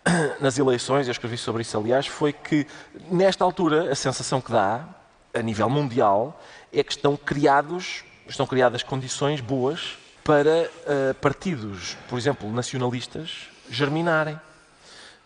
nas 0.41 0.59
eleições, 0.59 1.07
eu 1.07 1.13
escrevi 1.13 1.37
sobre 1.37 1.63
isso 1.63 1.79
aliás, 1.79 2.07
foi 2.07 2.33
que 2.33 2.67
nesta 3.11 3.45
altura 3.45 3.91
a 3.91 3.95
sensação 3.95 4.41
que 4.41 4.53
dá, 4.53 4.87
a 5.33 5.43
nível 5.43 5.69
mundial, 5.69 6.41
é 6.73 6.83
que 6.83 6.93
estão 6.93 7.17
criados, 7.17 8.05
estão 8.29 8.47
criadas 8.47 8.83
condições 8.83 9.41
boas 9.41 9.97
para 10.23 10.71
uh, 10.87 11.15
partidos, 11.21 11.97
por 12.09 12.19
exemplo, 12.19 12.51
nacionalistas, 12.51 13.49
germinarem. 13.71 14.39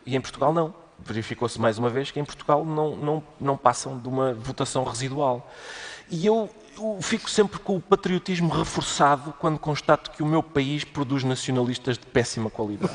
E 0.05 0.17
em 0.17 0.21
Portugal 0.21 0.53
não. 0.53 0.75
Verificou-se 1.01 1.61
mais 1.61 1.79
uma 1.79 1.89
vez 1.89 2.11
que 2.11 2.19
em 2.19 2.25
Portugal 2.25 2.65
não, 2.65 2.97
não, 2.97 3.23
não 3.41 3.57
passam 3.57 3.99
de 3.99 4.09
uma 4.09 4.35
votação 4.35 4.83
residual. 4.83 5.49
E 6.11 6.27
eu 6.27 6.51
fico 7.01 7.29
sempre 7.29 7.59
com 7.59 7.77
o 7.77 7.81
patriotismo 7.81 8.49
reforçado 8.49 9.35
quando 9.39 9.59
constato 9.59 10.11
que 10.11 10.23
o 10.23 10.27
meu 10.27 10.43
país 10.43 10.85
produz 10.85 11.25
nacionalistas 11.25 11.99
de 11.99 12.07
péssima 12.07 12.51
qualidade. 12.51 12.93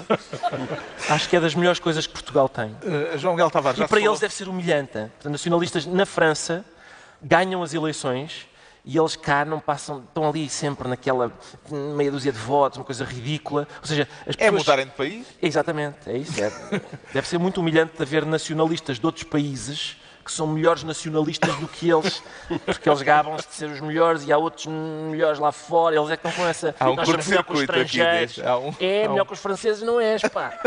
Acho 1.09 1.29
que 1.29 1.35
é 1.35 1.39
das 1.39 1.55
melhores 1.55 1.79
coisas 1.79 2.07
que 2.07 2.13
Portugal 2.13 2.47
tem. 2.49 2.71
Uh, 2.71 3.17
João 3.17 3.33
Miguel 3.33 3.51
Tavares, 3.51 3.79
e 3.79 3.87
para 3.87 3.99
eles 3.99 4.19
deve 4.19 4.33
ser 4.33 4.47
humilhante. 4.47 5.09
Nacionalistas 5.23 5.85
na 5.85 6.05
França 6.05 6.65
ganham 7.21 7.63
as 7.63 7.73
eleições 7.73 8.47
e 8.85 8.97
eles 8.97 9.15
cá 9.15 9.45
não 9.45 9.59
passam, 9.59 10.03
estão 10.05 10.27
ali 10.27 10.49
sempre 10.49 10.87
naquela 10.89 11.31
meia 11.71 12.11
dúzia 12.11 12.31
de 12.31 12.37
votos, 12.37 12.77
uma 12.77 12.85
coisa 12.85 13.05
ridícula. 13.05 13.67
Ou 13.81 13.87
seja, 13.87 14.07
as 14.21 14.35
é 14.35 14.37
pessoas... 14.37 14.47
É 14.47 14.51
mudarem 14.51 14.85
de 14.85 14.91
país? 14.91 15.27
Exatamente, 15.41 15.97
é 16.07 16.17
isso. 16.17 16.43
É. 16.43 16.51
Deve 17.13 17.27
ser 17.27 17.37
muito 17.37 17.61
humilhante 17.61 18.01
haver 18.01 18.25
nacionalistas 18.25 18.99
de 18.99 19.05
outros 19.05 19.23
países 19.23 19.97
que 20.23 20.31
são 20.31 20.47
melhores 20.47 20.83
nacionalistas 20.83 21.55
do 21.57 21.67
que 21.67 21.89
eles, 21.89 22.23
porque 22.65 22.89
eles 22.89 23.01
gabam-se 23.01 23.47
de 23.47 23.53
ser 23.53 23.69
os 23.69 23.81
melhores 23.81 24.25
e 24.25 24.31
há 24.31 24.37
outros 24.37 24.65
melhores 24.65 25.39
lá 25.39 25.51
fora. 25.51 25.95
Eles 25.95 26.09
é 26.09 26.17
que 26.17 26.27
estão 26.27 26.43
com 26.43 26.49
essa. 26.49 26.75
Há 26.79 26.89
um 26.89 26.95
nós 26.95 27.07
somos 27.07 27.27
melhor 27.27 27.43
que 27.43 27.53
os 27.53 27.61
estrangeiros. 27.61 28.37
Um, 28.37 28.73
é, 28.79 29.07
melhor 29.07 29.23
um... 29.23 29.25
que 29.25 29.33
os 29.33 29.39
franceses 29.39 29.83
não 29.83 29.99
és, 29.99 30.21
pá. 30.23 30.57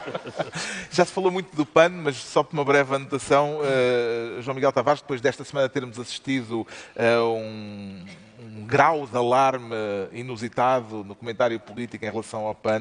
Já 0.90 1.04
se 1.04 1.12
falou 1.12 1.30
muito 1.30 1.54
do 1.56 1.64
PAN, 1.64 1.90
mas 1.90 2.16
só 2.16 2.42
por 2.42 2.52
uma 2.52 2.64
breve 2.64 2.94
anotação, 2.94 3.58
uh, 3.58 4.42
João 4.42 4.54
Miguel 4.54 4.72
Tavares, 4.72 5.00
depois 5.00 5.20
desta 5.20 5.44
semana 5.44 5.68
termos 5.68 5.98
assistido 5.98 6.66
a 6.96 7.22
um 7.22 8.04
um 8.44 8.66
grau 8.66 9.06
de 9.06 9.16
alarme 9.16 9.74
inusitado 10.12 11.02
no 11.04 11.14
comentário 11.14 11.58
político 11.58 12.04
em 12.04 12.10
relação 12.10 12.46
ao 12.46 12.54
PAN, 12.54 12.80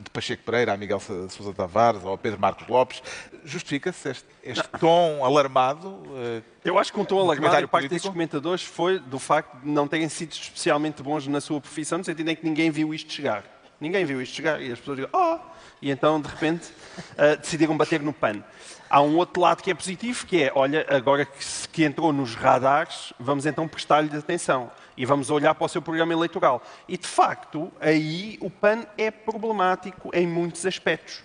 de 0.00 0.10
Pacheco 0.12 0.42
Pereira 0.44 0.72
a 0.72 0.76
Miguel 0.76 1.00
Sousa 1.00 1.52
Tavares 1.52 2.02
ou 2.02 2.14
a 2.14 2.18
Pedro 2.18 2.40
Marcos 2.40 2.66
Lopes. 2.66 3.02
Justifica-se 3.44 4.08
este, 4.08 4.26
este 4.42 4.68
tom 4.80 5.24
alarmado? 5.24 6.02
Eh, 6.16 6.42
Eu 6.64 6.78
acho 6.78 6.92
que 6.92 6.98
um 6.98 7.04
tom 7.04 7.20
alarmado 7.20 7.60
por 7.62 7.68
parte 7.68 7.88
desses 7.88 8.08
comentadores 8.08 8.62
foi 8.62 8.98
do 8.98 9.18
facto 9.18 9.58
de 9.58 9.68
não 9.68 9.86
terem 9.86 10.08
sido 10.08 10.32
especialmente 10.32 11.02
bons 11.02 11.26
na 11.26 11.40
sua 11.40 11.60
profissão, 11.60 11.98
no 11.98 12.04
sentido 12.04 12.28
em 12.30 12.36
que 12.36 12.44
ninguém 12.44 12.70
viu 12.70 12.94
isto 12.94 13.12
chegar. 13.12 13.44
Ninguém 13.80 14.04
viu 14.04 14.22
isto 14.22 14.34
chegar 14.34 14.62
e 14.62 14.72
as 14.72 14.78
pessoas 14.78 14.96
dizem, 14.96 15.10
oh! 15.12 15.38
E 15.82 15.90
então, 15.90 16.18
de 16.18 16.28
repente, 16.28 16.72
uh, 17.12 17.36
decidiram 17.38 17.76
bater 17.76 18.00
no 18.00 18.12
PAN. 18.12 18.42
Há 18.88 19.02
um 19.02 19.16
outro 19.16 19.42
lado 19.42 19.62
que 19.62 19.70
é 19.70 19.74
positivo, 19.74 20.24
que 20.24 20.44
é, 20.44 20.52
olha, 20.54 20.86
agora 20.88 21.26
que, 21.26 21.68
que 21.70 21.84
entrou 21.84 22.12
nos 22.12 22.34
radares, 22.34 23.12
vamos 23.18 23.44
então 23.44 23.68
prestar-lhe 23.68 24.16
atenção 24.16 24.70
e 24.96 25.04
vamos 25.04 25.28
olhar 25.30 25.54
para 25.54 25.64
o 25.64 25.68
seu 25.68 25.82
programa 25.82 26.12
eleitoral. 26.12 26.62
E, 26.88 26.96
de 26.96 27.06
facto, 27.06 27.70
aí 27.80 28.38
o 28.40 28.48
PAN 28.48 28.86
é 28.96 29.10
problemático 29.10 30.10
em 30.14 30.26
muitos 30.26 30.64
aspectos. 30.64 31.22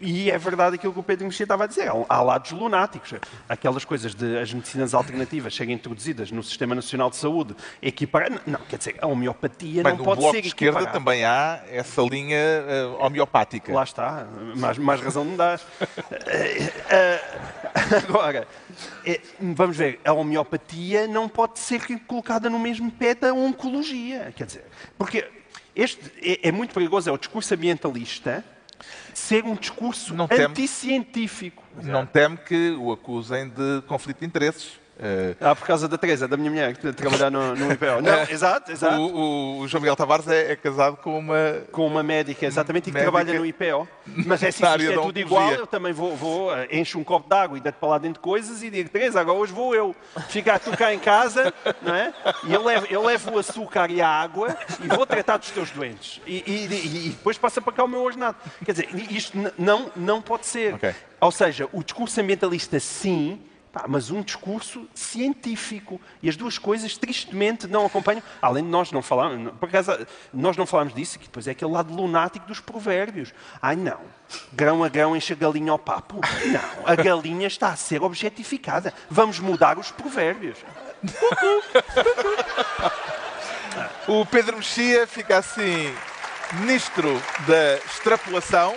E 0.00 0.30
é 0.30 0.38
verdade 0.38 0.76
aquilo 0.76 0.94
que 0.94 0.98
o 0.98 1.02
Pedro 1.02 1.26
Mexia 1.26 1.44
estava 1.44 1.64
a 1.64 1.66
dizer. 1.66 1.90
Há 2.08 2.22
lados 2.22 2.50
lunáticos. 2.52 3.12
Aquelas 3.46 3.84
coisas 3.84 4.14
de 4.14 4.38
as 4.38 4.52
medicinas 4.52 4.94
alternativas 4.94 5.54
serem 5.54 5.74
introduzidas 5.74 6.32
no 6.32 6.42
Sistema 6.42 6.74
Nacional 6.74 7.10
de 7.10 7.16
Saúde, 7.16 7.54
equiparar. 7.82 8.40
Não, 8.46 8.58
quer 8.60 8.78
dizer, 8.78 8.96
a 8.98 9.06
homeopatia 9.06 9.82
Bem, 9.82 9.96
não 9.96 10.02
pode 10.02 10.22
ser 10.22 10.38
equiparada. 10.38 10.40
de 10.40 10.48
esquerda 10.48 10.86
também 10.86 11.24
há 11.24 11.62
essa 11.68 12.00
linha 12.00 12.38
uh, 12.98 13.04
homeopática. 13.04 13.70
Lá 13.74 13.84
está. 13.84 14.26
Mais, 14.56 14.78
mais 14.78 15.02
razão 15.02 15.22
não 15.22 15.36
dás. 15.36 15.60
uh, 15.60 15.64
uh, 16.96 18.16
agora, 18.16 18.48
vamos 19.38 19.76
ver, 19.76 20.00
a 20.02 20.14
homeopatia 20.14 21.06
não 21.06 21.28
pode 21.28 21.58
ser 21.58 21.82
colocada 22.06 22.48
no 22.48 22.58
mesmo 22.58 22.90
pé 22.90 23.14
da 23.14 23.34
oncologia. 23.34 24.32
Quer 24.34 24.46
dizer, 24.46 24.64
porque 24.96 25.28
este 25.76 26.00
é, 26.22 26.48
é 26.48 26.52
muito 26.52 26.72
perigoso, 26.72 27.10
é 27.10 27.12
o 27.12 27.18
discurso 27.18 27.52
ambientalista 27.52 28.42
ser 29.20 29.44
um 29.44 29.54
discurso 29.54 30.14
anticientífico. 30.30 31.62
Não 31.82 32.04
teme 32.06 32.36
que 32.38 32.70
o 32.70 32.90
acusem 32.90 33.48
de 33.48 33.82
conflito 33.86 34.20
de 34.20 34.26
interesses. 34.26 34.80
Uh, 35.00 35.34
ah, 35.40 35.56
por 35.56 35.66
causa 35.66 35.88
da 35.88 35.96
Teresa, 35.96 36.28
da 36.28 36.36
minha 36.36 36.50
mulher, 36.50 36.76
que 36.76 36.92
trabalhar 36.92 37.30
no, 37.30 37.56
no 37.56 37.72
IPO. 37.72 38.02
Não, 38.02 38.22
exato, 38.28 38.70
exato. 38.70 39.00
O, 39.00 39.60
o, 39.60 39.68
João 39.68 39.80
Miguel 39.80 39.96
Tavares 39.96 40.28
é, 40.28 40.52
é, 40.52 40.56
casado 40.56 40.98
com 40.98 41.18
uma... 41.18 41.62
Com 41.72 41.86
uma 41.86 42.02
médica, 42.02 42.44
exatamente, 42.44 42.90
e 42.90 42.92
que 42.92 42.98
trabalha 42.98 43.32
no 43.32 43.46
IPO. 43.46 43.88
Mas 44.06 44.42
é 44.42 44.50
se 44.50 44.60
isto 44.62 44.66
é 44.66 44.92
tudo 44.92 45.18
igual, 45.18 45.52
eu 45.52 45.66
também 45.66 45.94
vou, 45.94 46.14
vou 46.14 46.52
uh, 46.52 46.66
encho 46.70 46.98
um 46.98 47.04
copo 47.04 47.26
de 47.26 47.34
água 47.34 47.56
e 47.56 47.62
deito 47.62 47.76
para 47.76 47.88
lá 47.88 47.98
dentro 47.98 48.20
de 48.20 48.20
coisas 48.20 48.62
e 48.62 48.68
digo, 48.68 48.90
Teresa, 48.90 49.22
agora 49.22 49.38
hoje 49.38 49.54
vou 49.54 49.74
eu 49.74 49.96
ficar 50.28 50.58
tu 50.58 50.70
cá 50.76 50.92
em 50.92 50.98
casa, 50.98 51.52
não 51.80 51.94
é? 51.94 52.12
E 52.46 52.52
eu 52.52 52.62
levo, 52.62 52.86
eu 52.90 53.02
levo 53.02 53.36
o 53.36 53.38
açúcar 53.38 53.90
e 53.90 54.02
a 54.02 54.08
água 54.08 54.54
e 54.84 54.86
vou 54.86 55.06
tratar 55.06 55.38
dos 55.38 55.50
teus 55.50 55.70
doentes. 55.70 56.20
E, 56.26 56.44
e, 56.46 56.66
e, 56.66 57.06
e 57.06 57.08
depois 57.10 57.38
passa 57.38 57.62
para 57.62 57.72
cá 57.72 57.84
o 57.84 57.88
meu 57.88 58.02
ordenado. 58.02 58.36
Quer 58.62 58.72
dizer, 58.72 58.88
isto 59.10 59.38
não, 59.56 59.90
não 59.96 60.20
pode 60.20 60.44
ser. 60.44 60.74
Okay. 60.74 60.94
Ou 61.18 61.32
seja, 61.32 61.68
o 61.72 61.82
discurso 61.82 62.20
ambientalista, 62.20 62.78
sim, 62.78 63.40
Pá, 63.72 63.84
mas 63.86 64.10
um 64.10 64.20
discurso 64.20 64.88
científico. 64.94 66.00
E 66.20 66.28
as 66.28 66.36
duas 66.36 66.58
coisas, 66.58 66.96
tristemente, 66.96 67.68
não 67.68 67.86
acompanham. 67.86 68.22
Além 68.42 68.64
de 68.64 68.70
nós 68.70 68.90
não 68.90 69.00
falarmos, 69.00 69.52
por 69.60 69.68
acaso, 69.68 70.06
nós 70.32 70.56
não 70.56 70.66
disso, 70.92 71.18
que 71.18 71.26
depois 71.26 71.46
é 71.46 71.52
aquele 71.52 71.70
lado 71.70 71.94
lunático 71.94 72.46
dos 72.46 72.58
provérbios. 72.60 73.32
Ai 73.62 73.76
não, 73.76 74.00
grão 74.52 74.82
a 74.82 74.88
grão 74.88 75.16
enche 75.16 75.32
a 75.32 75.36
galinha 75.36 75.70
ao 75.70 75.78
papo. 75.78 76.20
Não, 76.46 76.86
a 76.86 76.96
galinha 76.96 77.46
está 77.46 77.68
a 77.68 77.76
ser 77.76 78.02
objetificada. 78.02 78.92
Vamos 79.08 79.38
mudar 79.38 79.78
os 79.78 79.92
provérbios. 79.92 80.58
O 84.08 84.26
Pedro 84.26 84.56
Mexia 84.56 85.06
fica 85.06 85.38
assim, 85.38 85.94
ministro 86.54 87.22
da 87.46 87.76
extrapolação. 87.76 88.74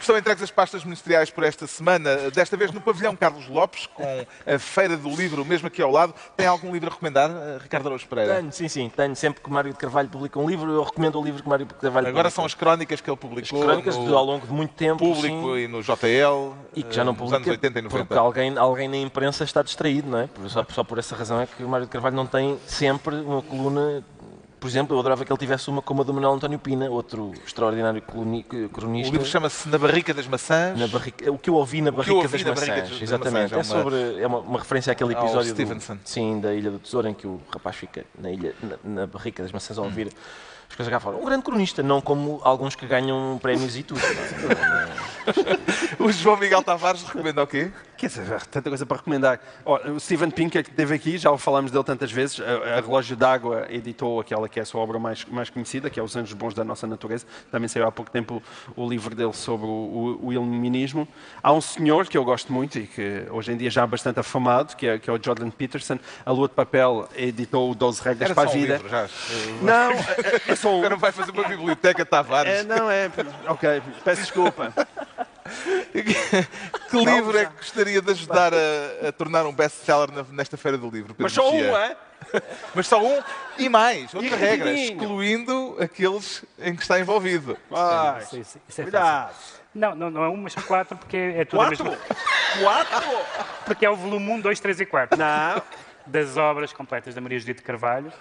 Estão 0.00 0.16
entregues 0.16 0.42
as 0.42 0.50
pastas 0.50 0.82
ministeriais 0.82 1.30
por 1.30 1.44
esta 1.44 1.66
semana, 1.66 2.30
desta 2.30 2.56
vez 2.56 2.72
no 2.72 2.80
pavilhão 2.80 3.14
Carlos 3.14 3.46
Lopes, 3.48 3.86
com 3.86 4.26
a 4.46 4.58
Feira 4.58 4.96
do 4.96 5.10
Livro, 5.10 5.44
mesmo 5.44 5.68
aqui 5.68 5.82
ao 5.82 5.90
lado. 5.90 6.14
Tem 6.34 6.46
algum 6.46 6.72
livro 6.72 6.88
a 6.88 6.92
recomendar, 6.92 7.30
eh, 7.30 7.58
Ricardo 7.62 7.86
Araújo 7.86 8.08
Pereira? 8.08 8.36
Tenho, 8.36 8.50
sim, 8.50 8.66
sim. 8.66 8.88
Tenho. 8.88 9.14
Sempre 9.14 9.42
que 9.42 9.48
o 9.48 9.52
Mário 9.52 9.70
de 9.70 9.78
Carvalho 9.78 10.08
publica 10.08 10.38
um 10.38 10.48
livro, 10.48 10.70
eu 10.72 10.82
recomendo 10.82 11.20
o 11.20 11.22
livro 11.22 11.42
que 11.42 11.46
o 11.46 11.50
Mário 11.50 11.66
de 11.66 11.74
Carvalho 11.74 12.08
Agora 12.08 12.24
publica. 12.24 12.30
são 12.30 12.46
as 12.46 12.54
crónicas 12.54 13.00
que 13.02 13.10
ele 13.10 13.16
publicou. 13.16 13.58
As 13.58 13.64
crónicas 13.64 13.96
no... 13.96 14.16
ao 14.16 14.24
longo 14.24 14.46
de 14.46 14.52
muito 14.52 14.72
tempo. 14.72 14.98
Público 14.98 15.54
sim. 15.54 15.64
e 15.64 15.68
no 15.68 15.82
JL. 15.82 16.56
E 16.74 16.82
que 16.82 16.94
já 16.94 17.04
não 17.04 17.14
publica. 17.14 17.38
Nos 17.38 17.48
anos 17.48 17.62
80 17.62 17.78
e 17.78 17.82
90. 17.82 18.04
Porque 18.06 18.18
alguém, 18.18 18.56
alguém 18.56 18.88
na 18.88 18.96
imprensa 18.96 19.44
está 19.44 19.62
distraído, 19.62 20.08
não 20.08 20.20
é? 20.20 20.28
Só, 20.48 20.64
só 20.70 20.82
por 20.82 20.98
essa 20.98 21.14
razão 21.14 21.40
é 21.42 21.46
que 21.46 21.62
o 21.62 21.68
Mário 21.68 21.84
de 21.84 21.92
Carvalho 21.92 22.16
não 22.16 22.26
tem 22.26 22.58
sempre 22.66 23.16
uma 23.16 23.42
coluna 23.42 24.02
por 24.60 24.68
exemplo, 24.68 24.94
eu 24.94 25.00
adorava 25.00 25.24
que 25.24 25.32
ele 25.32 25.38
tivesse 25.38 25.70
uma 25.70 25.80
como 25.80 26.02
a 26.02 26.04
do 26.04 26.12
Manuel 26.12 26.34
António 26.34 26.58
Pina, 26.58 26.90
outro 26.90 27.32
extraordinário 27.46 28.02
cronista. 28.02 29.10
O 29.10 29.12
livro 29.12 29.26
chama-se 29.26 29.66
Na 29.68 29.78
Barrica 29.78 30.12
das 30.12 30.26
Maçãs. 30.26 30.90
Barrica, 30.90 31.32
o 31.32 31.38
que 31.38 31.48
eu 31.48 31.54
ouvi 31.54 31.80
na 31.80 31.90
Barrica, 31.90 32.14
ouvi 32.14 32.28
das, 32.28 32.42
na 32.42 32.50
Maçãs, 32.50 32.68
barrica 32.68 32.88
das 32.88 33.02
Exatamente. 33.02 33.54
Maçãs. 33.54 33.70
É, 33.70 33.74
uma, 33.74 33.80
é, 33.80 33.82
sobre, 33.82 34.22
é 34.22 34.26
uma, 34.26 34.38
uma, 34.40 34.58
referência 34.58 34.92
àquele 34.92 35.14
episódio 35.14 35.54
do, 35.54 36.00
sim, 36.04 36.40
da 36.40 36.54
Ilha 36.54 36.70
do 36.70 36.78
Tesouro, 36.78 37.08
em 37.08 37.14
que 37.14 37.26
o 37.26 37.40
rapaz 37.50 37.74
fica 37.74 38.04
na, 38.18 38.30
ilha, 38.30 38.54
na, 38.62 39.02
na 39.02 39.06
Barrica 39.06 39.42
das 39.42 39.50
Maçãs 39.50 39.78
a 39.78 39.82
ouvir. 39.82 40.08
Hum 40.08 40.50
as 40.70 40.76
coisas 40.76 40.92
cá 40.92 41.00
fora. 41.00 41.16
Um 41.16 41.24
grande 41.24 41.42
cronista, 41.42 41.82
não 41.82 42.00
como 42.00 42.40
alguns 42.44 42.76
que 42.76 42.86
ganham 42.86 43.38
prémios 43.42 43.76
e 43.76 43.82
tudo. 43.82 44.00
o 46.00 46.10
João 46.10 46.36
Miguel 46.36 46.62
Tavares 46.62 47.02
recomenda 47.02 47.42
o 47.42 47.46
quê? 47.46 47.70
Quer 47.96 48.06
dizer, 48.06 48.46
tanta 48.46 48.70
coisa 48.70 48.86
para 48.86 48.96
recomendar. 48.96 49.38
Oh, 49.62 49.74
o 49.90 50.00
Steven 50.00 50.30
Pinker, 50.30 50.64
que 50.64 50.70
esteve 50.70 50.94
aqui, 50.94 51.18
já 51.18 51.36
falámos 51.36 51.70
dele 51.70 51.84
tantas 51.84 52.10
vezes. 52.10 52.40
A, 52.40 52.78
a 52.78 52.80
Relógio 52.80 53.14
d'Água 53.14 53.66
editou 53.68 54.18
aquela 54.18 54.48
que 54.48 54.58
é 54.58 54.62
a 54.62 54.64
sua 54.64 54.80
obra 54.80 54.98
mais, 54.98 55.26
mais 55.26 55.50
conhecida, 55.50 55.90
que 55.90 56.00
é 56.00 56.02
Os 56.02 56.16
Anjos 56.16 56.32
Bons 56.32 56.54
da 56.54 56.64
Nossa 56.64 56.86
Natureza. 56.86 57.26
Também 57.52 57.68
saiu 57.68 57.86
há 57.86 57.92
pouco 57.92 58.10
tempo 58.10 58.42
o, 58.74 58.84
o 58.84 58.88
livro 58.88 59.14
dele 59.14 59.34
sobre 59.34 59.66
o, 59.66 60.18
o, 60.22 60.26
o, 60.28 60.32
iluminismo. 60.32 61.06
Há 61.42 61.52
um 61.52 61.60
senhor 61.60 62.06
que 62.06 62.16
eu 62.16 62.24
gosto 62.24 62.50
muito 62.50 62.78
e 62.78 62.86
que 62.86 63.26
hoje 63.30 63.52
em 63.52 63.56
dia 63.58 63.68
já 63.68 63.82
é 63.82 63.86
bastante 63.86 64.18
afamado, 64.18 64.74
que 64.74 64.86
é, 64.86 64.98
que 64.98 65.10
é 65.10 65.12
o 65.12 65.20
Jordan 65.22 65.50
Peterson. 65.50 65.98
A 66.24 66.32
Lua 66.32 66.48
de 66.48 66.54
Papel 66.54 67.06
editou 67.14 67.74
12 67.74 68.02
Regras 68.02 68.30
Era 68.30 68.34
para 68.34 68.48
a 68.48 68.52
Vida. 68.52 68.74
Um 68.74 68.76
livro, 68.78 68.88
já. 68.88 69.08
Não, 69.60 69.92
é, 69.92 70.40
é 70.48 70.56
só 70.56 70.72
um... 70.74 70.78
Agora 70.78 70.96
vai 70.96 71.12
fazer 71.12 71.32
uma 71.32 71.46
biblioteca 71.46 72.06
Tavares. 72.06 72.60
É, 72.60 72.62
não, 72.62 72.90
é. 72.90 73.10
Ok, 73.46 73.82
peço 74.02 74.22
desculpa. 74.22 74.72
que 76.90 76.96
livro 76.96 77.36
é 77.36 77.46
que 77.46 77.56
gostaria 77.56 78.00
de 78.00 78.10
ajudar 78.10 78.52
a, 78.54 79.08
a 79.08 79.12
tornar 79.12 79.46
um 79.46 79.52
best-seller 79.52 80.08
nesta 80.30 80.56
Feira 80.56 80.78
do 80.78 80.88
Livro? 80.88 81.14
Pedro 81.14 81.22
Mas 81.22 81.32
só 81.32 81.50
um, 81.50 81.76
é? 81.76 81.96
Mas 82.74 82.86
só 82.86 83.02
um 83.02 83.22
e 83.58 83.68
mais, 83.68 84.14
outra 84.14 84.36
e 84.36 84.38
regra, 84.38 84.72
excluindo 84.72 85.76
aqueles 85.80 86.44
em 86.58 86.74
que 86.74 86.82
está 86.82 87.00
envolvido. 87.00 87.56
Ah, 87.72 88.18
sim, 88.22 88.44
sim, 88.44 88.60
sim. 88.68 88.82
É 88.82 88.84
Cuidado. 88.84 89.34
Não, 89.74 89.94
não, 89.94 90.10
não 90.10 90.24
é 90.24 90.28
um, 90.28 90.36
mas 90.36 90.52
são 90.52 90.62
quatro, 90.64 90.96
porque 90.96 91.16
é 91.16 91.44
tudo 91.44 91.60
quatro? 91.60 91.84
mesmo. 91.84 91.98
Quatro? 92.60 93.08
Porque 93.64 93.86
é 93.86 93.90
o 93.90 93.96
volume 93.96 94.32
1, 94.32 94.40
2, 94.40 94.60
3 94.60 94.80
e 94.80 94.86
4. 94.86 95.18
Não. 95.18 95.62
Das 96.06 96.36
obras 96.36 96.72
completas 96.72 97.14
da 97.14 97.20
Maria 97.20 97.38
Judite 97.38 97.62
Carvalho 97.62 98.12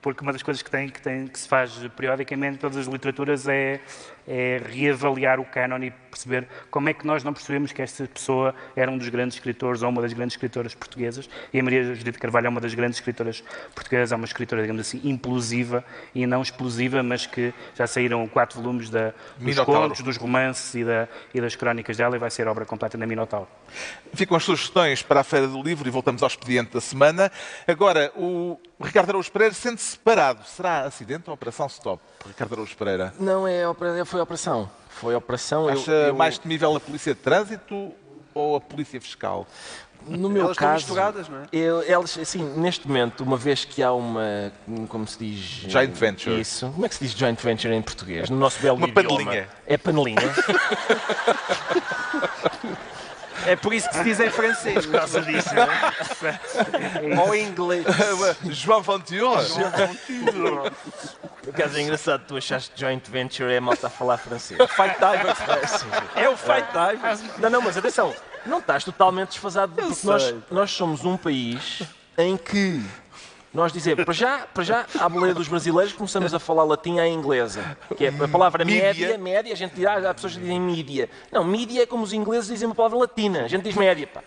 porque 0.00 0.22
uma 0.22 0.32
das 0.32 0.42
coisas 0.42 0.62
que, 0.62 0.70
tem, 0.70 0.88
que, 0.88 1.00
tem, 1.00 1.26
que 1.26 1.38
se 1.38 1.48
faz 1.48 1.72
periodicamente 1.96 2.56
em 2.56 2.58
todas 2.58 2.76
as 2.76 2.86
literaturas 2.86 3.48
é, 3.48 3.80
é 4.28 4.60
reavaliar 4.62 5.40
o 5.40 5.44
canon 5.44 5.82
e 5.82 5.90
perceber 5.90 6.46
como 6.70 6.88
é 6.88 6.94
que 6.94 7.06
nós 7.06 7.24
não 7.24 7.32
percebemos 7.32 7.72
que 7.72 7.80
esta 7.80 8.06
pessoa 8.06 8.54
era 8.76 8.90
um 8.90 8.98
dos 8.98 9.08
grandes 9.08 9.36
escritores 9.36 9.82
ou 9.82 9.88
uma 9.88 10.02
das 10.02 10.12
grandes 10.12 10.34
escritoras 10.34 10.74
portuguesas. 10.74 11.28
E 11.52 11.58
a 11.58 11.62
Maria 11.62 11.82
Judite 11.94 12.18
Carvalho 12.18 12.46
é 12.46 12.48
uma 12.50 12.60
das 12.60 12.74
grandes 12.74 12.98
escritoras 12.98 13.42
portuguesas, 13.74 14.12
é 14.12 14.16
uma 14.16 14.26
escritora, 14.26 14.60
digamos 14.60 14.82
assim, 14.82 15.00
implosiva 15.04 15.82
e 16.14 16.26
não 16.26 16.42
explosiva, 16.42 17.02
mas 17.02 17.26
que 17.26 17.54
já 17.74 17.86
saíram 17.86 18.26
quatro 18.28 18.60
volumes 18.60 18.90
da, 18.90 19.14
dos 19.38 19.58
contos, 19.60 20.02
dos 20.02 20.16
romances 20.18 20.74
e, 20.74 20.84
da, 20.84 21.08
e, 21.32 21.40
das 21.40 21.56
crónicas 21.56 21.96
dela 21.96 22.16
e 22.16 22.18
vai 22.18 22.30
ser 22.30 22.46
obra 22.48 22.66
completa 22.66 22.98
na 22.98 23.06
Minotauro. 23.06 23.48
Ficam 24.12 24.36
as 24.36 24.44
sugestões 24.44 25.02
para 25.02 25.20
a 25.20 25.24
Feira 25.24 25.46
do 25.46 25.62
Livro 25.62 25.88
e 25.88 25.90
voltamos 25.90 26.22
ao 26.22 26.26
expediente 26.26 26.72
da 26.72 26.80
semana. 26.80 27.32
Agora, 27.66 28.12
o 28.14 28.58
Ricardo 28.80 29.10
Araújo 29.10 29.30
Pereira 29.32 29.54
sente-se 29.54 29.98
parado. 29.98 30.44
Será 30.44 30.80
acidente 30.80 31.24
ou 31.28 31.34
operação 31.34 31.66
stop, 31.66 32.02
Ricardo 32.26 32.52
Araújo 32.54 32.76
Pereira? 32.76 33.14
Não, 33.18 33.46
é, 33.46 33.62
foi 34.04 34.20
operação. 34.20 34.70
Foi 34.88 35.14
operação. 35.14 35.68
Acha 35.68 35.90
eu, 35.90 36.06
eu... 36.08 36.14
mais 36.14 36.38
temível 36.38 36.74
a 36.76 36.80
polícia 36.80 37.14
de 37.14 37.20
trânsito 37.20 37.92
ou 38.34 38.56
a 38.56 38.60
polícia 38.60 39.00
fiscal? 39.00 39.46
No 40.06 40.28
meu 40.30 40.42
Elas 40.44 40.52
estão 40.52 40.68
caso, 40.68 40.74
misturadas, 40.84 41.28
não 41.28 41.38
é? 41.42 41.46
eu- 41.52 41.82
elas, 41.82 42.16
assim, 42.18 42.42
neste 42.56 42.86
momento, 42.86 43.22
uma 43.24 43.36
vez 43.36 43.64
que 43.64 43.82
há 43.82 43.92
uma, 43.92 44.52
como 44.88 45.06
se 45.06 45.18
diz... 45.18 45.40
Joint 45.70 45.92
venture. 45.92 46.40
Isso. 46.40 46.70
Como 46.70 46.86
é 46.86 46.88
que 46.88 46.94
se 46.94 47.04
diz 47.04 47.12
joint 47.14 47.38
venture 47.42 47.74
em 47.74 47.82
português? 47.82 48.30
No 48.30 48.36
nosso 48.36 48.60
belo 48.62 48.76
Uma 48.76 48.86
idioma. 48.88 49.08
panelinha. 49.16 49.48
É 49.66 49.76
panelinha. 49.76 50.20
É 53.46 53.56
por 53.56 53.72
isso 53.72 53.88
que 53.88 53.96
se 53.96 54.04
diz 54.04 54.20
em 54.20 54.30
francês. 54.30 54.86
Por 54.86 54.98
causa 54.98 55.20
disso, 55.22 55.50
Ou 57.20 57.34
em 57.34 57.48
inglês. 57.48 57.84
João 58.50 58.82
Fontior. 58.82 59.44
Por 61.42 61.50
acaso 61.50 61.78
é 61.78 61.82
engraçado, 61.82 62.24
tu 62.26 62.36
achaste 62.36 62.70
que 62.70 62.80
joint 62.80 63.08
venture 63.08 63.52
é 63.52 63.60
malta 63.60 63.86
a 63.86 63.90
falar 63.90 64.18
francês. 64.18 64.58
Fight 64.70 64.96
divers. 64.96 65.86
É. 66.14 66.24
É 66.24 66.28
o 66.28 66.36
fight 66.36 66.66
divers. 66.72 67.22
Não, 67.38 67.48
não, 67.48 67.62
mas 67.62 67.76
atenção, 67.76 68.14
não 68.44 68.58
estás 68.58 68.84
totalmente 68.84 69.30
desfasado, 69.30 69.72
porque 69.74 70.06
nós, 70.06 70.34
nós 70.50 70.70
somos 70.70 71.04
um 71.04 71.16
país 71.16 71.82
em 72.16 72.36
que 72.36 72.84
nós 73.58 73.72
dizemos, 73.72 74.04
para 74.04 74.14
já, 74.14 74.38
para 74.54 74.62
já, 74.62 74.86
à 75.00 75.08
boleia 75.08 75.34
dos 75.34 75.48
brasileiros, 75.48 75.92
começamos 75.92 76.32
a 76.32 76.38
falar 76.38 76.62
latim 76.62 77.00
à 77.00 77.08
inglesa, 77.08 77.76
que 77.96 78.06
é 78.06 78.08
a 78.08 78.28
palavra 78.28 78.64
Mídia. 78.64 78.82
média, 78.84 79.18
média, 79.18 79.52
a 79.52 79.56
gente 79.56 79.74
dirá, 79.74 79.98
há 80.08 80.14
pessoas 80.14 80.34
que 80.34 80.40
dizem 80.40 80.60
mídia. 80.60 81.10
Não, 81.32 81.42
mídia 81.42 81.82
é 81.82 81.86
como 81.86 82.04
os 82.04 82.12
ingleses 82.12 82.48
dizem 82.48 82.66
uma 82.66 82.74
palavra 82.74 82.96
latina, 82.98 83.42
a 83.42 83.48
gente 83.48 83.64
diz 83.64 83.74
média, 83.74 84.06
pá. 84.06 84.22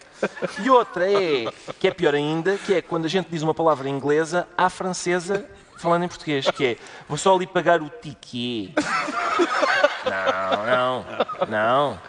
E 0.62 0.70
outra 0.70 1.10
é, 1.10 1.46
que 1.80 1.88
é 1.88 1.92
pior 1.92 2.14
ainda, 2.14 2.58
que 2.58 2.74
é 2.74 2.82
quando 2.82 3.06
a 3.06 3.08
gente 3.08 3.30
diz 3.32 3.42
uma 3.42 3.54
palavra 3.54 3.88
inglesa 3.88 4.50
à 4.58 4.70
francesa, 4.70 5.46
falando 5.78 6.04
em 6.04 6.08
português, 6.10 6.52
que 6.52 6.66
é, 6.66 6.78
vou 7.08 7.18
só 7.18 7.34
ali 7.34 7.48
pagar 7.48 7.82
o 7.82 7.90
ticket. 7.90 8.76
Não, 10.06 10.66
não, 10.66 11.06
não. 11.48 12.00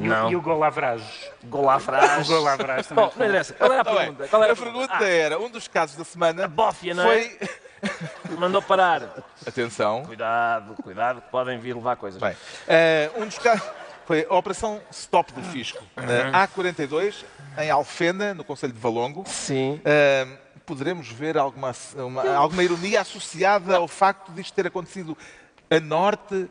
E 0.00 0.06
o- 0.06 0.10
Não. 0.10 0.30
E 0.30 0.36
o 0.36 0.40
Golavrage. 0.40 1.04
Golafrás. 1.44 2.26
O 2.28 2.32
Golavrage 2.32 2.88
também. 2.88 3.04
Bom, 3.04 3.12
não 3.16 3.26
interessa. 3.26 3.54
Qual 3.54 3.72
era 3.72 3.80
a 3.80 3.84
Tá 3.84 3.94
pergunta? 3.94 4.28
Qual 4.28 4.42
era 4.44 4.52
A 4.52 4.56
pergunta 4.56 4.94
Ah, 4.98 5.04
era, 5.08 5.38
um 5.38 5.50
dos 5.50 5.68
casos 5.68 5.96
da 5.96 6.04
semana 6.04 6.48
bófia, 6.48 6.94
não 6.94 7.10
é? 7.10 7.22
foi... 7.22 7.48
Mandou 8.38 8.60
parar. 8.62 9.02
Atenção. 9.46 10.02
Cuidado, 10.04 10.74
cuidado, 10.82 11.20
que 11.22 11.28
podem 11.30 11.58
vir 11.58 11.74
levar 11.74 11.96
coisas. 11.96 12.20
Bem, 12.20 12.36
eh, 12.68 13.10
um 13.16 13.24
dos 13.26 13.38
casos 13.38 13.66
foi 14.06 14.26
a 14.28 14.34
Operação 14.34 14.80
Stop 14.90 15.32
do 15.32 15.42
Fisco, 15.42 15.82
na 15.96 16.46
A42, 16.46 17.24
em 17.58 17.70
Alfena, 17.70 18.34
no 18.34 18.44
Conselho 18.44 18.72
de 18.72 18.78
Valongo. 18.78 19.24
Sim. 19.26 19.80
Eh, 19.84 20.26
poderemos 20.66 21.08
ver 21.08 21.38
alguma, 21.38 21.74
uma- 21.96 22.34
alguma 22.34 22.62
ironia 22.62 23.00
associada 23.00 23.76
ao 23.76 23.88
facto 23.88 24.30
disto 24.32 24.52
ter 24.54 24.66
acontecido 24.66 25.16
a 25.70 25.80
norte 25.80 26.48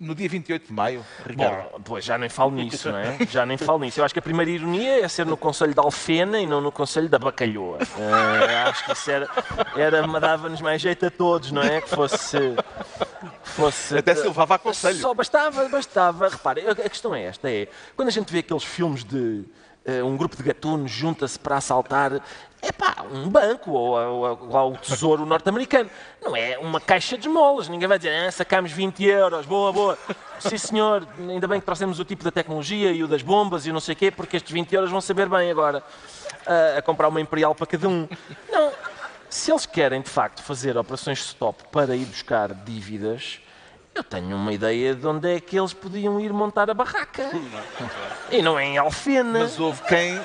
no 0.00 0.14
dia 0.14 0.28
28 0.28 0.66
de 0.68 0.72
maio, 0.72 1.04
Ricardo? 1.26 1.70
Bom, 1.72 1.80
pois 1.84 2.04
já 2.04 2.16
nem 2.16 2.30
falo 2.30 2.52
nisso, 2.52 2.90
não 2.90 2.98
é? 2.98 3.18
Já 3.28 3.44
nem 3.44 3.58
falo 3.58 3.80
nisso. 3.80 4.00
Eu 4.00 4.04
acho 4.04 4.14
que 4.14 4.18
a 4.18 4.22
primeira 4.22 4.50
ironia 4.50 5.04
é 5.04 5.08
ser 5.08 5.26
no 5.26 5.36
Conselho 5.36 5.74
de 5.74 5.78
Alfena 5.80 6.40
e 6.40 6.46
não 6.46 6.60
no 6.60 6.72
Conselho 6.72 7.08
da 7.08 7.18
Bacalhoa. 7.18 7.78
Eh, 7.98 8.62
acho 8.66 8.84
que 8.86 8.92
isso 8.92 9.10
era, 9.10 9.28
era 9.76 10.06
dava-nos 10.18 10.62
mais 10.62 10.80
jeito 10.80 11.04
a 11.04 11.10
todos, 11.10 11.52
não 11.52 11.62
é? 11.62 11.82
Que 11.82 11.90
fosse. 11.90 12.38
fosse 13.44 13.98
Até 13.98 14.14
se 14.14 14.22
levava 14.22 14.54
a 14.54 14.58
conselho. 14.58 14.98
Só 14.98 15.12
bastava, 15.12 15.68
bastava. 15.68 16.28
Repare, 16.28 16.66
a 16.66 16.70
a 16.72 16.88
questão 16.88 17.14
é 17.14 17.24
esta: 17.24 17.50
é 17.50 17.68
quando 17.94 18.08
a 18.08 18.12
gente 18.12 18.32
vê 18.32 18.38
aqueles 18.38 18.64
filmes 18.64 19.04
de 19.04 19.44
eh, 19.84 20.02
um 20.02 20.16
grupo 20.16 20.36
de 20.36 20.42
gatunos 20.42 20.90
junta-se 20.90 21.38
para 21.38 21.56
assaltar. 21.56 22.22
É 22.62 22.70
pá, 22.72 22.96
um 23.10 23.28
banco 23.28 23.70
ou, 23.72 23.96
ou- 23.98 24.48
ou 24.50 24.72
o 24.74 24.76
tesouro 24.76 25.24
norte-americano. 25.24 25.88
Não 26.22 26.36
é 26.36 26.58
uma 26.58 26.78
caixa 26.80 27.16
de 27.16 27.26
esmolas. 27.26 27.68
Ninguém 27.68 27.88
vai 27.88 27.98
dizer, 27.98 28.10
ah, 28.26 28.30
sacámos 28.30 28.70
20 28.70 29.02
euros, 29.04 29.46
boa, 29.46 29.72
boa. 29.72 29.98
Sim, 30.38 30.58
senhor, 30.58 31.06
ainda 31.18 31.48
bem 31.48 31.58
que 31.58 31.64
trouxemos 31.66 31.98
o 31.98 32.04
tipo 32.04 32.22
da 32.22 32.30
tecnologia 32.30 32.92
e 32.92 33.02
o 33.02 33.08
das 33.08 33.22
bombas 33.22 33.64
e 33.66 33.70
o 33.70 33.72
não 33.72 33.80
sei 33.80 33.94
o 33.94 33.96
quê, 33.96 34.10
porque 34.10 34.36
estes 34.36 34.52
20 34.52 34.72
euros 34.74 34.90
vão 34.90 35.00
saber 35.00 35.28
bem 35.28 35.50
agora 35.50 35.82
ah, 36.46 36.78
a 36.78 36.82
comprar 36.82 37.08
uma 37.08 37.20
Imperial 37.20 37.54
para 37.54 37.66
cada 37.66 37.88
um. 37.88 38.06
Não, 38.50 38.72
se 39.30 39.50
eles 39.50 39.64
querem 39.64 40.02
de 40.02 40.10
facto 40.10 40.42
fazer 40.42 40.76
operações 40.76 41.18
stop 41.20 41.64
para 41.72 41.96
ir 41.96 42.04
buscar 42.04 42.52
dívidas, 42.52 43.40
eu 43.94 44.04
tenho 44.04 44.36
uma 44.36 44.52
ideia 44.52 44.94
de 44.94 45.06
onde 45.06 45.34
é 45.34 45.40
que 45.40 45.58
eles 45.58 45.72
podiam 45.72 46.20
ir 46.20 46.32
montar 46.32 46.68
a 46.70 46.74
barraca. 46.74 47.30
E 48.30 48.42
não 48.42 48.58
é 48.58 48.64
em 48.66 48.76
Alfena. 48.78 49.40
Mas 49.40 49.58
houve 49.58 49.82
quem, 49.84 50.20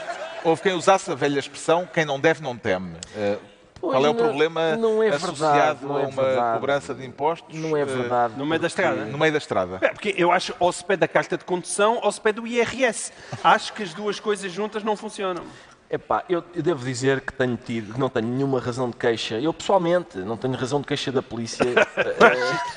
houve 0.46 0.62
quem 0.62 0.74
usasse 0.74 1.12
a 1.12 1.16
velha 1.16 1.40
expressão, 1.40 1.88
quem 1.92 2.06
não 2.06 2.20
deve 2.20 2.42
não 2.42 2.56
teme. 2.58 2.96
Eh, 3.16 3.38
Pois 3.82 3.92
Qual 3.94 4.06
é 4.06 4.10
o 4.10 4.14
não- 4.14 4.20
problema 4.24 4.76
não 4.78 5.04
é 5.04 5.10
verdade, 5.12 5.26
associado 5.26 5.86
não 5.88 6.00
é 6.00 6.06
a 6.06 6.08
uma 6.08 6.24
verdade. 6.24 6.54
cobrança 6.56 6.94
de 6.96 7.06
impostos 7.06 7.60
Não 7.60 7.76
é 7.78 7.82
eh, 7.82 7.86
verdade. 7.86 8.34
No 8.38 8.46
meio 8.46 8.60
da 8.62 8.68
estrada. 8.68 9.06
no 9.06 9.18
meio 9.18 9.32
da 9.34 9.38
estrada? 9.38 9.80
É, 9.82 9.90
porque 9.90 10.16
eu 10.18 10.32
acho 10.32 10.56
ou 10.60 10.72
se 10.72 10.84
pede 10.84 11.02
da 11.02 11.08
carta 11.10 11.38
de 11.38 11.44
condução 11.44 12.00
ou 12.02 12.12
se 12.12 12.20
pede 12.20 12.40
do 12.40 12.48
IRS. 12.48 13.12
Acho 13.44 13.74
que 13.74 13.84
as 13.84 13.94
duas 13.94 14.20
coisas 14.20 14.52
juntas 14.52 14.82
não 14.82 14.96
funcionam. 14.96 15.44
Epá, 15.88 16.24
eu, 16.28 16.44
eu 16.56 16.64
devo 16.64 16.84
dizer 16.84 17.22
que 17.22 17.32
tenho 17.34 17.58
tido, 17.58 17.94
que 17.94 18.00
não 18.00 18.10
tenho 18.10 18.28
nenhuma 18.28 18.60
razão 18.60 18.90
de 18.90 18.96
queixa. 18.96 19.36
Eu 19.40 19.54
pessoalmente 19.54 20.18
não 20.20 20.36
tenho 20.38 20.56
razão 20.56 20.80
de 20.82 20.88
queixa 20.88 21.12
da 21.12 21.22
polícia. 21.22 21.66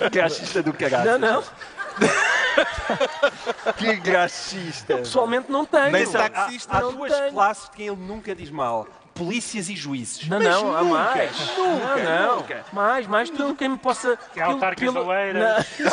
Eh, 0.01 0.11
Graxista 0.11 0.63
do 0.63 0.73
caralho. 0.75 1.13
não, 1.19 1.19
não. 1.37 1.45
Que 3.77 3.97
graxista. 3.97 4.97
Pessoalmente 4.99 5.51
não 5.51 5.65
tenho. 5.65 5.91
Nem 5.93 6.03
Há, 6.05 6.29
taxista. 6.29 6.77
há 6.77 6.81
não 6.81 6.93
duas 6.93 7.13
tenho. 7.13 7.33
classes 7.33 7.65
de 7.65 7.77
quem 7.77 7.87
ele 7.89 7.97
nunca 7.97 8.35
diz 8.35 8.51
mal. 8.51 8.87
Polícias 9.15 9.69
e 9.69 9.75
juízes. 9.75 10.29
Não, 10.29 10.39
Mas 10.39 10.49
não, 10.49 10.77
há 10.77 10.83
nunca, 10.83 10.95
mais. 10.95 11.57
Nunca, 11.57 11.97
não, 12.05 12.27
não. 12.29 12.37
nunca. 12.37 12.65
Mais, 12.73 13.07
mais 13.07 13.31
tudo 13.31 13.55
quem 13.57 13.69
me 13.69 13.77
possa. 13.79 14.17
Que 14.33 14.39
é 14.41 14.45
autarcas 14.45 14.79
pilo- 14.89 15.05
oeiras. 15.07 15.67
Não, 15.79 15.89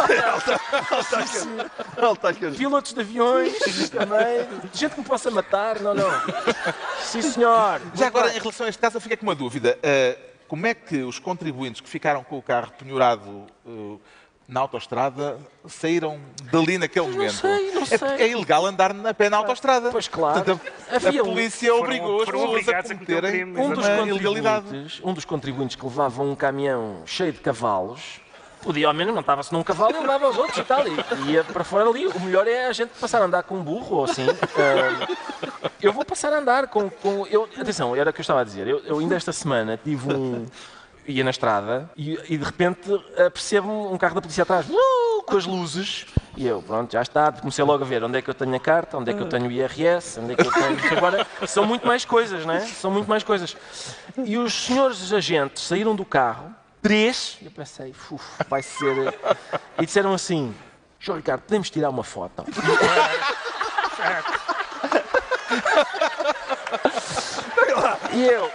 Pilotos 2.55 2.93
de 2.93 3.01
aviões 3.01 3.89
também. 3.89 4.47
Gente 4.73 4.93
que 4.93 4.99
me 5.01 5.05
possa 5.05 5.31
matar. 5.31 5.79
Não, 5.79 5.93
não. 5.95 6.09
Sim, 7.01 7.21
senhor. 7.21 7.81
Já 7.95 8.07
agora, 8.07 8.29
em 8.35 8.39
relação 8.39 8.65
a 8.65 8.69
este 8.69 8.79
caso, 8.79 8.97
eu 8.97 9.01
fiquei 9.01 9.17
com 9.17 9.23
uma 9.25 9.35
dúvida. 9.35 9.77
Eh, 9.81 10.17
como 10.47 10.67
é 10.67 10.73
que 10.75 11.01
os 11.01 11.17
contribuintes 11.17 11.81
que 11.81 11.89
ficaram 11.89 12.23
com 12.23 12.37
o 12.37 12.41
carro 12.41 12.71
penhorado 12.77 13.47
eh, 13.65 13.95
na 14.47 14.59
autoestrada 14.59 15.37
saíram 15.67 16.19
dali 16.51 16.77
naquele 16.77 17.07
não 17.07 17.13
momento? 17.13 17.33
sei, 17.33 17.71
não 17.71 17.81
é 17.81 17.85
sei. 17.85 18.07
é 18.19 18.27
ilegal 18.29 18.65
andar 18.65 18.93
na 18.93 19.13
pé 19.13 19.29
na 19.29 19.37
autoestrada. 19.37 19.89
Pois 19.91 20.07
claro. 20.07 20.35
Portanto, 20.43 20.61
a, 20.89 20.95
a 20.95 21.23
um- 21.23 21.25
polícia 21.33 21.69
foram- 21.69 21.83
obrigou 21.83 22.19
as 22.21 22.25
foram 22.25 22.39
pessoas 22.41 22.69
a 22.69 22.79
a 22.79 22.83
cometerem 22.83 23.43
um 23.45 23.69
dos, 23.73 23.85
ilegalidade. 24.07 24.65
contribuintes, 24.65 25.01
um 25.03 25.13
dos 25.13 25.25
contribuintes 25.25 25.75
que 25.75 25.83
levava 25.85 26.21
um 26.21 26.35
caminhão 26.35 27.01
cheio 27.05 27.31
de 27.33 27.39
cavalos, 27.39 28.21
podia 28.61 28.87
ao 28.87 28.93
menos 28.93 29.13
montava-se 29.15 29.51
num 29.53 29.63
cavalo 29.63 29.95
e 29.95 29.99
levava 29.99 30.29
os 30.29 30.37
outros 30.37 30.57
e 30.59 30.63
tal. 30.63 30.83
E 30.87 31.31
ia 31.31 31.43
para 31.43 31.63
fora 31.63 31.89
ali. 31.89 32.05
O 32.07 32.19
melhor 32.19 32.47
é 32.47 32.67
a 32.67 32.73
gente 32.73 32.89
passar 32.99 33.21
a 33.21 33.25
andar 33.25 33.41
com 33.43 33.55
um 33.57 33.63
burro 33.63 33.97
ou 33.97 34.03
assim. 34.05 34.25
Eu 35.81 35.91
vou 35.93 36.05
passar 36.05 36.31
a 36.33 36.37
andar 36.39 36.67
com. 36.67 36.89
com 36.89 37.25
eu, 37.27 37.47
atenção, 37.59 37.95
era 37.95 38.09
o 38.09 38.13
que 38.13 38.19
eu 38.19 38.23
estava 38.23 38.41
a 38.41 38.43
dizer. 38.43 38.67
Eu, 38.67 38.79
eu 38.85 38.99
ainda 38.99 39.15
esta 39.15 39.31
semana 39.31 39.79
tive 39.83 40.13
um. 40.13 40.45
Ia 41.07 41.23
na 41.23 41.29
estrada 41.31 41.89
e, 41.95 42.19
e 42.29 42.37
de 42.37 42.43
repente 42.43 42.89
percebo 43.33 43.91
um 43.93 43.97
carro 43.97 44.15
da 44.15 44.21
polícia 44.21 44.43
atrás. 44.43 44.67
uh, 44.69 45.23
com 45.25 45.37
as 45.37 45.45
luzes. 45.45 46.05
E 46.37 46.45
eu, 46.45 46.61
pronto, 46.61 46.91
já 46.91 47.01
está. 47.01 47.31
Comecei 47.31 47.63
logo 47.63 47.83
a 47.83 47.87
ver 47.87 48.03
onde 48.03 48.17
é 48.17 48.21
que 48.21 48.29
eu 48.29 48.33
tenho 48.33 48.53
a 48.55 48.59
carta, 48.59 48.97
onde 48.97 49.09
é 49.09 49.13
que 49.13 49.21
eu 49.21 49.29
tenho 49.29 49.47
o 49.47 49.51
IRS, 49.51 50.19
onde 50.19 50.33
é 50.33 50.35
que 50.35 50.45
eu 50.45 50.51
tenho. 50.51 50.97
Agora, 50.97 51.25
são 51.47 51.65
muito 51.65 51.87
mais 51.87 52.03
coisas, 52.05 52.45
não 52.45 52.53
é? 52.53 52.59
São 52.61 52.91
muito 52.91 53.07
mais 53.09 53.23
coisas. 53.23 53.55
E 54.23 54.37
os 54.37 54.53
senhores 54.53 55.11
agentes 55.13 55.63
saíram 55.63 55.95
do 55.95 56.05
carro, 56.05 56.53
três, 56.81 57.37
e 57.41 57.45
eu 57.45 57.51
pensei, 57.51 57.93
"Uf, 58.11 58.23
vai 58.49 58.61
ser. 58.61 59.13
E 59.79 59.85
disseram 59.85 60.13
assim: 60.13 60.53
João 60.99 61.17
Ricardo, 61.17 61.41
podemos 61.41 61.69
tirar 61.69 61.89
uma 61.89 62.03
foto? 62.03 62.43
E 68.13 68.23
eu, 68.23 68.49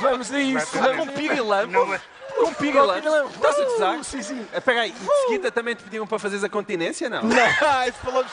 vamos 0.00 0.32
a 0.32 0.40
isso. 0.40 0.78
Com 0.96 1.06
pirilampo. 1.08 1.72
Não 1.72 1.98
Com 2.46 2.54
pirilampo. 2.54 3.28
Estás 3.34 3.58
a 3.58 3.64
gozar? 3.64 4.04
Sim, 4.04 4.22
sim. 4.22 4.46
Espera 4.54 4.82
aí, 4.82 4.92
de 4.92 5.16
seguida 5.26 5.50
também 5.50 5.74
te 5.74 5.82
pediram 5.84 6.06
para 6.06 6.18
fazeres 6.18 6.44
a 6.44 6.48
continência? 6.48 7.08
Não. 7.10 7.22
Ah, 7.62 7.86
isso 7.88 7.98
falamos- 8.02 8.32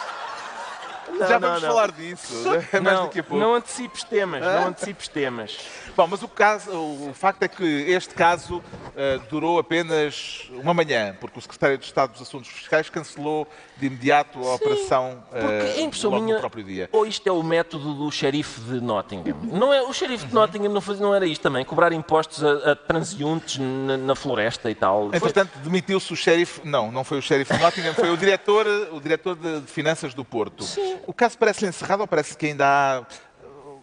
Já 1.28 1.40
não, 1.40 1.48
vamos 1.50 1.62
não. 1.64 1.70
falar 1.70 1.92
disso. 1.92 2.34
Mais 2.74 2.84
Não, 2.84 3.06
daqui 3.06 3.20
a 3.20 3.24
pouco. 3.24 3.44
não 3.44 3.56
antecipes 3.56 4.04
temas, 4.04 4.42
não 4.44 4.68
antecipes 4.68 5.08
temas. 5.08 5.58
Bom, 6.00 6.08
mas 6.08 6.24
o, 6.24 6.30
caso, 6.30 6.72
o 6.72 7.12
facto 7.14 7.44
é 7.44 7.50
que 7.50 7.62
este 7.62 8.16
caso 8.16 8.64
eh, 8.96 9.20
durou 9.30 9.60
apenas 9.60 10.50
uma 10.52 10.74
manhã, 10.74 11.14
porque 11.20 11.38
o 11.38 11.42
Secretário 11.42 11.78
de 11.78 11.84
Estado 11.84 12.14
dos 12.14 12.22
Assuntos 12.22 12.48
Fiscais 12.48 12.90
cancelou 12.90 13.46
de 13.76 13.88
imediato 13.88 14.40
a 14.48 14.56
operação 14.56 15.22
eh, 15.34 15.42
Porque, 15.42 15.82
em 15.82 15.84
impressão 15.84 16.10
logo 16.10 16.24
minha, 16.24 16.36
no 16.36 16.40
próprio 16.40 16.64
dia. 16.64 16.88
ou 16.94 17.06
isto 17.06 17.28
é 17.28 17.32
o 17.34 17.44
método 17.44 17.94
do 17.94 18.10
xerife 18.10 18.62
de 18.62 18.80
Nottingham. 18.80 19.36
Não 19.44 19.74
é, 19.74 19.82
o 19.82 19.92
xerife 19.92 20.26
de 20.26 20.34
Nottingham 20.34 20.72
não, 20.72 20.82
não 21.02 21.14
era 21.14 21.26
isto 21.26 21.42
também? 21.42 21.66
Cobrar 21.66 21.92
impostos 21.92 22.46
a, 22.46 22.72
a 22.72 22.76
transeuntes 22.78 23.58
na, 23.58 23.98
na 23.98 24.16
floresta 24.16 24.72
e 24.72 24.76
tal. 24.76 25.08
Entretanto, 25.14 25.52
demitiu-se 25.60 26.14
o 26.14 26.16
xerife. 26.16 26.62
Não, 26.64 26.94
não 26.94 27.04
foi 27.04 27.18
o 27.18 27.22
xerife 27.22 27.54
de 27.54 27.62
Nottingham, 27.62 27.94
foi 27.94 28.10
o 28.10 28.16
diretor, 28.16 28.66
o 28.94 29.02
diretor 29.02 29.36
de, 29.36 29.60
de 29.60 29.68
Finanças 29.68 30.14
do 30.14 30.24
Porto. 30.24 30.64
O 31.06 31.14
caso 31.14 31.38
parece-lhe 31.38 31.68
encerrado 31.68 32.00
ou 32.00 32.08
parece 32.08 32.38
que 32.38 32.46
ainda 32.46 32.66
há 32.66 33.02
uh, 33.02 33.06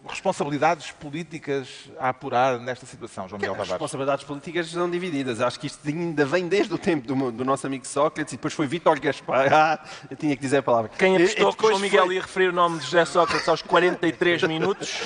responsabilidades 0.07 0.91
políticas 0.91 1.67
a 1.99 2.09
apurar 2.09 2.59
nesta 2.59 2.85
situação, 2.85 3.27
João 3.27 3.37
Miguel 3.39 3.51
As 3.53 3.57
Tavares? 3.57 3.71
responsabilidades 3.73 4.25
políticas 4.25 4.67
são 4.69 4.89
divididas. 4.89 5.41
Acho 5.41 5.59
que 5.59 5.67
isto 5.67 5.87
ainda 5.87 6.25
vem 6.25 6.47
desde 6.47 6.73
o 6.73 6.77
tempo 6.77 7.07
do, 7.07 7.31
do 7.31 7.45
nosso 7.45 7.67
amigo 7.67 7.85
Sócrates 7.85 8.33
e 8.33 8.37
depois 8.37 8.53
foi 8.53 8.67
Vítor 8.67 8.99
Gaspar. 8.99 9.51
Ah, 9.53 9.79
eu 10.09 10.17
tinha 10.17 10.35
que 10.35 10.41
dizer 10.41 10.57
a 10.57 10.63
palavra. 10.63 10.89
Quem 10.97 11.15
apostou 11.17 11.53
que 11.53 11.65
o 11.65 11.69
João 11.69 11.79
Miguel 11.79 12.05
foi- 12.05 12.15
ia 12.15 12.21
referir 12.21 12.47
o 12.49 12.53
nome 12.53 12.79
de 12.79 12.85
José 12.85 13.05
Sócrates 13.05 13.47
aos 13.47 13.61
43 13.61 14.43
minutos, 14.43 15.01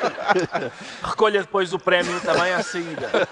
recolha 1.02 1.40
depois 1.40 1.72
o 1.72 1.78
prémio 1.78 2.20
também 2.20 2.52
à 2.52 2.62
saída. 2.62 3.28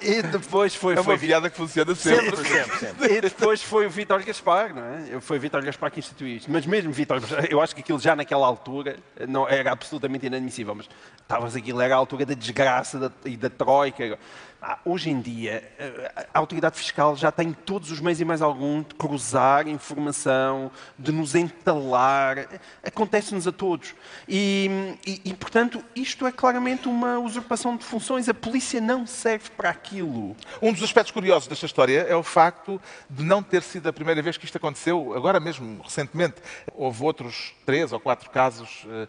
E 0.00 0.22
depois 0.22 0.74
foi, 0.74 0.94
É 0.94 0.96
uma 0.96 1.04
foi 1.04 1.18
piada 1.18 1.50
que 1.50 1.56
funciona 1.56 1.94
sempre. 1.94 2.36
Sempre, 2.36 2.48
sempre, 2.48 2.78
sempre. 2.78 3.14
E 3.16 3.20
depois 3.20 3.62
foi 3.62 3.86
o 3.86 3.90
Vítor 3.90 4.22
Gaspar, 4.22 4.74
não 4.74 4.82
é? 4.84 5.20
Foi 5.20 5.38
o 5.38 5.40
Vítor 5.40 5.62
Gaspar 5.62 5.90
que 5.90 5.98
instituiu 6.00 6.36
isto. 6.36 6.50
Mas 6.50 6.64
mesmo 6.66 6.92
Vítor 6.92 7.20
eu 7.50 7.60
acho 7.60 7.74
que 7.74 7.80
aquilo 7.80 7.98
já 7.98 8.14
naquela 8.16 8.46
altura 8.46 8.96
não, 9.28 9.48
era 9.48 9.72
absolutamente 9.72 10.26
inadmissível. 10.26 10.74
Mas 10.74 10.88
estavas 11.20 11.54
aquilo, 11.56 11.80
era 11.80 11.94
a 11.94 11.98
altura 11.98 12.24
da 12.26 12.34
desgraça 12.34 12.98
da- 12.98 13.12
e 13.24 13.36
da 13.36 13.50
troika. 13.50 14.18
Ah, 14.64 14.78
hoje 14.84 15.10
em 15.10 15.20
dia, 15.20 15.68
eh, 15.76 16.12
a 16.32 16.38
autoridade 16.38 16.76
fiscal 16.78 17.16
já 17.16 17.32
tem 17.32 17.52
todos 17.52 17.90
os 17.90 17.98
meios 17.98 18.20
e 18.20 18.24
mais 18.24 18.40
algum 18.40 18.80
de 18.80 18.94
cruzar 18.94 19.66
informação, 19.66 20.70
de 20.96 21.10
nos 21.10 21.34
entalar. 21.34 22.46
Acontece-nos 22.80 23.48
a 23.48 23.50
todos. 23.50 23.92
E, 24.28 24.70
e- 25.04 25.20
e, 25.24 25.34
portanto, 25.34 25.84
isto 25.96 26.24
é 26.28 26.30
claramente 26.30 26.86
uma 26.86 27.18
usurpação 27.18 27.76
de 27.76 27.84
funções. 27.84 28.28
A 28.28 28.34
polícia 28.34 28.80
não 28.80 29.04
serve 29.04 29.50
para 29.50 29.68
aquilo. 29.68 30.36
Um 30.62 30.72
dos 30.72 30.84
aspectos 30.84 31.10
curiosos 31.10 31.48
desta 31.48 31.66
história 31.66 32.02
é 32.08 32.14
o 32.14 32.22
facto 32.22 32.80
de 33.10 33.24
não 33.24 33.42
ter 33.42 33.64
sido 33.64 33.88
a 33.88 33.92
primeira 33.92 34.22
vez 34.22 34.36
que 34.36 34.44
isto 34.44 34.58
aconteceu, 34.58 35.12
agora 35.16 35.40
mesmo, 35.40 35.82
recentemente. 35.82 36.36
Houve 36.72 37.02
outros 37.02 37.52
três 37.66 37.92
ou 37.92 37.98
quatro 37.98 38.30
casos 38.30 38.86
eh, 38.88 39.08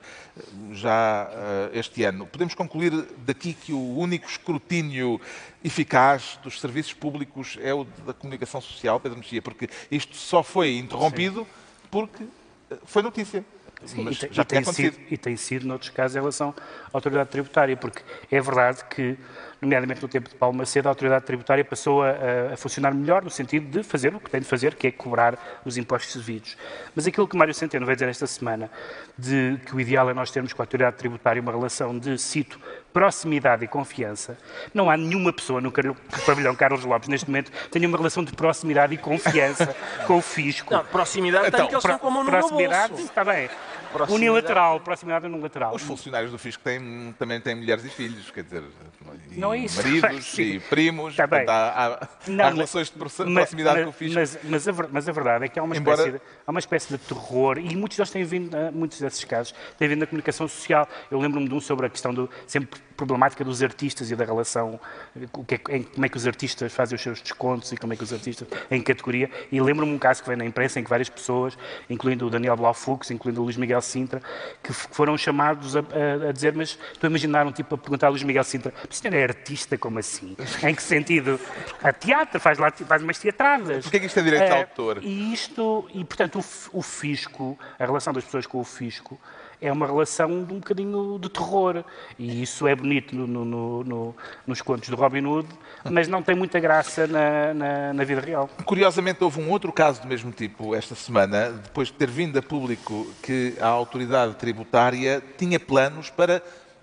já 0.71 1.29
eh, 1.31 1.69
este 1.77 2.03
ano. 2.03 2.25
Podemos 2.25 2.55
concluir 2.55 2.91
daqui 3.19 3.53
que 3.53 3.71
o 3.71 3.97
único 3.99 4.27
escrutínio 4.27 5.21
eficaz 5.63 6.39
dos 6.43 6.59
serviços 6.59 6.93
públicos 6.93 7.57
é 7.61 7.73
o 7.73 7.83
da 8.05 8.13
comunicação 8.13 8.61
social, 8.61 8.99
Pedro 8.99 9.17
Mexia, 9.17 9.41
porque 9.41 9.69
isto 9.89 10.15
só 10.15 10.43
foi 10.43 10.77
interrompido 10.77 11.47
porque 11.89 12.23
eh, 12.69 12.77
foi 12.85 13.01
notícia. 13.01 13.45
Sim, 13.85 14.03
Mas 14.03 14.23
e, 14.23 14.29
já 14.31 14.41
e 14.41 14.45
tem 14.45 14.59
acontecido. 14.59 14.93
sido, 14.95 15.05
e 15.11 15.17
tem 15.17 15.35
sido, 15.35 15.67
noutros 15.67 15.89
casos, 15.89 16.15
em 16.15 16.19
relação 16.19 16.55
à 16.57 16.89
autoridade 16.93 17.29
tributária, 17.29 17.75
porque 17.75 18.01
é 18.31 18.41
verdade 18.41 18.83
que, 18.89 19.17
nomeadamente 19.63 20.01
no 20.01 20.07
tempo 20.07 20.29
de 20.29 20.35
Paulo 20.35 20.55
Macedo, 20.55 20.87
a 20.87 20.91
autoridade 20.91 21.25
tributária 21.25 21.63
passou 21.65 22.03
a, 22.03 22.09
a- 22.53 22.57
funcionar 22.57 22.93
melhor 22.93 23.23
no 23.23 23.29
sentido 23.29 23.65
de 23.67 23.83
fazer 23.83 24.13
o 24.13 24.19
que 24.19 24.29
tem 24.29 24.39
de 24.41 24.47
fazer, 24.47 24.75
que 24.75 24.87
é 24.87 24.91
cobrar 24.91 25.61
os 25.65 25.77
impostos 25.77 26.15
devidos. 26.15 26.55
Mas 26.95 27.07
aquilo 27.07 27.27
que 27.27 27.35
Mário 27.37 27.53
Centeno 27.53 27.85
veio 27.85 27.95
dizer 27.95 28.09
esta 28.09 28.27
semana, 28.27 28.69
de 29.17 29.59
que 29.65 29.75
o 29.75 29.79
ideal 29.79 30.09
é 30.09 30.13
nós 30.13 30.29
termos 30.31 30.53
com 30.53 30.61
a 30.61 30.63
autoridade 30.63 30.97
tributária 30.97 31.41
uma 31.41 31.51
relação 31.51 31.97
de, 31.97 32.17
cito, 32.17 32.59
proximidade 32.91 33.65
e 33.65 33.67
confiança, 33.67 34.37
não 34.73 34.89
há 34.89 34.95
nenhuma 34.95 35.33
pessoa 35.33 35.59
no 35.59 35.71
pavilhão 36.25 36.53
Carlos 36.55 36.83
Lopes, 36.85 37.09
neste 37.09 37.27
momento, 37.27 37.51
que 37.51 37.69
tenha 37.69 37.87
uma 37.87 37.97
relação 37.97 38.23
de 38.23 38.31
proximidade 38.33 38.93
e 38.93 38.97
confiança 38.97 39.75
com 40.05 40.17
o 40.17 40.21
fisco. 40.21 40.73
Não, 40.73 40.85
proximidade 40.85 41.47
Então, 41.47 41.59
tem 41.61 41.69
que 41.69 41.73
eles 41.73 41.83
estão 41.83 41.97
com 41.97 42.07
a 42.07 42.11
mão 42.11 42.23
no 42.23 42.29
meu 42.31 42.39
proximidade, 42.39 42.89
bolso. 42.89 43.05
está 43.05 43.23
bem. 43.23 43.49
Proximidade. 43.93 44.29
Unilateral, 44.29 44.79
proximidade 44.81 45.25
unilateral. 45.27 45.75
Os 45.75 45.81
funcionários 45.83 46.31
do 46.31 46.37
Fisco 46.37 46.63
têm, 46.63 47.13
também 47.17 47.39
têm 47.39 47.55
mulheres 47.55 47.85
e 47.85 47.89
filhos, 47.89 48.29
quer 48.31 48.43
dizer, 48.43 48.63
Não 49.31 49.53
é 49.53 49.59
isso. 49.59 49.77
maridos 49.77 50.25
Sim. 50.35 50.41
e 50.55 50.59
primos. 50.59 51.15
Bem. 51.15 51.27
portanto, 51.27 51.49
há, 51.49 51.85
há- 51.85 52.07
Não, 52.27 52.43
há 52.43 52.47
mas- 52.47 52.53
relações 52.55 52.87
de 52.91 52.97
proximidade 52.97 53.75
mas, 53.77 53.83
com 53.85 53.89
o 53.89 53.93
Fisco. 53.93 54.19
Mas, 54.19 54.37
mas 54.43 54.67
a, 54.67 54.73
mas 54.91 55.09
a 55.09 55.11
verdade 55.11 55.45
é 55.45 55.47
que 55.47 55.59
há 55.59 55.63
uma, 55.63 55.77
Embora- 55.77 55.97
espécie 56.01 56.17
de, 56.17 56.21
há 56.45 56.51
uma 56.51 56.59
espécie 56.59 56.89
de 56.89 56.97
terror, 56.97 57.57
e 57.57 57.75
muitos 57.75 57.97
deles 57.97 58.11
têm 58.11 58.23
vindo, 58.23 58.55
eh, 58.57 58.71
muitos 58.71 58.99
desses 58.99 59.23
casos, 59.23 59.53
têm 59.77 59.87
vindo 59.87 59.99
na 59.99 60.07
comunicação 60.07 60.47
social. 60.47 60.87
Eu 61.11 61.19
lembro-me 61.19 61.47
de 61.47 61.53
um 61.53 61.61
sobre 61.61 61.85
a 61.85 61.89
questão 61.89 62.13
do, 62.13 62.29
sempre 62.47 62.79
problemática 62.95 63.43
dos 63.43 63.61
artistas 63.63 64.11
e 64.11 64.15
da 64.15 64.23
relação, 64.25 64.79
é- 65.69 65.79
como 65.83 66.05
é 66.05 66.09
que 66.09 66.17
os 66.17 66.25
artistas 66.27 66.71
fazem 66.73 66.95
os 66.95 67.01
seus 67.01 67.21
descontos 67.21 67.71
e 67.71 67.77
como 67.77 67.93
é 67.93 67.95
que 67.95 68.03
os 68.03 68.13
artistas, 68.13 68.47
em 68.69 68.81
categoria. 68.81 69.29
E 69.51 69.59
lembro-me 69.61 69.93
um 69.93 69.99
caso 69.99 70.21
que 70.21 70.27
vem 70.29 70.37
na 70.37 70.45
imprensa 70.45 70.79
em 70.79 70.83
que 70.83 70.89
várias 70.89 71.09
pessoas, 71.09 71.57
incluindo 71.89 72.27
o 72.27 72.29
Daniel 72.29 72.55
Blaufux, 72.55 73.09
incluindo 73.11 73.41
o 73.41 73.43
Luís 73.45 73.57
Miguel 73.57 73.81
Sintra, 73.81 74.21
que 74.61 74.71
foram 74.73 75.17
chamados 75.17 75.75
a, 75.75 75.79
a- 75.79 76.29
a 76.29 76.31
dizer, 76.31 76.53
mas 76.53 76.77
estou 76.93 77.07
a 77.07 77.09
imaginar 77.09 77.45
um 77.47 77.51
tipo 77.51 77.75
a 77.75 77.77
perguntar 77.77 78.07
ao 78.07 78.13
Luís 78.13 78.23
Miguel 78.23 78.43
Sintra, 78.43 78.73
o 78.89 78.93
senhor 78.93 79.13
é 79.13 79.23
artista, 79.23 79.77
como 79.77 79.99
assim? 79.99 80.35
Em 80.63 80.75
que 80.75 80.83
sentido? 80.83 81.39
A 81.83 81.91
teatro, 81.91 82.39
faz 82.39 82.57
lá 82.57 82.71
faz 82.71 83.01
umas 83.03 83.17
teatradas. 83.17 83.83
Porquê 83.83 83.99
que 83.99 84.05
isto 84.07 84.19
é 84.19 84.23
direito 84.23 84.45
de 84.45 84.51
Eh, 84.51 84.59
autor? 84.61 84.99
E 85.03 85.33
isto, 85.33 85.87
e 85.93 86.03
portanto, 86.05 86.39
o, 86.39 86.79
o 86.79 86.81
fisco, 86.81 87.57
a 87.79 87.85
relação 87.85 88.13
das 88.13 88.23
pessoas 88.23 88.45
com 88.45 88.59
o 88.59 88.63
fisco, 88.63 89.19
é 89.63 89.71
uma 89.71 89.85
relação 89.87 90.43
de 90.43 90.53
um 90.53 90.57
bocadinho 90.59 91.17
de 91.19 91.29
terror. 91.29 91.83
E 92.19 92.41
isso 92.43 92.67
é 92.67 92.75
bonito 92.75 93.15
no- 93.15 93.25
no- 93.27 93.45
no- 93.45 93.83
no- 93.83 94.15
nos 94.45 94.61
contos 94.61 94.89
do 94.89 94.95
Robin 94.95 95.25
Hood, 95.25 95.47
mas 95.89 96.07
não 96.07 96.21
tem 96.21 96.35
muita 96.35 96.59
graça 96.59 97.07
na, 97.07 97.53
na- 97.53 97.93
na 97.93 98.03
vida 98.03 98.21
real. 98.21 98.49
Curiosamente, 98.65 99.23
houve 99.23 99.39
um 99.41 99.49
outro 99.49 99.71
caso 99.71 100.01
do 100.01 100.07
mesmo 100.07 100.31
tipo 100.31 100.75
esta 100.75 100.95
semana, 100.95 101.51
depois 101.51 101.87
de 101.87 101.93
ter 101.93 102.09
vindo 102.09 102.37
a 102.37 102.41
público 102.41 103.07
que 103.21 103.55
a 103.59 103.67
autoridade 103.67 104.35
tributária 104.35 105.23
tinha 105.37 105.59
planos 105.59 106.09
para 106.09 106.41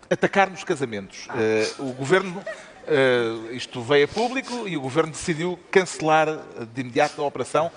atacar 0.08 0.48
nos 0.50 0.64
casamentos. 0.64 1.28
Eh, 1.36 1.70
o 1.78 1.92
governo, 1.92 2.42
eh, 2.86 3.52
isto 3.52 3.80
veio 3.82 4.06
a 4.06 4.08
público 4.08 4.66
e 4.66 4.76
o 4.76 4.80
governo 4.80 5.12
decidiu 5.12 5.58
cancelar 5.70 6.26
de 6.74 6.80
imediato 6.80 7.22
a 7.22 7.26
operação, 7.26 7.70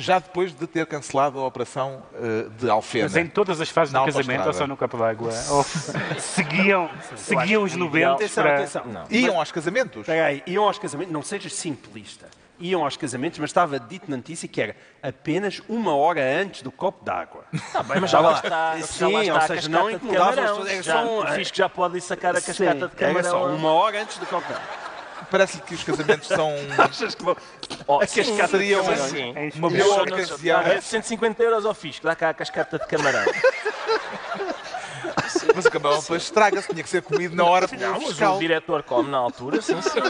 já 0.00 0.18
depois 0.18 0.52
de 0.54 0.66
ter 0.66 0.86
cancelado 0.86 1.38
a 1.38 1.46
operação 1.46 2.02
eh, 2.14 2.46
de 2.58 2.68
Alfena. 2.68 3.04
Mas 3.04 3.16
em 3.16 3.26
todas 3.26 3.60
as 3.60 3.68
fases 3.68 3.92
do 3.92 4.04
casamento, 4.04 4.46
ou 4.46 4.52
só 4.52 4.66
no 4.66 4.76
copo 4.76 4.96
d'água, 4.96 5.30
seguiam, 6.18 6.90
seguiam 7.16 7.62
os 7.62 7.72
que 7.72 7.76
o 7.76 7.80
90 7.80 7.96
ideal- 7.98 8.14
Atenção, 8.14 8.42
para... 8.44 8.54
atenção. 8.56 8.84
Não. 8.86 9.04
Iam 9.10 9.38
aos 9.38 9.52
casamentos. 9.52 10.00
Espera 10.00 10.26
aí, 10.26 10.42
iam 10.46 10.64
aos 10.64 10.78
casamentos, 10.78 11.12
não 11.12 11.22
sejas 11.22 11.52
simplista. 11.54 12.28
Iam 12.62 12.84
aos 12.84 12.94
casamentos, 12.94 13.38
mas 13.38 13.48
estava 13.48 13.80
dito 13.80 14.10
na 14.10 14.18
notícia 14.18 14.46
que 14.46 14.60
era 14.60 14.76
apenas 15.02 15.62
uma 15.66 15.94
hora 15.96 16.20
antes 16.42 16.60
do 16.60 16.70
copo 16.70 17.02
d'água. 17.02 17.44
Está 17.52 17.82
bem, 17.84 18.00
mas 18.00 18.10
já 18.10 18.20
lá 18.20 18.34
está, 18.34 18.76
já 18.76 18.86
Sim, 18.86 19.12
lá 19.12 19.22
está 19.22 19.34
ou 19.34 19.40
seja, 19.40 19.68
não 19.70 19.88
de 19.88 19.94
incomodava 19.94 20.28
as 20.28 20.34
camarão. 20.36 20.56
pessoas, 20.58 20.70
era 20.74 20.82
Já- 20.82 20.92
só 20.92 21.04
um- 21.08 21.22
O 21.24 21.26
fisco 21.28 21.56
já 21.56 21.68
pode 21.70 21.96
ir 21.96 22.00
sacar 22.02 22.36
a 22.36 22.40
cascata 22.40 22.74
de 22.74 23.02
Era 23.02 23.14
camarão. 23.14 23.30
só 23.30 23.46
uma 23.46 23.72
hora 23.72 24.02
antes 24.02 24.18
do 24.18 24.26
copo 24.26 24.46
d'água. 24.46 24.89
Parece-lhe 25.30 25.62
que 25.62 25.74
os 25.74 25.84
casamentos 25.84 26.28
são 26.28 26.52
Achas 26.78 27.14
que 27.14 27.22
vão... 27.22 27.36
Oh, 27.86 28.00
a 28.00 28.06
sim, 28.06 28.22
cascata 28.24 28.48
seria 28.48 28.76
de 28.76 28.80
um- 28.80 28.84
camarões? 28.84 29.10
Sim. 29.10 29.34
Em 29.36 29.52
uma 29.54 29.70
boa 29.70 30.02
ocasião. 30.02 30.60
É 30.62 30.80
150 30.80 31.42
euros 31.42 31.64
ao 31.66 31.74
fisco, 31.74 32.06
dá 32.06 32.14
cá 32.16 32.30
a 32.30 32.34
cascata 32.34 32.78
de 32.78 32.86
camarão. 32.86 33.24
Mas 35.54 35.64
o 35.66 35.70
camarão 35.70 36.00
depois 36.00 36.22
estraga-se, 36.24 36.68
tinha 36.68 36.82
que 36.82 36.88
ser 36.88 37.02
comido 37.02 37.34
na 37.34 37.44
hora 37.44 37.66
Não, 37.78 37.92
mas 37.94 38.04
fiscal. 38.08 38.36
o 38.36 38.38
diretor 38.38 38.82
come 38.82 39.10
na 39.10 39.16
altura, 39.18 39.60
sim, 39.62 39.80
sim. 39.80 40.00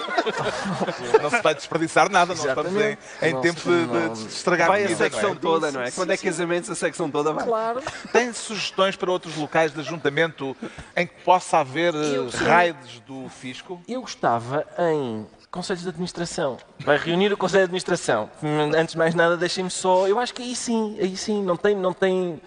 Não 1.23 1.31
se 1.31 1.43
vai 1.43 1.55
desperdiçar 1.55 2.11
nada, 2.11 2.35
não 2.35 2.47
estamos 2.47 2.73
em, 2.75 2.99
em 3.23 3.33
Não 3.35 3.41
tempo 3.41 3.61
de, 3.61 3.69
não- 3.71 4.13
de 4.13 4.27
estragar 4.27 4.69
Vai 4.69 4.81
a 4.81 4.87
comida, 4.87 5.05
secção 5.05 5.31
não 5.31 5.37
é? 5.37 5.41
toda, 5.41 5.73
não 5.73 5.81
é? 5.83 5.91
Sim, 5.91 5.97
Quando 5.97 6.11
é 6.13 6.17
sim. 6.17 6.27
casamentos, 6.27 6.71
a 6.71 6.75
secção 6.75 7.11
toda 7.11 7.33
vai. 7.33 7.45
Claro. 7.45 7.83
Tem 8.13 8.33
sugestões 8.33 8.97
para 8.97 9.11
outros 9.11 9.37
locais 9.37 9.73
de 9.73 9.81
ajuntamento 9.81 10.57
em 10.97 11.07
que 11.07 11.15
possa 11.25 11.59
haver 11.59 11.95
eh, 11.95 12.17
Eu, 12.17 12.29
raids 12.31 13.01
do 13.07 13.29
fisco? 13.29 13.81
Eu 13.89 14.01
gostava 14.01 14.67
em 14.79 15.27
conselhos 15.51 15.83
de 15.83 15.89
administração. 15.89 16.57
Vai 16.81 16.97
reunir 16.99 17.33
o 17.33 17.37
conselho 17.37 17.61
de 17.61 17.65
administração. 17.65 18.31
Antes 18.77 18.93
de 18.93 18.99
mais 18.99 19.15
nada, 19.15 19.37
deixem-me 19.37 19.71
só. 19.71 20.07
Eu 20.09 20.19
acho 20.19 20.33
que 20.35 20.43
aí 20.43 20.55
sim, 20.57 20.97
aí 21.01 21.17
sim, 21.17 21.43
não 21.43 21.57
tem. 21.57 21.75
Não 21.77 21.93
tem 21.93 22.41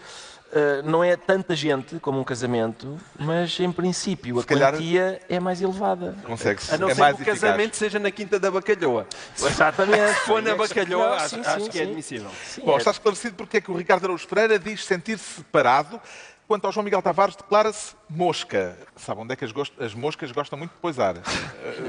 eh, 0.56 0.82
não 0.84 1.04
é 1.04 1.16
tanta 1.18 1.56
gente 1.56 1.99
como 1.99 2.20
um 2.20 2.24
casamento, 2.24 2.99
mas 3.20 3.60
em 3.60 3.72
princípio 3.72 4.39
a 4.39 4.43
calhar- 4.43 4.74
quantia 4.74 5.20
é 5.28 5.39
mais 5.39 5.62
elevada. 5.62 6.16
Consegue-se. 6.24 6.74
A 6.74 6.78
não 6.78 6.89
é 6.89 6.93
ser 6.95 7.01
mais 7.01 7.16
que 7.16 7.22
o 7.22 7.24
eficaz. 7.24 7.39
casamento 7.41 7.76
seja 7.76 7.99
na 7.99 8.12
Quinta 8.12 8.39
da 8.39 8.51
Bacalhoa. 8.51 9.08
Exatamente. 9.38 10.14
Se 10.14 10.20
for 10.26 10.41
na 10.41 10.56
Bacalhoa, 10.56 11.08
Não, 11.08 11.14
acho, 11.14 11.30
sim, 11.36 11.41
acho 11.41 11.60
sim, 11.66 11.70
que 11.70 11.80
é 11.80 11.84
sim. 11.84 11.88
admissível. 11.89 12.30
Sim, 12.45 12.62
Bom, 12.66 12.74
é. 12.76 12.78
está 12.78 12.91
esclarecido 12.91 13.36
porque 13.36 13.58
é 13.58 13.62
que 13.62 13.72
o 13.72 13.76
Ricardo 13.78 14.04
Araújo 14.06 14.28
Pereira 14.28 14.60
diz 14.60 14.86
sentir-se 14.86 15.36
separado. 15.38 15.99
Quanto 16.45 16.66
ao 16.66 16.74
João 16.74 16.84
Miguel 16.84 17.01
Tavares, 17.01 17.38
declara-se 17.38 17.95
mosca. 18.10 18.78
Sabe 18.97 19.22
onde 19.22 19.32
é 19.34 19.36
que 19.36 19.45
as, 19.45 19.51
as 19.80 19.93
moscas 19.95 20.30
gostam 20.32 20.60
muito 20.60 20.72
de 20.72 20.78
poisar? 20.78 21.16
eh, 21.16 21.22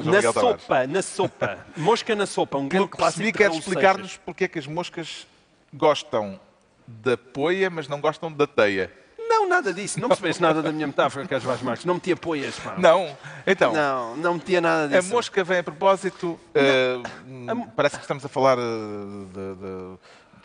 João 0.01 0.05
Na 0.05 0.13
Miguel 0.13 0.33
Tavares. 0.33 0.63
sopa, 0.63 0.87
na 0.87 1.03
sopa. 1.03 1.59
Mosca 1.77 2.15
na 2.15 2.25
sopa, 2.25 2.59
um 2.59 2.69
grande 2.69 2.87
Pelo 2.87 2.89
clássico 2.89 3.25
de 3.25 3.33
quer 3.33 3.49
Raul 3.49 3.59
explicar-nos 3.59 4.17
porque 4.19 4.45
é 4.45 4.49
que 4.49 4.59
as 4.59 4.67
moscas 4.69 5.27
gostam 5.73 6.39
da 6.87 7.17
poia, 7.17 7.71
mas 7.71 7.89
não 7.89 8.01
gostam 8.01 8.33
da 8.33 8.47
teia. 8.47 8.93
Não, 9.19 9.49
nada 9.49 9.73
disso. 9.73 9.99
Não 10.01 10.09
percebeste 10.09 10.41
nada 10.41 10.63
da 10.63 10.71
minha 10.71 10.87
metáfora, 10.87 11.27
Carlos 11.27 11.45
Vaz 11.45 11.61
Marques. 11.63 11.85
Não 11.85 11.95
metia 11.95 12.17
poias, 12.17 12.59
pá. 12.59 12.75
Não? 12.79 13.17
Então, 13.47 13.73
Não, 13.73 14.17
não 14.17 14.35
metia 14.35 14.61
nada 14.61 14.97
a 14.97 15.01
disso. 15.01 15.13
mosca 15.13 15.43
vem 15.43 15.59
a 15.59 15.63
propósito. 15.63 16.39
eh, 16.55 16.97
hum, 17.27 17.67
parece 17.75 17.97
que 17.97 18.03
estamos 18.03 18.25
a 18.25 18.29
falar 18.29 18.59
eh, 18.59 18.63
de, 18.63 19.55
de 19.57 19.99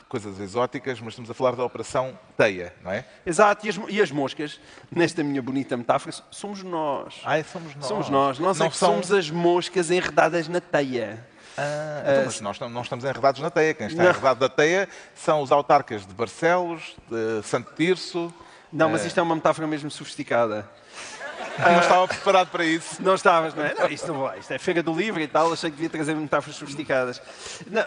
coisas 0.07 0.39
exóticas, 0.39 0.99
mas 1.01 1.09
estamos 1.09 1.29
a 1.29 1.33
falar 1.35 1.55
da 1.55 1.63
Operação 1.63 2.17
Teia, 2.35 2.73
não 2.83 2.91
é? 2.91 3.05
Exato, 3.25 3.65
e 3.67 3.69
as, 3.69 3.79
e 3.89 4.01
as 4.01 4.11
moscas, 4.11 4.59
nesta 4.89 5.23
minha 5.23 5.41
bonita 5.41 5.77
metáfora, 5.77 6.15
somos 6.31 6.63
nós. 6.63 7.21
Ai, 7.23 7.43
somos 7.43 7.75
nós. 7.75 7.85
Somos 7.85 8.09
nós. 8.09 8.39
Nós 8.39 8.59
é 8.59 8.69
somos 8.71 9.11
as 9.11 9.29
moscas 9.29 9.91
enredadas 9.91 10.47
na 10.47 10.59
teia. 10.59 11.27
Ah, 11.61 12.01
então, 12.11 12.25
mas 12.25 12.41
nós 12.41 12.59
não, 12.59 12.81
estamos 12.81 13.03
enredados 13.03 13.41
na 13.41 13.49
teia. 13.49 13.73
Quem 13.73 13.87
está 13.87 14.03
Não. 14.03 14.09
enredado 14.09 14.39
na 14.39 14.49
teia 14.49 14.87
são 15.15 15.41
os 15.41 15.51
autarcas 15.51 16.05
de 16.05 16.13
Barcelos, 16.13 16.95
de 17.09 17.41
Santo 17.43 17.73
Tirso, 17.75 18.33
Não, 18.71 18.89
mas 18.89 19.03
isto 19.05 19.19
é 19.19 19.23
uma 19.23 19.35
metáfora 19.35 19.67
mesmo 19.67 19.91
sofisticada. 19.91 20.69
Não 21.59 21.79
estava 21.79 22.07
preparado 22.07 22.49
para 22.49 22.65
isso. 22.65 23.01
Não 23.01 23.15
estavas, 23.15 23.53
não 23.53 23.63
é? 23.63 23.73
Não, 23.73 23.87
isto, 23.87 24.07
não, 24.07 24.37
isto 24.37 24.51
é 24.51 24.57
feira 24.57 24.81
do 24.81 24.93
livro 24.93 25.21
e 25.21 25.27
tal, 25.27 25.51
achei 25.51 25.69
que 25.69 25.75
devia 25.75 25.89
trazer 25.89 26.15
metáforas 26.15 26.55
sofisticadas. 26.55 27.21
Não, 27.69 27.83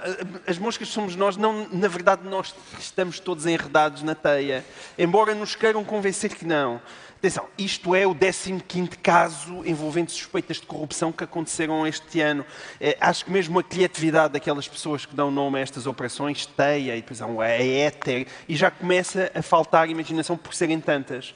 as 0.46 0.58
moscas 0.58 0.88
somos 0.88 1.16
nós, 1.16 1.36
não, 1.36 1.68
na 1.72 1.88
verdade 1.88 2.22
nós 2.28 2.54
estamos 2.78 3.18
todos 3.18 3.46
enredados 3.46 4.02
na 4.02 4.14
teia, 4.14 4.64
embora 4.98 5.34
nos 5.34 5.54
queiram 5.54 5.84
convencer 5.84 6.34
que 6.34 6.44
não. 6.44 6.80
Atenção, 7.22 7.46
isto 7.56 7.94
é 7.94 8.04
o 8.04 8.16
15 8.16 8.88
caso 9.00 9.62
envolvendo 9.64 10.10
suspeitas 10.10 10.56
de 10.56 10.66
corrupção 10.66 11.12
que 11.12 11.22
aconteceram 11.22 11.86
este 11.86 12.20
ano. 12.20 12.44
É, 12.80 12.96
acho 13.00 13.24
que 13.24 13.30
mesmo 13.30 13.60
a 13.60 13.62
criatividade 13.62 14.32
daquelas 14.32 14.66
pessoas 14.66 15.06
que 15.06 15.14
dão 15.14 15.30
nome 15.30 15.60
a 15.60 15.62
estas 15.62 15.86
operações, 15.86 16.46
teia 16.46 16.96
e 16.96 17.00
depois 17.00 17.22
há 17.22 17.26
a 17.26 17.64
éter, 17.64 18.26
e 18.48 18.56
já 18.56 18.72
começa 18.72 19.30
a 19.32 19.40
faltar 19.40 19.88
imaginação 19.88 20.36
por 20.36 20.52
serem 20.52 20.80
tantas. 20.80 21.32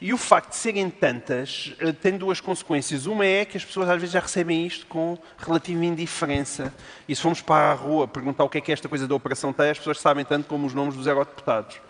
E 0.00 0.12
o 0.12 0.18
facto 0.18 0.50
de 0.50 0.56
serem 0.56 0.90
tantas 0.90 1.74
eh, 1.78 1.92
tem 1.92 2.16
duas 2.16 2.40
consequências. 2.40 3.06
Uma 3.06 3.24
é 3.24 3.44
que 3.44 3.56
as 3.56 3.64
pessoas 3.64 3.88
às 3.88 4.00
vezes 4.00 4.12
já 4.12 4.20
recebem 4.20 4.66
isto 4.66 4.86
com 4.86 5.18
relativa 5.38 5.84
indiferença. 5.84 6.72
E 7.08 7.14
se 7.14 7.22
formos 7.22 7.40
para 7.40 7.72
a 7.72 7.74
rua 7.74 8.06
perguntar 8.06 8.44
o 8.44 8.48
que 8.48 8.58
é 8.58 8.60
que 8.60 8.70
é 8.70 8.74
esta 8.74 8.88
coisa 8.88 9.06
da 9.06 9.14
Operação 9.14 9.52
Teia, 9.52 9.72
as 9.72 9.78
pessoas 9.78 10.00
sabem 10.00 10.24
tanto 10.24 10.46
como 10.46 10.66
os 10.66 10.74
nomes 10.74 10.94
dos 10.94 11.06
eurodeputados. 11.06 11.80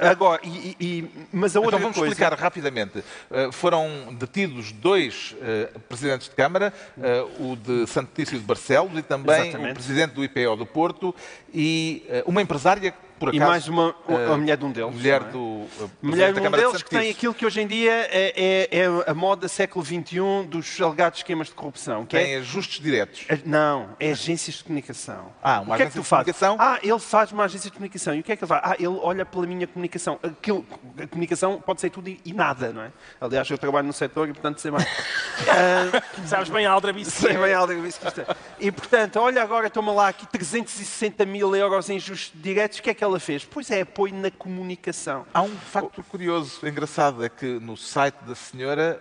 Agora, 0.00 0.40
e, 0.44 0.76
e, 0.78 1.10
mas 1.32 1.56
a 1.56 1.60
outra 1.60 1.76
então 1.76 1.80
vamos 1.80 1.96
coisa... 1.96 2.12
explicar 2.12 2.38
rapidamente. 2.38 2.98
Uh, 2.98 3.50
foram 3.50 4.14
detidos 4.14 4.72
dois 4.72 5.34
uh, 5.34 5.78
presidentes 5.80 6.28
de 6.28 6.34
Câmara, 6.34 6.72
uh, 6.98 7.52
o 7.52 7.56
de 7.56 7.86
Santício 7.86 8.38
de 8.38 8.44
Barcelos 8.44 8.96
e 8.98 9.02
também 9.02 9.48
Exatamente. 9.48 9.72
o 9.72 9.74
presidente 9.74 10.12
do 10.12 10.24
IPO 10.24 10.56
do 10.56 10.66
Porto 10.66 11.14
e 11.52 12.04
uma 12.26 12.42
empresária 12.42 12.92
por 13.18 13.30
acaso, 13.30 13.42
e 13.42 13.46
mais 13.46 13.68
uma, 13.68 13.90
uh, 14.08 14.32
a 14.32 14.36
mulher 14.36 14.56
de 14.56 14.64
um 14.64 14.72
deles. 14.72 14.94
Mulher, 14.94 15.22
é? 15.22 15.24
do, 15.30 15.38
uh, 15.38 15.90
mulher 16.02 16.32
de 16.32 16.40
um 16.40 16.50
deles 16.50 16.82
que 16.82 16.90
tem 16.90 17.10
aquilo 17.10 17.32
que 17.32 17.46
hoje 17.46 17.60
em 17.60 17.66
dia 17.66 17.92
é, 18.10 18.32
é, 18.70 18.78
é, 18.80 18.86
a 19.06 19.14
moda 19.14 19.48
século 19.48 19.84
XXI 19.84 20.46
dos 20.48 20.80
alegados 20.80 21.20
esquemas 21.20 21.48
de 21.48 21.54
corrupção. 21.54 22.04
Que 22.04 22.16
tem 22.16 22.34
é, 22.34 22.38
ajustes 22.38 22.82
diretos. 22.82 23.26
não, 23.44 23.90
é 23.98 24.10
agências 24.10 24.56
de 24.56 24.64
comunicação. 24.64 25.32
Ah, 25.42 25.60
uma 25.60 25.74
o 25.74 25.76
que 25.76 25.82
agência 25.82 25.84
é 25.84 25.86
que 25.86 25.92
tu 25.92 26.02
de 26.02 26.08
comunicação? 26.08 26.56
Ah, 26.58 26.78
ele 26.82 26.98
faz 26.98 27.32
uma 27.32 27.44
agência 27.44 27.70
de 27.70 27.76
comunicação. 27.76 28.14
E 28.14 28.20
o 28.20 28.22
que 28.22 28.32
é 28.32 28.36
que 28.36 28.44
ele 28.44 28.48
faz? 28.48 28.62
Ah, 28.64 28.76
ele 28.78 28.88
olha 28.88 29.24
pela 29.24 29.46
minha 29.46 29.66
comunicação. 29.66 30.18
Aquilo, 30.22 30.66
a 31.02 31.06
comunicação 31.06 31.60
pode 31.60 31.80
ser 31.80 31.90
tudo 31.90 32.08
e, 32.08 32.20
e 32.24 32.32
nada, 32.32 32.72
não 32.72 32.82
é? 32.82 32.92
Aliás, 33.20 33.48
eu 33.48 33.56
trabalho 33.56 33.86
no 33.86 33.92
setor 33.92 34.28
e, 34.28 34.32
portanto, 34.32 34.60
sei 34.60 34.70
mais. 34.70 34.84
uh, 34.84 36.26
Sabes 36.26 36.50
bem 36.50 36.66
a 36.66 36.70
aldrabice. 36.70 37.10
Sei 37.10 37.36
bem 37.36 37.52
a 37.54 37.58
aldrabice 37.58 37.98
que 37.98 38.08
isto 38.08 38.20
é. 38.20 38.26
E, 38.60 38.70
portanto, 38.70 39.16
olha 39.16 39.42
agora, 39.42 39.70
toma 39.70 39.92
lá 39.92 40.08
aqui 40.08 40.26
360 40.26 41.24
mil 41.24 41.54
euros 41.56 41.88
em 41.88 41.96
ajustes 41.96 42.32
diretos. 42.34 42.78
O 42.78 42.82
que 42.82 42.90
é 42.90 42.94
que 42.94 43.05
ela 43.06 43.20
fez? 43.20 43.44
Pois 43.44 43.70
é, 43.70 43.80
apoio 43.80 44.14
na 44.14 44.30
comunicação. 44.30 45.26
Há 45.32 45.42
um 45.42 45.56
facto 45.56 46.02
curioso, 46.04 46.66
engraçado, 46.66 47.24
é 47.24 47.28
que 47.28 47.58
no 47.60 47.76
site 47.76 48.16
da 48.26 48.34
senhora 48.34 49.00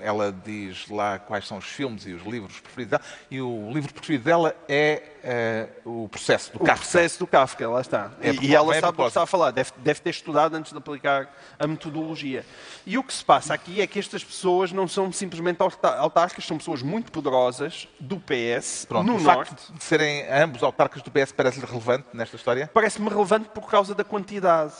ela 0.00 0.32
diz 0.44 0.88
lá 0.88 1.18
quais 1.18 1.46
são 1.46 1.58
os 1.58 1.64
filmes 1.64 2.06
e 2.06 2.12
os 2.12 2.22
livros 2.24 2.60
preferidos 2.60 2.90
dela, 2.90 3.02
e 3.30 3.40
o 3.40 3.70
livro 3.72 3.92
preferido 3.92 4.24
dela 4.24 4.56
é 4.68 5.02
uh, 5.84 6.04
o 6.04 6.08
processo 6.08 6.52
do 6.52 6.56
o 6.56 6.64
Kafka. 6.64 6.74
O 6.74 6.90
processo 6.90 7.18
do 7.18 7.26
Kafka, 7.26 7.68
lá 7.68 7.80
está. 7.80 8.12
É 8.20 8.32
e, 8.32 8.46
e 8.46 8.54
ela 8.54 8.74
é 8.74 8.80
sabe 8.80 8.94
o 8.94 9.02
que 9.02 9.08
está 9.08 9.22
a 9.22 9.26
falar, 9.26 9.50
deve, 9.50 9.72
deve, 9.78 10.00
ter 10.00 10.10
estudado 10.10 10.54
antes 10.54 10.72
de 10.72 10.78
aplicar 10.78 11.34
a 11.58 11.66
metodologia. 11.66 12.44
E 12.86 12.98
o 12.98 13.02
que 13.02 13.12
se 13.12 13.24
passa 13.24 13.54
aqui 13.54 13.80
é 13.80 13.86
que 13.86 13.98
estas 13.98 14.22
pessoas 14.22 14.72
não 14.72 14.88
são 14.88 15.12
simplesmente 15.12 15.60
autárquicas, 15.60 16.46
são 16.46 16.58
pessoas 16.58 16.82
muito 16.82 17.10
poderosas 17.12 17.88
do 17.98 18.18
PS, 18.18 18.86
Pronto, 18.86 19.06
no 19.06 19.16
o 19.16 19.20
Norte. 19.20 19.50
facto 19.50 19.72
de 19.72 19.84
serem 19.84 20.26
ambos 20.30 20.62
autarcas 20.62 21.02
do 21.02 21.10
PS 21.10 21.32
parece-lhe 21.32 21.66
relevante 21.66 22.08
nesta 22.12 22.36
história? 22.36 22.70
Parece-me 22.72 23.08
relevante 23.08 23.48
por 23.48 23.68
causa 23.68 23.94
da 23.94 24.04
quantidade. 24.04 24.74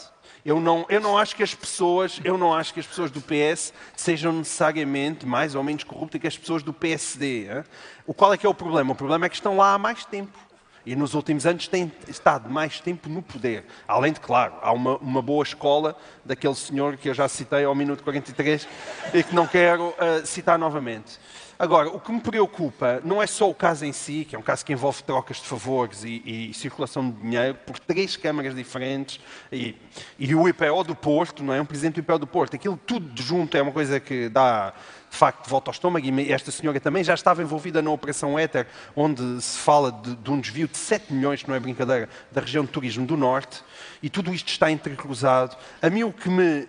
Eu 0.48 0.58
não, 0.60 0.86
eu 0.88 0.98
não 0.98 1.18
acho 1.18 1.36
que 1.36 1.42
as 1.42 1.54
pessoas, 1.54 2.22
eu 2.24 2.38
não 2.38 2.54
acho 2.54 2.72
que 2.72 2.80
as 2.80 2.86
pessoas 2.86 3.10
do 3.10 3.20
PS 3.20 3.70
sejam 3.94 4.32
necessariamente 4.32 5.26
mais 5.26 5.54
ou 5.54 5.62
menos 5.62 5.84
corruptas 5.84 6.18
que 6.18 6.26
as 6.26 6.38
pessoas 6.38 6.62
do 6.62 6.72
PSD. 6.72 7.50
Hein? 7.54 7.64
O 8.06 8.14
qual 8.14 8.32
é 8.32 8.38
que 8.38 8.46
é 8.46 8.48
o 8.48 8.54
problema? 8.54 8.92
O 8.92 8.94
problema 8.94 9.26
é 9.26 9.28
que 9.28 9.34
estão 9.34 9.58
lá 9.58 9.74
há 9.74 9.78
mais 9.78 10.06
tempo. 10.06 10.38
E 10.86 10.96
nos 10.96 11.12
últimos 11.12 11.44
anos 11.44 11.68
têm 11.68 11.92
estado 12.08 12.48
mais 12.48 12.80
tempo 12.80 13.10
no 13.10 13.20
poder. 13.20 13.66
Além 13.86 14.10
de, 14.10 14.20
claro, 14.20 14.54
há 14.62 14.72
uma, 14.72 14.96
uma 14.96 15.20
boa 15.20 15.42
escola 15.42 15.94
daquele 16.24 16.54
senhor 16.54 16.96
que 16.96 17.10
eu 17.10 17.14
já 17.14 17.28
citei 17.28 17.64
ao 17.64 17.74
minuto 17.74 18.02
43 18.02 18.66
e 19.12 19.22
que 19.22 19.34
não 19.34 19.46
quero 19.46 19.88
uh, 19.88 20.24
citar 20.24 20.58
novamente. 20.58 21.20
Agora, 21.60 21.88
o 21.88 21.98
que 21.98 22.12
me 22.12 22.20
preocupa 22.20 23.02
não 23.04 23.20
é 23.20 23.26
só 23.26 23.50
o 23.50 23.54
caso 23.54 23.84
em 23.84 23.92
si, 23.92 24.24
que 24.24 24.36
é 24.36 24.38
um 24.38 24.42
caso 24.42 24.64
que 24.64 24.72
envolve 24.72 25.02
trocas 25.02 25.38
de 25.38 25.42
favores 25.42 26.04
e, 26.04 26.22
e 26.24 26.54
circulação 26.54 27.10
de 27.10 27.20
dinheiro 27.20 27.58
por 27.66 27.80
três 27.80 28.16
câmaras 28.16 28.54
diferentes 28.54 29.18
e, 29.50 29.74
e, 30.16 30.32
o 30.36 30.48
IPO 30.48 30.84
do 30.84 30.94
Porto, 30.94 31.42
não 31.42 31.52
é? 31.52 31.60
Um 31.60 31.64
presidente 31.64 31.94
do 31.94 32.00
IPO 32.00 32.18
do 32.20 32.26
Porto. 32.28 32.54
Aquilo 32.54 32.78
tudo 32.86 33.20
junto 33.20 33.56
é 33.56 33.62
uma 33.62 33.72
coisa 33.72 33.98
que 33.98 34.28
dá, 34.28 34.72
de 35.10 35.16
facto, 35.16 35.50
volta 35.50 35.70
ao 35.70 35.72
estômago. 35.72 36.06
E 36.06 36.32
esta 36.32 36.52
senhora 36.52 36.78
também 36.78 37.02
já 37.02 37.14
estava 37.14 37.42
envolvida 37.42 37.82
na 37.82 37.90
Operação 37.90 38.38
Éter, 38.38 38.68
onde 38.94 39.42
se 39.42 39.58
fala 39.58 39.90
de, 39.90 40.14
de 40.14 40.30
um 40.30 40.38
desvio 40.40 40.68
de 40.68 40.78
7 40.78 41.12
milhões, 41.12 41.42
que 41.42 41.48
não 41.48 41.56
é 41.56 41.60
brincadeira, 41.60 42.08
da 42.30 42.40
região 42.40 42.64
de 42.64 42.70
turismo 42.70 43.04
do 43.04 43.16
Norte. 43.16 43.64
E 44.00 44.08
tudo 44.08 44.32
isto 44.32 44.46
está 44.46 44.70
entrecruzado. 44.70 45.56
A 45.82 45.90
mim 45.90 46.04
o 46.04 46.12
que 46.12 46.30
me, 46.30 46.60
uh, 46.60 46.68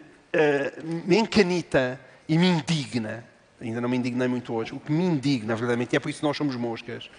me 1.05 1.19
encanita 1.19 1.99
e 2.27 2.39
me 2.39 2.47
indigna 2.47 3.23
ainda 3.62 3.82
não 3.82 3.89
me 3.89 3.97
indignei 3.97 4.28
muito 4.28 4.53
hoje, 4.53 4.74
o 4.74 4.80
que 4.80 4.91
me 4.91 5.03
indigna, 5.03 5.55
verdadeiramente, 5.55 5.93
e 5.93 5.97
é 5.97 5.99
por 5.99 6.10
isso 6.10 6.20
que 6.20 6.26
nós 6.26 6.38
somos 6.38 6.55
moscas, 6.55 7.10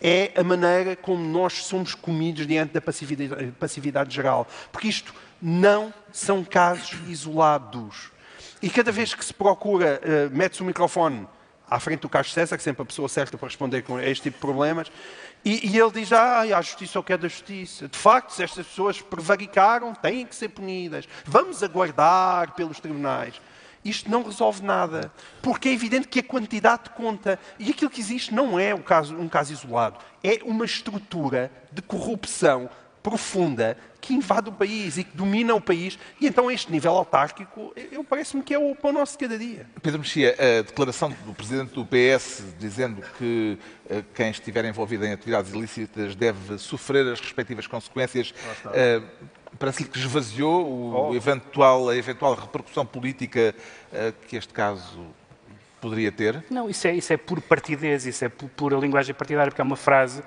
é 0.00 0.32
a 0.34 0.42
maneira 0.42 0.96
como 0.96 1.22
nós 1.22 1.64
somos 1.64 1.94
comidos 1.94 2.46
diante 2.46 2.72
da 2.72 2.80
passividade, 2.80 3.52
passividade 3.58 4.14
geral. 4.14 4.46
Porque 4.72 4.88
isto 4.88 5.14
não 5.40 5.92
são 6.12 6.42
casos 6.42 6.98
isolados. 7.08 8.10
E 8.62 8.70
cada 8.70 8.90
vez 8.90 9.14
que 9.14 9.24
se 9.24 9.34
procura, 9.34 10.00
uh, 10.02 10.36
mete-se 10.36 10.62
o 10.62 10.64
microfone 10.64 11.26
à 11.68 11.78
frente 11.78 12.00
do 12.00 12.08
Carlos 12.08 12.32
César, 12.32 12.56
que 12.56 12.62
é 12.62 12.64
sempre 12.64 12.82
a 12.82 12.84
pessoa 12.86 13.08
certa 13.08 13.38
para 13.38 13.46
responder 13.46 13.82
com 13.82 14.00
este 14.00 14.24
tipo 14.24 14.36
de 14.36 14.40
problemas, 14.40 14.90
e, 15.44 15.70
e 15.70 15.78
ele 15.78 15.90
diz, 15.92 16.12
ah, 16.12 16.40
a 16.40 16.60
justiça 16.60 16.98
é 16.98 17.00
o 17.00 17.02
que 17.02 17.12
é 17.12 17.16
da 17.16 17.28
justiça. 17.28 17.88
De 17.88 17.96
facto, 17.96 18.30
se 18.30 18.42
estas 18.42 18.66
pessoas 18.66 19.00
prevaricaram, 19.00 19.94
têm 19.94 20.26
que 20.26 20.34
ser 20.34 20.48
punidas. 20.48 21.08
Vamos 21.24 21.62
aguardar 21.62 22.54
pelos 22.54 22.80
tribunais 22.80 23.40
isto 23.84 24.10
não 24.10 24.22
resolve 24.22 24.62
nada. 24.62 25.12
Porque 25.42 25.68
é 25.68 25.72
evidente 25.72 26.08
que 26.08 26.20
a 26.20 26.24
quantidade 26.24 26.90
conta. 26.90 27.38
E 27.58 27.70
aquilo 27.70 27.90
que 27.90 28.00
existe 28.00 28.34
não 28.34 28.58
é 28.58 28.74
um 28.74 28.82
caso, 28.82 29.16
um 29.16 29.28
caso 29.28 29.52
isolado. 29.52 29.98
É 30.22 30.40
uma 30.44 30.64
estrutura 30.64 31.50
de 31.72 31.82
corrupção 31.82 32.68
profunda 33.02 33.76
que 34.00 34.14
invade 34.14 34.48
o 34.48 34.52
país 34.52 34.96
e 34.96 35.04
que 35.04 35.16
domina 35.16 35.54
o 35.54 35.60
país. 35.60 35.98
E 36.20 36.26
então 36.26 36.50
este 36.50 36.72
nível 36.72 36.92
autárquico, 36.92 37.72
eu 37.92 38.02
parece-me 38.02 38.42
que 38.42 38.54
é 38.54 38.58
o 38.58 38.74
pão 38.74 38.92
nosso 38.92 39.12
de 39.12 39.18
cada 39.18 39.38
dia. 39.38 39.66
Pedro 39.82 40.00
Mexia, 40.00 40.34
a 40.38 40.62
declaração 40.62 41.14
do 41.26 41.34
Presidente 41.34 41.74
do 41.74 41.84
PS 41.84 42.42
dizendo 42.58 43.02
que 43.18 43.58
eh, 43.88 44.02
quem 44.14 44.30
estiver 44.30 44.64
envolvido 44.64 45.04
em 45.04 45.12
atividades 45.12 45.52
ilícitas 45.52 46.14
deve 46.14 46.58
sofrer 46.58 47.06
as 47.06 47.20
respectivas 47.20 47.66
consequências 47.66 48.34
parece-lhe 49.58 49.88
que 49.88 49.98
esvaziou 49.98 50.64
o 50.64 51.10
oh. 51.10 51.14
eventual, 51.14 51.88
a 51.88 51.96
eventual 51.96 52.34
repercussão 52.34 52.86
política 52.86 53.54
uh, 53.92 54.12
que 54.26 54.36
este 54.36 54.52
caso 54.52 55.06
poderia 55.80 56.12
ter? 56.12 56.44
Não, 56.50 56.68
isso 56.68 56.86
é, 56.86 56.94
isso 56.94 57.12
é 57.12 57.16
por 57.16 57.40
partidez, 57.40 58.06
isso 58.06 58.24
é 58.24 58.28
pura 58.28 58.76
linguagem 58.76 59.14
partidária, 59.14 59.50
porque 59.50 59.60
é 59.60 59.64
uma 59.64 59.76
frase 59.76 60.22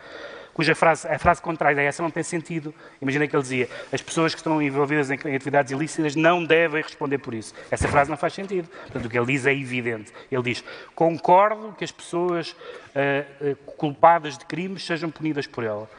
cuja 0.54 0.76
frase, 0.76 1.08
a 1.08 1.18
frase 1.18 1.42
contrária 1.42 1.82
a 1.82 1.84
essa 1.84 2.04
não 2.04 2.12
tem 2.12 2.24
sentido. 2.24 2.74
Imagina 3.02 3.28
que 3.28 3.36
ele 3.36 3.44
dizia, 3.44 3.70
as 3.92 4.02
pessoas 4.02 4.34
que 4.34 4.40
estão 4.40 4.62
envolvidas 4.62 5.10
em, 5.10 5.20
em 5.26 5.36
atividades 5.36 5.72
ilícitas 5.72 6.16
não 6.16 6.44
devem 6.44 6.82
responder 6.82 7.18
por 7.18 7.34
isso. 7.34 7.54
Essa 7.72 7.88
frase 7.88 8.10
não 8.10 8.18
faz 8.18 8.34
sentido. 8.34 8.68
Portanto, 8.68 9.06
o 9.06 9.10
que 9.10 9.18
ele 9.18 9.26
diz 9.26 9.46
é 9.46 9.54
evidente. 9.54 10.12
Ele 10.32 10.44
diz, 10.44 10.64
concordo 10.96 11.74
que 11.78 11.84
as 11.84 11.92
pessoas 11.92 12.52
uh, 12.52 13.52
uh, 13.52 13.56
culpadas 13.74 14.38
de 14.38 14.46
crimes 14.46 14.86
sejam 14.86 15.10
punidas 15.10 15.48
por 15.48 15.64
ela. 15.64 15.90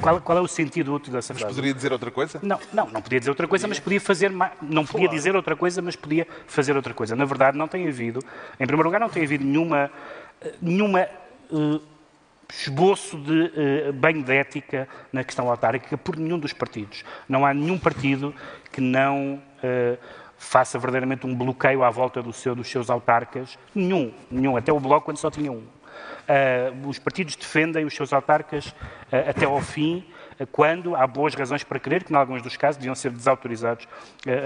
Qual, 0.00 0.20
qual, 0.20 0.38
é 0.38 0.40
o 0.40 0.46
sentido 0.46 0.94
útil 0.94 1.12
dessa 1.12 1.34
frase? 1.34 1.46
Mas 1.46 1.54
poderia 1.54 1.74
dizer 1.74 1.92
outra 1.92 2.10
coisa? 2.10 2.38
Não, 2.42 2.58
não, 2.72 2.88
não 2.88 3.02
podia 3.02 3.18
dizer 3.18 3.30
outra 3.30 3.48
coisa, 3.48 3.66
mas 3.66 3.80
podia 3.80 4.00
fazer 4.00 4.30
não 4.60 4.86
podia 4.86 5.08
dizer 5.08 5.34
outra 5.34 5.56
coisa, 5.56 5.82
mas 5.82 5.96
podia 5.96 6.26
fazer 6.46 6.76
outra 6.76 6.94
coisa. 6.94 7.16
Na 7.16 7.24
verdade, 7.24 7.56
não 7.56 7.66
tem 7.66 7.88
havido, 7.88 8.20
em 8.60 8.66
primeiro 8.66 8.88
lugar, 8.88 9.00
não 9.00 9.08
tem 9.08 9.24
havido 9.24 9.44
nenhuma 9.44 9.90
eh, 10.40 10.54
nenhuma 10.60 11.08
uh, 11.50 11.80
esboço 12.60 13.16
de 13.18 13.88
uh, 13.88 13.92
banho 13.92 14.22
de 14.22 14.32
ética 14.32 14.88
na 15.12 15.24
questão 15.24 15.48
autárquica 15.48 15.96
por 15.96 16.16
nenhum 16.16 16.38
dos 16.38 16.52
partidos. 16.52 17.04
Não 17.28 17.46
há 17.46 17.54
nenhum 17.54 17.78
partido 17.78 18.34
que 18.70 18.80
não 18.80 19.34
uh, 19.34 19.98
faça 20.36 20.78
verdadeiramente 20.78 21.26
um 21.26 21.34
bloqueio 21.34 21.82
à 21.82 21.90
volta 21.90 22.22
do 22.22 22.32
seu, 22.32 22.54
dos 22.54 22.68
seus 22.68 22.90
autarcas. 22.90 23.58
Nenhum, 23.74 24.12
nenhum. 24.30 24.56
Até 24.56 24.72
o 24.72 24.78
Bloco, 24.78 25.06
quando 25.06 25.16
só 25.16 25.30
tinha 25.30 25.50
um. 25.50 25.62
Uh, 25.62 26.88
os 26.88 26.98
partidos 26.98 27.36
defendem 27.36 27.84
os 27.84 27.94
seus 27.94 28.12
autarcas 28.12 28.74
até 29.28 29.44
ao 29.44 29.60
fim, 29.60 30.06
quando 30.50 30.96
há 30.96 31.06
boas 31.06 31.34
razões 31.34 31.62
para 31.62 31.78
crer 31.78 32.02
que, 32.02 32.12
em 32.12 32.16
alguns 32.16 32.40
dos 32.40 32.56
casos, 32.56 32.78
deviam 32.78 32.94
ser 32.94 33.10
desautorizados 33.10 33.86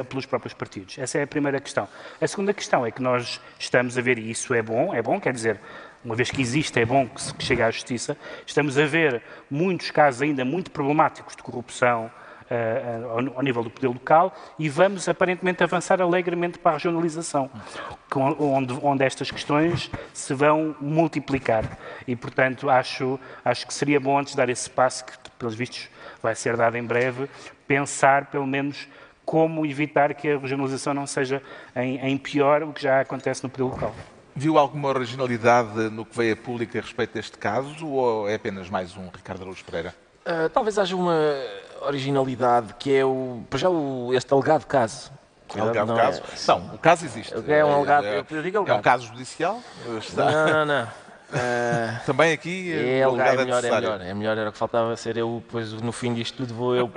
pelos 0.09 0.26
próprios 0.26 0.52
partidos. 0.52 0.98
Essa 0.98 1.18
é 1.18 1.22
a 1.22 1.26
primeira 1.26 1.61
questão. 1.61 1.86
A 2.20 2.26
segunda 2.26 2.52
questão 2.52 2.84
é 2.84 2.90
que 2.90 3.00
nós 3.00 3.40
estamos 3.59 3.96
a 3.96 4.02
ver, 4.02 4.18
e 4.18 4.28
isso 4.28 4.52
é 4.52 4.61
bom, 4.61 4.92
é 4.92 5.00
bom, 5.00 5.20
quer 5.20 5.32
dizer, 5.32 5.61
uma 6.07 6.14
vez 6.14 6.30
que 6.30 6.40
existe, 6.40 6.78
é 6.78 6.86
bom 6.86 7.09
que 7.09 7.44
chegue 7.44 7.62
à 7.62 7.70
justiça, 7.70 8.16
estamos 8.46 8.78
a 8.78 8.86
ver 8.86 9.20
muitos 9.50 9.90
casos 9.90 10.22
ainda 10.22 10.44
muito 10.44 10.70
problemáticos 10.70 11.34
de 11.34 11.42
corrupção 11.42 12.09
uh, 12.48 13.09
ao, 13.11 13.38
ao, 13.38 13.42
nível 13.42 13.64
do 13.64 13.70
poder 13.70 13.88
local 13.88 14.32
e 14.57 14.68
vamos 14.68 15.09
aparentemente 15.09 15.64
avançar 15.64 16.00
alegremente 16.00 16.61
para 16.61 16.70
a 16.70 16.74
regionalização, 16.74 17.50
onde, 18.14 18.72
onde 18.80 19.04
estas 19.04 19.32
questões 19.32 19.90
se 20.14 20.32
vão 20.32 20.76
multiplicar. 20.80 21.76
E, 22.07 22.14
portanto, 22.14 22.70
acho, 22.70 23.18
acho 23.44 23.66
que 23.66 23.74
seria 23.74 23.98
bom, 23.98 24.16
antes 24.16 24.32
de 24.32 24.36
dar 24.36 24.48
esse 24.48 24.70
passo, 24.70 25.04
que 25.04 25.12
pelos 25.36 25.57
vistos 25.57 25.90
vai 26.22 26.36
ser 26.36 26.57
dado 26.57 26.76
em 26.76 26.84
breve, 26.84 27.28
pensar 27.66 28.26
pelo 28.26 28.46
menos 28.46 28.86
como 29.24 29.66
evitar 29.66 30.14
que 30.14 30.30
a 30.30 30.38
regionalização 30.38 30.94
não 30.94 31.04
seja 31.04 31.42
em, 31.74 31.98
em 31.98 32.16
pior 32.16 32.62
o 32.62 32.72
que 32.72 32.80
já 32.80 33.00
acontece 33.00 33.42
no 33.42 33.50
período 33.50 33.72
local. 33.72 33.94
Viu 34.39 34.59
alguma 34.59 34.91
originalidade 34.91 35.89
no 35.89 36.05
que 36.05 36.14
veio 36.14 36.34
a 36.34 36.37
público 36.37 36.76
a 36.76 36.80
respeito 36.82 37.14
deste 37.14 37.39
caso 37.39 37.87
ou 37.87 38.28
é 38.28 38.34
apenas 38.34 38.68
mais 38.68 38.95
um 38.95 39.09
Ricardo 39.09 39.41
Araújo 39.41 39.64
Pereira? 39.64 39.95
Uh, 40.26 40.51
talvez 40.51 40.78
haja 40.78 40.95
uma 40.95 41.18
originalidade 41.80 42.74
que 42.78 42.95
é 42.95 43.03
o, 43.03 43.41
já 43.55 43.70
o, 43.70 44.12
este 44.12 44.30
alegado 44.34 44.66
caso. 44.66 45.11
Alegado 45.59 45.87
não 45.87 45.97
caso? 45.97 46.20
É, 46.20 46.49
não, 46.49 46.74
o 46.74 46.78
caso 46.78 47.07
existe. 47.07 47.32
É 47.49 47.64
um 47.64 47.76
alegado, 47.76 48.05
é, 48.05 48.18
eu 48.18 48.43
digo 48.43 48.59
alegado. 48.59 48.76
É 48.76 48.78
um 48.78 48.82
caso 48.82 49.07
judicial? 49.07 49.59
Está... 49.99 50.30
Não, 50.30 50.53
não, 50.53 50.66
não. 50.66 50.84
Uh, 50.84 52.05
Também 52.05 52.32
aqui 52.34 52.72
é, 52.72 52.99
é, 53.01 53.07
melhor, 53.11 53.26
é 53.26 53.37
melhor, 53.45 54.01
é 54.01 54.14
melhor, 54.14 54.39
era 54.39 54.51
o 54.51 54.53
que 54.53 54.59
faltava 54.59 54.95
ser 54.97 55.16
eu, 55.16 55.43
depois 55.45 55.72
no 55.72 55.91
fim 55.91 56.14
disto 56.14 56.37
tudo 56.37 56.55
vou 56.55 56.76
eu 56.76 56.93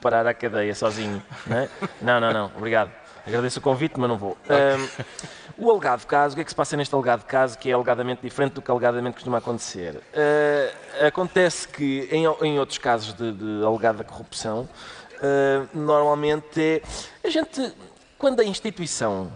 parar 0.00 0.26
à 0.26 0.32
cadeia 0.32 0.74
sozinho. 0.74 1.22
Não, 1.46 1.56
é? 1.58 1.68
não, 2.00 2.20
não, 2.20 2.32
não, 2.32 2.52
obrigado. 2.56 2.90
Agradeço 3.26 3.58
o 3.58 3.62
convite, 3.62 3.98
mas 3.98 4.08
não 4.08 4.16
vou. 4.16 4.32
Uh, 4.32 5.04
o 5.58 5.70
alegado 5.70 6.06
caso, 6.06 6.32
o 6.32 6.36
que 6.36 6.40
é 6.40 6.44
que 6.44 6.50
se 6.50 6.54
passa 6.54 6.76
neste 6.76 6.94
alegado 6.94 7.24
caso 7.24 7.58
que 7.58 7.70
é 7.70 7.72
alegadamente 7.72 8.22
diferente 8.22 8.54
do 8.54 8.62
que 8.62 8.70
alegadamente 8.70 9.14
costuma 9.14 9.38
acontecer? 9.38 9.96
Uh, 9.96 11.06
acontece 11.06 11.68
que 11.68 12.08
em, 12.10 12.24
em, 12.46 12.58
outros 12.58 12.78
casos 12.78 13.14
de, 13.14 13.32
de 13.32 13.64
alegada 13.64 14.04
corrupção, 14.04 14.68
normalmente 15.74 16.82
é, 17.22 17.28
a 17.28 17.30
gente, 17.30 17.74
quando 18.16 18.40
a 18.40 18.44
instituição, 18.44 19.30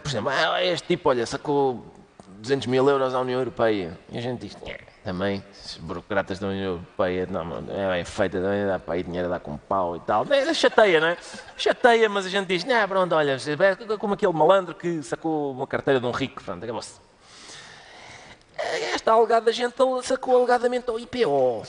por 0.00 0.08
exemplo, 0.08 0.30
ah, 0.30 0.64
este 0.64 0.86
tipo, 0.86 1.08
olha, 1.08 1.26
sacou 1.26 1.84
200 2.38 2.66
mil 2.66 2.88
euros 2.88 3.14
à 3.14 3.20
União 3.20 3.40
Europeia. 3.40 3.98
E 4.10 4.18
a 4.18 4.20
gente 4.20 4.40
diz, 4.40 4.56
também, 5.04 5.42
os 5.64 5.76
burocratas 5.78 6.38
da 6.38 6.46
União 6.46 6.72
Europeia, 6.72 7.26
não, 7.30 7.58
é 7.68 7.90
bem 7.90 8.04
feita, 8.04 8.40
também 8.40 8.66
dá 8.66 8.78
para 8.78 8.94
aí 8.94 9.02
dinheiro 9.02 9.28
dar 9.28 9.40
com 9.40 9.56
pau 9.56 9.96
e 9.96 10.00
tal. 10.00 10.24
É, 10.30 10.54
chateia, 10.54 11.00
não 11.00 11.08
é? 11.08 11.16
Chateia, 11.56 12.08
mas 12.08 12.26
a 12.26 12.28
gente 12.28 12.46
diz, 12.46 12.64
não, 12.64 12.88
pronto, 12.88 13.14
olha, 13.14 13.36
é 13.36 13.96
como 13.96 14.14
aquele 14.14 14.32
malandro 14.32 14.74
que 14.74 15.02
sacou 15.02 15.52
uma 15.52 15.66
carteira 15.66 15.98
de 15.98 16.06
um 16.06 16.12
rico, 16.12 16.42
pronto, 16.42 16.62
acabou-se. 16.62 17.00
Esta 18.94 19.12
alegada 19.12 19.52
gente 19.52 19.74
sacou 20.04 20.36
alegadamente 20.36 20.88
ao 20.88 20.98
IPO. 20.98 21.62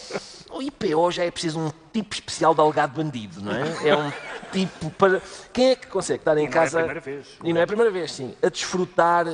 O 0.51 0.61
IPO 0.61 1.11
já 1.11 1.23
é 1.23 1.31
preciso 1.31 1.59
um 1.59 1.71
tipo 1.91 2.13
especial 2.13 2.53
de 2.53 2.61
alegado 2.61 2.95
bandido, 3.01 3.41
não 3.41 3.51
é? 3.51 3.89
É 3.89 3.97
um 3.97 4.11
tipo 4.51 4.91
para. 4.91 5.19
Quem 5.51 5.71
é 5.71 5.75
que 5.75 5.87
consegue 5.87 6.21
estar 6.21 6.37
em 6.37 6.45
e 6.45 6.47
casa. 6.47 6.81
Não 6.81 6.87
é 6.87 6.91
a 6.91 7.01
primeira 7.01 7.17
vez. 7.17 7.39
E 7.43 7.53
não 7.53 7.59
é 7.61 7.63
a 7.63 7.67
primeira 7.67 7.91
vez, 7.91 8.11
sim. 8.11 8.35
A 8.43 8.49
desfrutar 8.49 9.25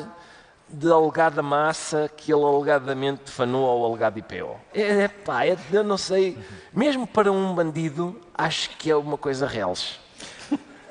de 0.71 0.91
alegada 0.91 1.41
massa 1.41 2.09
que 2.15 2.31
ele 2.31 2.43
alegadamente 2.43 3.23
defanou 3.25 3.67
ao 3.67 3.85
alegado 3.85 4.19
IPO. 4.19 4.59
É, 4.73 5.07
pá, 5.07 5.45
é, 5.45 5.57
eu 5.71 5.83
não 5.83 5.97
sei, 5.97 6.37
mesmo 6.73 7.07
para 7.07 7.31
um 7.31 7.53
bandido, 7.53 8.19
acho 8.33 8.69
que 8.77 8.91
é 8.91 8.95
uma 8.95 9.17
coisa 9.17 9.47
reles. 9.47 9.99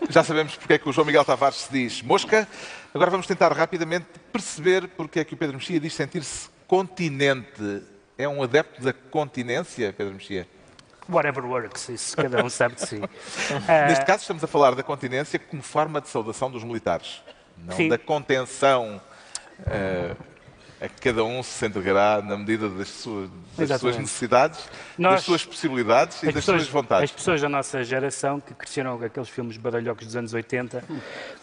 Já 0.08 0.22
sabemos 0.22 0.56
porque 0.56 0.74
é 0.74 0.78
que 0.78 0.88
o 0.88 0.92
João 0.92 1.06
Miguel 1.06 1.24
Tavares 1.24 1.56
se 1.56 1.72
diz 1.72 2.02
mosca. 2.02 2.46
Agora 2.94 3.10
vamos 3.10 3.26
tentar 3.26 3.52
rapidamente 3.52 4.06
perceber 4.32 4.88
porque 4.88 5.20
é 5.20 5.24
que 5.24 5.34
o 5.34 5.36
Pedro 5.36 5.56
Mexia 5.56 5.78
diz 5.78 5.92
sentir-se 5.92 6.48
continente. 6.66 7.82
É 8.16 8.28
um 8.28 8.42
adepto 8.42 8.82
da 8.82 8.92
continência, 8.92 9.92
Pedro 9.92 10.14
Mexia? 10.14 10.46
Whatever 11.08 11.44
works, 11.44 11.88
isso 11.88 12.16
cada 12.16 12.44
um 12.44 12.50
sabe 12.50 12.74
de 12.74 12.86
si. 12.86 13.00
Neste 13.88 14.04
caso 14.04 14.22
estamos 14.22 14.44
a 14.44 14.46
falar 14.46 14.74
da 14.74 14.82
continência 14.82 15.38
como 15.38 15.62
forma 15.62 16.00
de 16.00 16.08
saudação 16.08 16.50
dos 16.50 16.62
militares, 16.62 17.22
não 17.56 17.74
Sim. 17.74 17.88
da 17.88 17.98
contenção 17.98 19.00
a 20.80 20.88
que 20.88 21.00
cada 21.00 21.24
um 21.24 21.42
se 21.42 21.66
entregará 21.66 22.22
na 22.22 22.36
medida 22.36 22.68
das 22.68 22.88
suas, 22.88 23.28
das 23.56 23.80
suas 23.80 23.98
necessidades, 23.98 24.68
Nós, 24.96 25.14
das 25.14 25.24
suas 25.24 25.44
possibilidades 25.44 26.22
e 26.22 26.26
das 26.26 26.36
pessoas, 26.36 26.62
suas 26.62 26.72
vontades. 26.72 27.10
As 27.10 27.16
pessoas 27.16 27.40
da 27.40 27.48
nossa 27.48 27.82
geração 27.82 28.40
que 28.40 28.54
cresceram 28.54 28.96
com 28.96 29.04
aqueles 29.04 29.28
filmes 29.28 29.56
badalhocos 29.56 30.06
dos 30.06 30.14
anos 30.14 30.32
80, 30.32 30.84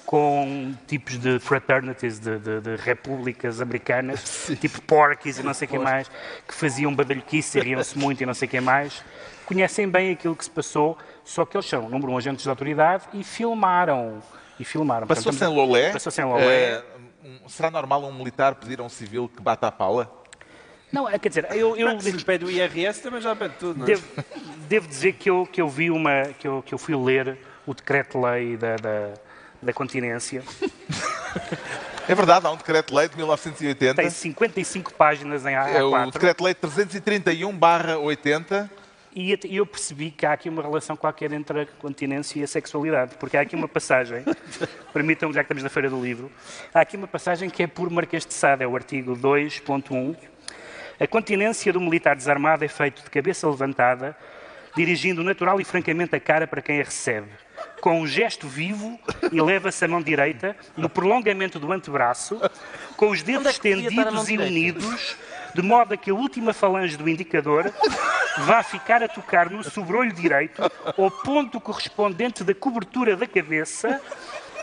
com 0.05 0.74
tipos 0.88 1.18
de 1.18 1.38
fraternities, 1.39 2.18
de, 2.18 2.39
de, 2.39 2.61
de 2.61 2.76
repúblicas 2.78 3.59
americanas, 3.59 4.22
Sim. 4.24 4.55
tipo 4.55 4.82
Porkies 4.82 5.38
e 5.38 5.43
não 5.43 5.53
sei 5.53 5.68
quem 5.68 5.80
mais, 5.80 6.09
que 6.47 6.53
faziam 6.53 6.95
badalhoquice 6.95 7.57
e 7.57 7.61
riam-se 7.61 7.97
muito 7.97 8.24
e 8.24 8.26
não 8.26 8.34
sei 8.34 8.47
quem 8.47 8.61
mais, 8.61 9.03
conhecem 9.45 9.89
bem 9.89 10.13
aquilo 10.13 10.36
que 10.36 10.45
se 10.45 10.51
passou, 10.51 10.97
só 11.26 11.45
que 11.45 11.57
eles 11.57 11.66
são, 11.66 11.89
número 11.89 12.13
um, 12.13 12.18
agentes 12.18 12.43
de 12.43 12.49
autoridade 12.49 13.03
e 13.13 13.22
filmaram. 13.22 14.22
E 14.57 14.63
filmaram. 14.63 15.05
Passou 15.05 15.34
sem 15.34 15.47
lolé. 15.49 15.91
Passou 15.91 16.09
sem 16.09 16.24
lolé. 16.24 16.45
É 16.45 16.84
um, 17.26 17.50
será 17.50 17.72
normal 17.72 18.04
um 18.04 18.14
militar 18.14 18.54
pedir 18.56 18.80
a 18.80 18.84
um 18.84 18.90
civil 18.90 19.28
que 19.28 19.42
bata 19.42 19.68
a 19.68 19.72
pala? 19.72 20.12
Não, 20.92 21.10
é, 21.10 21.18
quer 21.18 21.30
dizer, 21.30 21.48
eu... 21.52 21.76
eu 21.76 22.00
se 22.00 22.24
pede 22.24 22.46
o 22.46 22.52
IRS 22.52 23.02
também 23.02 23.20
já 23.20 23.36
pede 23.36 23.56
tudo, 23.60 23.80
não 23.80 23.86
é? 23.86 23.88
Devo, 23.88 24.06
devo, 24.70 24.88
dizer 24.88 25.14
que 25.14 25.28
eu, 25.30 25.48
que 25.52 25.62
eu 25.62 25.68
vi 25.68 25.90
uma... 25.90 26.26
que 26.40 26.48
eu, 26.48 26.64
que 26.64 26.74
eu 26.74 26.78
fui 26.78 26.96
ler 26.96 27.38
o 27.66 27.74
decreto-lei 27.74 28.56
da, 28.56 28.76
da, 28.76 29.14
da 29.62 29.74
continência. 29.74 30.44
É 32.08 32.14
verdade, 32.14 32.46
há 32.46 32.52
um 32.52 32.56
decreto-lei 32.56 33.10
de 33.10 33.18
1980. 33.18 33.96
Tem 33.96 34.12
55 34.12 34.94
páginas 34.94 35.44
em 35.44 35.56
A4. 35.56 35.74
É 35.74 35.84
o 35.84 36.12
decreto-lei 36.12 36.54
331-80 36.54 38.70
e 39.16 39.55
eu 39.55 39.66
percebi 39.66 40.11
que 40.11 40.26
há 40.26 40.34
aqui 40.34 40.49
uma 40.49 40.61
relação 40.61 40.97
qualquer 40.97 41.32
entre 41.32 41.61
a 41.61 41.66
continência 41.66 42.38
e 42.38 42.43
a 42.43 42.47
sexualidade, 42.47 43.16
porque 43.18 43.38
há 43.38 43.41
aqui 43.41 43.55
uma 43.55 43.68
passagem, 43.68 44.26
permitam-me, 44.91 45.34
já 45.34 45.41
que 45.41 45.45
estamos 45.45 45.63
na 45.63 45.70
Feira 45.70 45.89
do 45.89 46.01
Livro, 46.01 46.30
há 46.74 46.82
aqui 46.82 46.97
uma 46.97 47.07
passagem 47.07 47.49
que 47.49 47.63
é 47.63 47.68
por 47.68 47.89
Marquês 47.89 48.26
de 48.26 48.34
Sade, 48.34 48.63
é 48.63 48.68
o 48.68 48.76
artigo 48.76 49.16
2.1. 49.16 50.18
A 50.99 51.07
continência 51.07 51.72
do 51.72 51.80
militar 51.80 52.13
desarmado 52.13 52.66
é 52.66 52.68
feito 52.68 53.03
de 53.03 53.09
cabeça 53.09 53.49
levantada, 53.49 54.18
dirigindo 54.76 55.24
natural 55.24 55.61
e 55.61 55.63
francamente 55.63 56.13
a 56.13 56.20
cara 56.20 56.45
para 56.45 56.61
quem 56.61 56.82
a 56.82 56.84
recebe. 56.84 57.30
Com 57.80 58.01
um 58.01 58.07
gesto 58.07 58.47
vivo, 58.47 58.99
eleva-se 59.32 59.86
a 59.86 59.88
mão 59.88 60.01
direita 60.01 60.57
no 60.76 60.89
prolongamento 60.89 61.57
do 61.57 61.72
antebraço, 61.72 62.38
com 62.97 63.11
os 63.11 63.24
dedos 63.24 63.47
é 63.47 63.51
estendidos 63.51 64.30
e 64.30 64.38
unidos, 64.38 65.16
de 65.53 65.61
modo 65.61 65.93
a 65.93 65.97
que 65.97 66.11
a 66.11 66.13
última 66.13 66.53
falange 66.53 66.97
do 66.97 67.07
indicador 67.07 67.72
vá 68.40 68.64
ficar 68.64 69.04
a 69.04 69.08
tocar 69.08 69.50
no 69.50 69.64
sobrolho 69.64 70.12
direito, 70.12 70.62
ao 70.98 71.12
ponto 71.12 71.60
correspondente 71.60 72.44
da 72.44 72.54
cobertura 72.54 73.16
da 73.16 73.28
cabeça, 73.28 74.02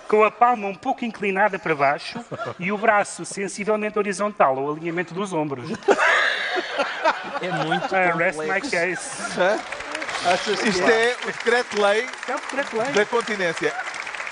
com 0.09 0.25
a 0.25 0.31
palma 0.31 0.69
um 0.69 0.75
pouco 0.75 1.05
inclinada 1.05 1.59
para 1.59 1.75
baixo 1.75 2.23
e 2.59 2.71
o 2.71 2.79
braço 2.79 3.25
sensivelmente 3.25 3.99
horizontal 3.99 4.59
ao 4.59 4.73
alinhamento 4.73 5.15
dos 5.15 5.33
ombros. 5.33 5.71
É 7.41 7.51
muito 7.65 7.87
uh, 7.87 8.17
Rest 8.17 8.39
my 8.39 8.61
case. 8.61 9.01
Isto 10.69 10.89
é 10.89 11.17
o 11.23 11.27
decreto-lei 11.27 12.07
é 12.29 12.93
da 12.93 13.05
continência. 13.07 13.73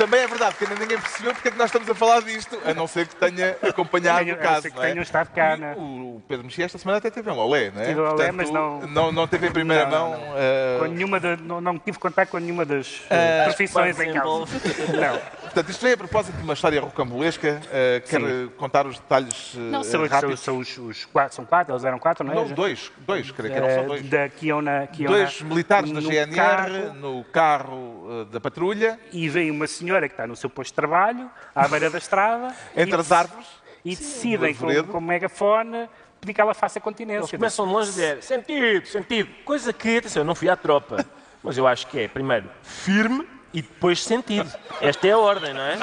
Também 0.01 0.20
é 0.20 0.26
verdade 0.26 0.55
que 0.57 0.64
ainda 0.64 0.76
ninguém 0.76 0.98
percebeu 0.98 1.34
porque 1.34 1.48
é 1.48 1.51
que 1.51 1.59
nós 1.59 1.66
estamos 1.66 1.90
a 1.90 1.94
falar 1.94 2.22
disto, 2.22 2.59
a 2.64 2.72
não 2.72 2.86
ser 2.86 3.07
que 3.07 3.16
tenha 3.16 3.55
acompanhado 3.68 4.30
o 4.30 4.36
caso. 4.38 4.70
Que 4.70 4.74
não 4.74 4.82
é? 4.82 4.88
tenham 4.88 5.03
estado 5.03 5.28
cá, 5.28 5.59
né? 5.59 5.74
O 5.76 6.22
Pedro 6.26 6.46
Mexia 6.46 6.64
esta 6.64 6.78
semana 6.78 6.96
até 6.96 7.11
teve 7.11 7.30
um 7.30 7.36
olé, 7.36 7.70
não 7.70 7.82
é? 7.82 7.88
Tive 7.88 8.01
olé, 8.01 8.32
mas 8.32 8.51
não... 8.51 8.80
não... 8.80 9.12
Não 9.12 9.28
teve 9.28 9.48
em 9.48 9.53
primeira 9.53 9.84
não, 9.84 9.90
mão... 9.90 10.11
Não, 10.12 10.18
uh... 10.18 10.78
com 10.78 10.86
nenhuma 10.86 11.20
de, 11.20 11.36
não, 11.42 11.61
não 11.61 11.78
tive 11.78 11.98
contato 11.98 12.30
com 12.30 12.38
nenhuma 12.38 12.64
das 12.64 13.01
uh, 13.01 13.44
profissões 13.44 14.01
em 14.01 14.14
causa. 14.14 14.55
não. 14.88 15.39
Portanto, 15.51 15.68
isto 15.68 15.82
vem 15.82 15.94
a 15.94 15.96
propósito 15.96 16.36
de 16.36 16.44
uma 16.44 16.53
história 16.53 16.80
rocambolesca. 16.80 17.61
Uh, 17.64 18.09
quer 18.09 18.20
Sim. 18.20 18.51
contar 18.57 18.86
os 18.86 19.01
detalhes 19.01 19.55
uh, 19.55 19.59
não, 19.59 19.82
são, 19.82 20.07
rápidos? 20.07 20.38
São, 20.40 20.59
os, 20.59 20.78
os, 20.78 21.05
quatro, 21.07 21.34
são 21.34 21.44
quatro, 21.44 21.72
eles 21.72 21.84
eram 21.84 21.98
quatro, 21.98 22.24
não 22.24 22.32
é? 22.32 22.36
Não, 22.36 22.46
dois, 22.46 22.92
dois, 22.98 23.32
creio 23.32 23.53
que 23.53 23.59
eram 23.59 23.74
só 23.74 23.82
dois. 23.82 24.09
Da, 24.09 24.28
que 24.28 24.46
iam 24.46 24.62
na, 24.62 24.86
que 24.86 25.03
iam 25.03 25.12
dois 25.12 25.40
na, 25.40 25.48
militares 25.48 25.90
da 25.90 26.01
GNR 26.01 26.36
carro, 26.36 26.94
no 26.94 27.24
carro 27.24 27.74
uh, 27.74 28.24
da 28.26 28.40
patrulha. 28.40 28.98
E 29.12 29.28
vem 29.28 29.51
uma 29.51 29.66
senhora 29.66 30.09
que 30.09 30.12
está 30.12 30.24
no 30.24 30.36
seu 30.36 30.48
posto 30.48 30.70
de 30.70 30.76
trabalho, 30.76 31.28
à 31.53 31.66
beira 31.66 31.90
da 31.90 31.98
estrada. 31.98 32.55
Entre 32.76 32.96
e, 32.96 33.01
as 33.01 33.11
árvores. 33.11 33.46
E 33.84 33.96
decidem 33.96 34.55
com, 34.55 34.68
com 34.84 35.01
megafone 35.01 35.88
pedir 36.20 36.34
que 36.34 36.40
ela 36.40 36.55
faça 36.55 36.78
continência. 36.78 37.22
Eles 37.22 37.30
começam 37.30 37.66
de 37.66 37.72
longe 37.72 37.88
a 37.88 37.92
dizer, 37.92 38.22
sentido, 38.22 38.86
sentido. 38.86 39.30
Coisa 39.44 39.72
que, 39.72 39.96
atenção, 39.96 40.20
eu 40.20 40.26
não 40.26 40.34
fui 40.36 40.48
à 40.48 40.57
tropa, 40.57 41.05
mas 41.42 41.59
eu 41.59 41.66
acho 41.66 41.88
que 41.88 41.98
é, 41.98 42.07
primeiro, 42.07 42.48
firme 42.62 43.26
e 43.53 43.62
depois 43.62 44.03
sentido. 44.03 44.51
Esta 44.80 45.09
é 45.09 45.12
a 45.12 45.18
ordem, 45.18 45.53
não 45.53 45.61
é? 45.61 45.76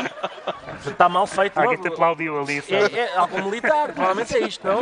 Está 0.85 1.09
mal 1.09 1.27
feito. 1.27 1.57
Alguém 1.57 1.77
te 1.77 1.87
aplaudiu 1.87 2.39
ali. 2.39 2.63
É, 2.69 2.99
é 2.99 3.17
algo 3.17 3.41
militar, 3.43 3.91
provavelmente 3.91 4.35
é 4.35 4.39
isto, 4.39 4.65
não? 4.65 4.79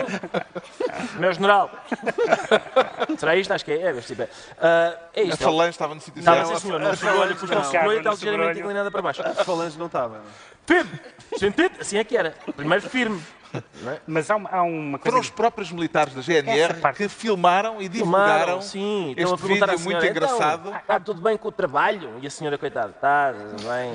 Meu 1.19 1.33
general. 1.33 1.71
Será 3.17 3.35
isto? 3.35 3.51
Acho 3.53 3.65
que 3.65 3.71
é. 3.71 3.81
É, 3.81 4.01
tipo, 4.01 4.23
uh, 4.23 4.27
é 5.13 5.23
isto. 5.23 5.41
A 5.41 5.45
falange 5.45 5.69
estava 5.71 5.95
no 5.95 6.01
sítio 6.01 6.21
certo. 6.21 6.37
Estava, 6.37 6.59
sim, 6.59 6.67
senhor. 6.67 6.79
Não 6.79 6.95
chegou, 6.95 7.19
olha, 7.19 7.35
puxou 7.35 7.57
o 7.57 7.63
sobrolho 7.63 7.93
e 7.93 7.97
está 7.97 8.11
ligeiramente 8.11 8.59
inclinada 8.59 8.91
para 8.91 9.01
baixo. 9.01 9.21
A 9.21 9.43
falange 9.43 9.77
não 9.77 9.87
estava. 9.87 10.21
Firme. 10.65 10.99
Sentido? 11.37 11.71
Assim 11.79 11.97
é 11.97 12.03
que 12.03 12.15
era. 12.15 12.35
Primeiro 12.55 12.87
firme. 12.89 13.21
É? 13.87 13.99
Mas 14.07 14.29
há 14.29 14.35
uma, 14.35 14.49
há 14.49 14.63
uma 14.63 14.97
coisa... 14.99 15.11
Foram 15.11 15.19
os 15.19 15.29
próprios 15.29 15.71
militares 15.71 16.13
da 16.13 16.21
GNR 16.21 16.75
que 16.95 17.07
filmaram 17.09 17.81
e 17.81 17.87
divulgaram 17.87 18.61
filmaram, 18.61 18.61
sim. 18.61 19.13
este 19.17 19.35
vídeo 19.35 19.55
senhora, 19.55 19.77
muito 19.77 20.05
engraçado. 20.05 20.69
Está 20.69 20.95
ah, 20.95 20.99
tudo 20.99 21.21
bem 21.21 21.37
com 21.37 21.47
o 21.47 21.51
trabalho? 21.51 22.11
E 22.21 22.27
a 22.27 22.29
senhora, 22.29 22.57
coitada, 22.57 22.89
está 22.89 23.33
bem... 23.33 23.93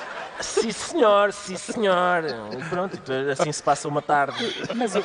Sim, 0.40 0.72
senhor, 0.72 1.34
sim, 1.34 1.56
senhor. 1.56 2.24
E 2.58 2.64
pronto, 2.70 2.98
assim 3.30 3.52
se 3.52 3.62
passa 3.62 3.86
uma 3.86 4.00
tarde. 4.00 4.38
Mas 4.74 4.96
o, 4.96 5.02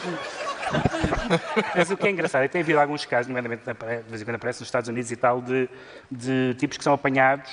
mas 1.76 1.92
o 1.92 1.98
que 1.98 2.08
é 2.08 2.12
engraçado 2.12 2.44
é 2.44 2.48
que 2.48 2.54
tem 2.54 2.62
havido 2.62 2.80
alguns 2.80 3.06
casos, 3.06 3.28
nomeadamente 3.28 3.64
de 3.66 4.10
vez 4.10 4.22
em 4.22 4.26
quando 4.26 4.36
aparece 4.36 4.62
nos 4.62 4.68
Estados 4.68 4.88
Unidos 4.90 5.12
e 5.12 5.16
tal, 5.16 5.42
de, 5.42 5.70
de 6.10 6.56
tipos 6.58 6.78
que 6.78 6.84
são 6.84 6.94
apanhados 6.94 7.52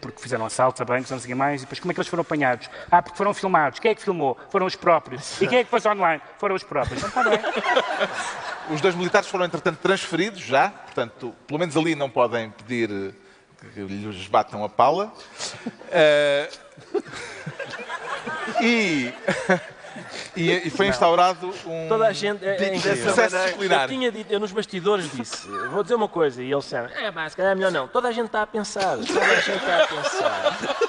porque 0.00 0.20
fizeram 0.20 0.44
assaltos 0.44 0.80
a 0.80 0.84
bancos, 0.84 1.10
não 1.10 1.18
sei 1.18 1.34
mais, 1.34 1.62
e 1.62 1.64
depois 1.64 1.78
como 1.78 1.92
é 1.92 1.94
que 1.94 2.00
eles 2.00 2.08
foram 2.08 2.22
apanhados? 2.22 2.68
Ah, 2.90 3.00
porque 3.00 3.16
foram 3.16 3.32
filmados. 3.32 3.78
Quem 3.78 3.92
é 3.92 3.94
que 3.94 4.02
filmou? 4.02 4.36
Foram 4.50 4.66
os 4.66 4.74
próprios. 4.74 5.40
E 5.40 5.46
quem 5.46 5.58
é 5.58 5.64
que 5.64 5.70
pôs 5.70 5.84
online? 5.86 6.20
Foram 6.38 6.56
os 6.56 6.62
próprios. 6.62 7.02
Então, 7.02 7.24
tá 7.24 7.30
bem. 7.30 7.40
Os 8.74 8.80
dois 8.80 8.94
militares 8.94 9.28
foram, 9.28 9.44
entretanto, 9.46 9.78
transferidos 9.78 10.40
já, 10.42 10.70
portanto, 10.70 11.34
pelo 11.44 11.58
menos 11.58 11.76
ali 11.76 11.96
não 11.96 12.08
podem 12.08 12.50
pedir 12.50 12.88
que 13.74 13.80
lhes 13.80 14.28
batam 14.28 14.62
a 14.64 14.68
pala. 14.68 15.12
Uh, 15.66 16.48
e, 18.62 19.12
e, 20.36 20.68
e, 20.68 20.70
foi 20.70 20.88
instaurado 20.88 21.52
um 21.66 21.88
Toda 21.88 22.06
a 22.06 22.12
gente, 22.12 22.44
é, 22.44 22.54
é 22.54 22.96
processo 22.96 23.36
disciplinar. 23.36 23.82
Eu 23.82 23.88
tinha 23.88 24.12
dito, 24.12 24.32
eu 24.32 24.40
nos 24.40 24.52
bastidores 24.52 25.10
disse, 25.12 25.48
vou 25.70 25.82
dizer 25.82 25.94
uma 25.94 26.08
coisa, 26.08 26.42
e 26.42 26.50
eles 26.50 26.64
disseram, 26.64 26.88
é 26.88 27.10
pá, 27.10 27.28
se 27.28 27.36
calhar 27.36 27.52
é 27.52 27.54
melhor 27.54 27.72
não. 27.72 27.88
Toda 27.88 28.08
a 28.08 28.12
gente 28.12 28.26
está 28.26 28.42
a 28.42 28.46
pensar, 28.46 28.96
toda 28.98 29.20
a 29.20 29.34
gente 29.36 29.56
está 29.56 29.82
a 29.82 29.86
pensar. 29.86 30.80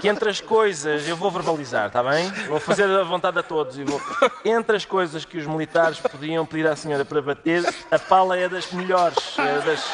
Que 0.00 0.08
entre 0.08 0.28
as 0.28 0.40
coisas, 0.40 1.08
eu 1.08 1.16
vou 1.16 1.30
verbalizar, 1.30 1.86
está 1.86 2.02
bem? 2.02 2.30
Vou 2.48 2.60
fazer 2.60 2.84
a 2.84 3.02
vontade 3.02 3.38
a 3.38 3.42
todos. 3.42 3.78
E 3.78 3.84
vou, 3.84 4.00
entre 4.44 4.76
as 4.76 4.84
coisas 4.84 5.24
que 5.24 5.38
os 5.38 5.46
militares 5.46 5.98
podiam 5.98 6.44
pedir 6.44 6.66
à 6.66 6.76
senhora 6.76 7.04
para 7.04 7.20
bater, 7.22 7.64
a 7.90 7.98
pala 7.98 8.36
é 8.36 8.48
das 8.48 8.70
melhores. 8.70 9.16
É 9.38 9.60
das, 9.60 9.84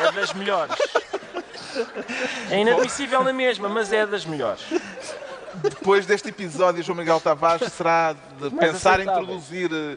é 0.00 0.12
das 0.12 0.32
melhores. 0.32 0.74
É 2.50 2.60
inadmissível 2.60 3.22
na 3.22 3.32
mesma, 3.32 3.68
mas 3.68 3.92
é 3.92 4.06
das 4.06 4.24
melhores. 4.24 4.62
Depois 5.62 6.06
deste 6.06 6.28
episódio, 6.28 6.82
João 6.82 6.98
Miguel 6.98 7.20
Tavares 7.20 7.72
será 7.72 8.12
de 8.12 8.50
pensar 8.50 9.00
em 9.00 9.04
introduzir 9.04 9.70
eh, 9.72 9.96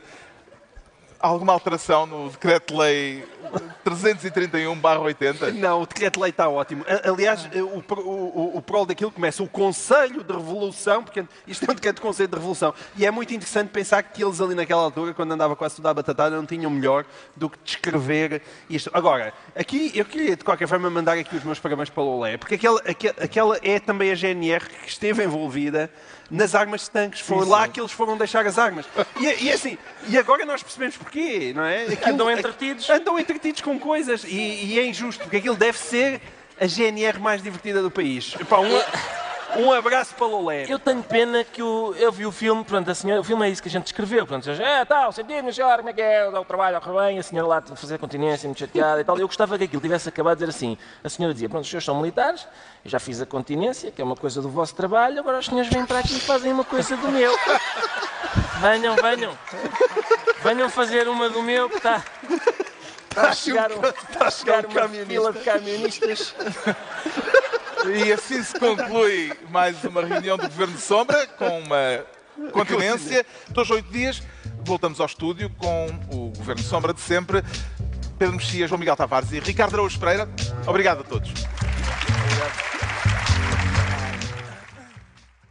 alguma 1.19 1.53
alteração 1.53 2.05
no 2.05 2.29
decreto-lei 2.29 3.23
331-80? 3.85 5.53
Não, 5.53 5.81
o 5.81 5.85
decreto-lei 5.85 6.29
está 6.29 6.47
ótimo. 6.47 6.85
Aliás, 7.03 7.49
eh, 7.51 7.61
o, 7.61 7.83
o, 7.97 8.57
o 8.57 8.61
prol 8.61 8.85
daquilo 8.85 9.11
começa 9.11 9.43
o 9.43 9.47
Conselho 9.47 10.23
de 10.23 10.33
Revolução, 10.33 11.03
porque 11.03 11.25
isto 11.47 11.65
é 11.65 11.71
um 11.71 11.75
decreto 11.75 11.97
de 11.97 12.01
Conselho 12.01 12.29
de 12.29 12.35
Revolução. 12.35 12.73
E 12.95 13.05
é 13.05 13.11
muito 13.11 13.33
interessante 13.33 13.69
pensar 13.69 14.01
que 14.03 14.23
eles 14.23 14.39
ali 14.39 14.55
naquela 14.55 14.81
altura, 14.81 15.13
quando 15.13 15.31
andava 15.31 15.55
quase 15.55 15.75
tudo 15.75 15.87
à 15.87 15.93
batatada, 15.93 16.35
não 16.35 16.45
tinham 16.45 16.71
melhor 16.71 17.05
do 17.35 17.49
que 17.49 17.57
descrever 17.63 18.41
isto. 18.69 18.89
Agora, 18.93 19.33
aqui 19.55 19.91
eu 19.95 20.05
queria 20.05 20.35
de 20.35 20.43
qualquer 20.43 20.67
forma 20.67 20.89
mandar 20.89 21.17
aqui 21.17 21.35
os 21.35 21.43
meus 21.43 21.59
parabéns 21.59 21.89
para 21.89 22.03
o 22.03 22.05
Lolé, 22.05 22.37
porque 22.37 22.55
aquela, 22.55 22.81
aquela 23.21 23.59
é 23.61 23.79
também 23.79 24.11
a 24.11 24.15
GNR 24.15 24.65
que 24.65 24.89
esteve 24.89 25.23
envolvida 25.23 25.89
nas 26.29 26.55
armas 26.55 26.81
de 26.81 26.91
tanques. 26.91 27.19
Foi 27.21 27.43
sim, 27.43 27.49
lá 27.49 27.65
sim. 27.65 27.71
que 27.71 27.79
eles 27.79 27.91
foram 27.91 28.17
deixar 28.17 28.45
as 28.45 28.57
armas. 28.57 28.85
E, 29.19 29.45
e 29.45 29.51
assim, 29.51 29.77
e 30.07 30.17
agora 30.17 30.45
nós 30.45 30.61
percebemos 30.61 30.97
porquê, 30.97 31.53
não 31.55 31.63
é? 31.63 31.83
Aquilo, 31.83 32.13
andam 32.13 32.31
entretidos. 32.31 32.89
Andam 32.89 33.19
entretidos 33.19 33.61
com 33.61 33.79
coisas. 33.79 34.23
E, 34.23 34.65
e, 34.65 34.79
é 34.79 34.85
injusto, 34.85 35.23
porque 35.23 35.37
aquilo 35.37 35.55
deve 35.55 35.77
ser 35.77 36.21
a 36.59 36.67
GNR 36.67 37.19
mais 37.19 37.41
divertida 37.41 37.81
do 37.81 37.89
país. 37.89 38.35
Epá, 38.39 38.59
um, 38.59 38.69
um 39.57 39.71
abraço 39.71 40.13
para 40.15 40.27
Lolé. 40.27 40.65
Eu 40.67 40.79
tenho 40.79 41.01
pena 41.03 41.43
que 41.43 41.61
o, 41.61 41.93
eu 41.95 42.11
vi 42.11 42.25
o 42.25 42.31
filme, 42.31 42.63
pronto, 42.63 42.89
a 42.89 42.95
senhora, 42.95 43.21
o 43.21 43.23
filme 43.23 43.47
é 43.47 43.49
isso 43.49 43.61
que 43.61 43.67
a 43.67 43.71
gente 43.71 43.87
escreveu, 43.87 44.25
pronto, 44.25 44.49
é 44.49 44.85
tal, 44.85 45.11
sentido, 45.11 45.51
senhor, 45.51 45.77
como 45.77 45.89
é 45.89 45.93
que 45.93 46.01
é, 46.01 46.27
o 46.27 46.45
trabalho 46.45 46.77
ao 46.77 46.93
bem, 47.01 47.19
a 47.19 47.23
senhora 47.23 47.47
lá 47.47 47.57
a 47.57 47.75
fazer 47.75 47.97
continência, 47.97 48.47
muito 48.47 48.59
chateada 48.59 49.01
e 49.01 49.03
tal. 49.03 49.17
Eu 49.17 49.27
gostava 49.27 49.57
que 49.57 49.63
aquilo 49.63 49.81
tivesse 49.81 50.09
acabado 50.09 50.37
de 50.37 50.45
dizer 50.45 50.57
assim. 50.57 50.77
A 51.03 51.09
senhora 51.09 51.33
dizia, 51.33 51.49
pronto, 51.49 51.63
os 51.63 51.69
senhores 51.69 51.85
são 51.85 51.95
militares, 51.95 52.47
eu 52.83 52.91
já 52.91 52.99
fiz 52.99 53.21
a 53.21 53.25
continência, 53.25 53.91
que 53.91 54.01
é 54.01 54.05
uma 54.05 54.15
coisa 54.15 54.41
do 54.41 54.49
vosso 54.49 54.75
trabalho, 54.75 55.19
agora 55.19 55.39
os 55.39 55.45
senhores 55.45 55.71
vêm 55.71 55.85
para 55.85 55.99
aqui 55.99 56.17
e 56.17 56.19
fazem 56.19 56.51
uma 56.51 56.63
coisa 56.63 56.95
do 56.95 57.07
meu. 57.09 57.33
Venham, 58.61 58.95
venham. 58.95 59.37
Venham 60.43 60.69
fazer 60.69 61.07
uma 61.07 61.29
do 61.29 61.41
meu 61.41 61.69
que 61.69 61.77
está. 61.77 62.03
Está 63.09 63.29
a 63.29 63.33
chegar, 63.33 63.71
um, 63.71 63.81
está 63.83 64.27
a 64.27 64.31
chegar 64.31 64.65
uma 64.65 64.87
fila 64.87 65.33
de 65.33 65.39
camionistas. 65.39 66.35
E 67.87 68.11
assim 68.11 68.43
se 68.43 68.57
conclui 68.59 69.31
mais 69.49 69.83
uma 69.83 70.03
reunião 70.03 70.37
do 70.37 70.47
Governo 70.47 70.75
de 70.75 70.81
Sombra, 70.81 71.27
com 71.27 71.59
uma 71.59 72.05
continência. 72.51 73.25
Dois, 73.49 73.69
oito 73.69 73.91
dias, 73.91 74.21
voltamos 74.63 74.99
ao 74.99 75.05
estúdio 75.05 75.49
com 75.57 75.87
o 76.11 76.29
Governo 76.37 76.61
de 76.61 76.67
Sombra 76.67 76.93
de 76.93 77.01
sempre. 77.01 77.43
Pedro 78.17 78.35
Mexia, 78.35 78.67
João 78.67 78.79
Miguel 78.79 78.97
Tavares 78.97 79.31
e 79.31 79.39
Ricardo 79.39 79.75
Araújo 79.75 79.99
Pereira. 79.99 80.29
Obrigado 80.67 81.01
a 81.01 81.03
todos. 81.03 81.29
Obrigado. 81.29 83.18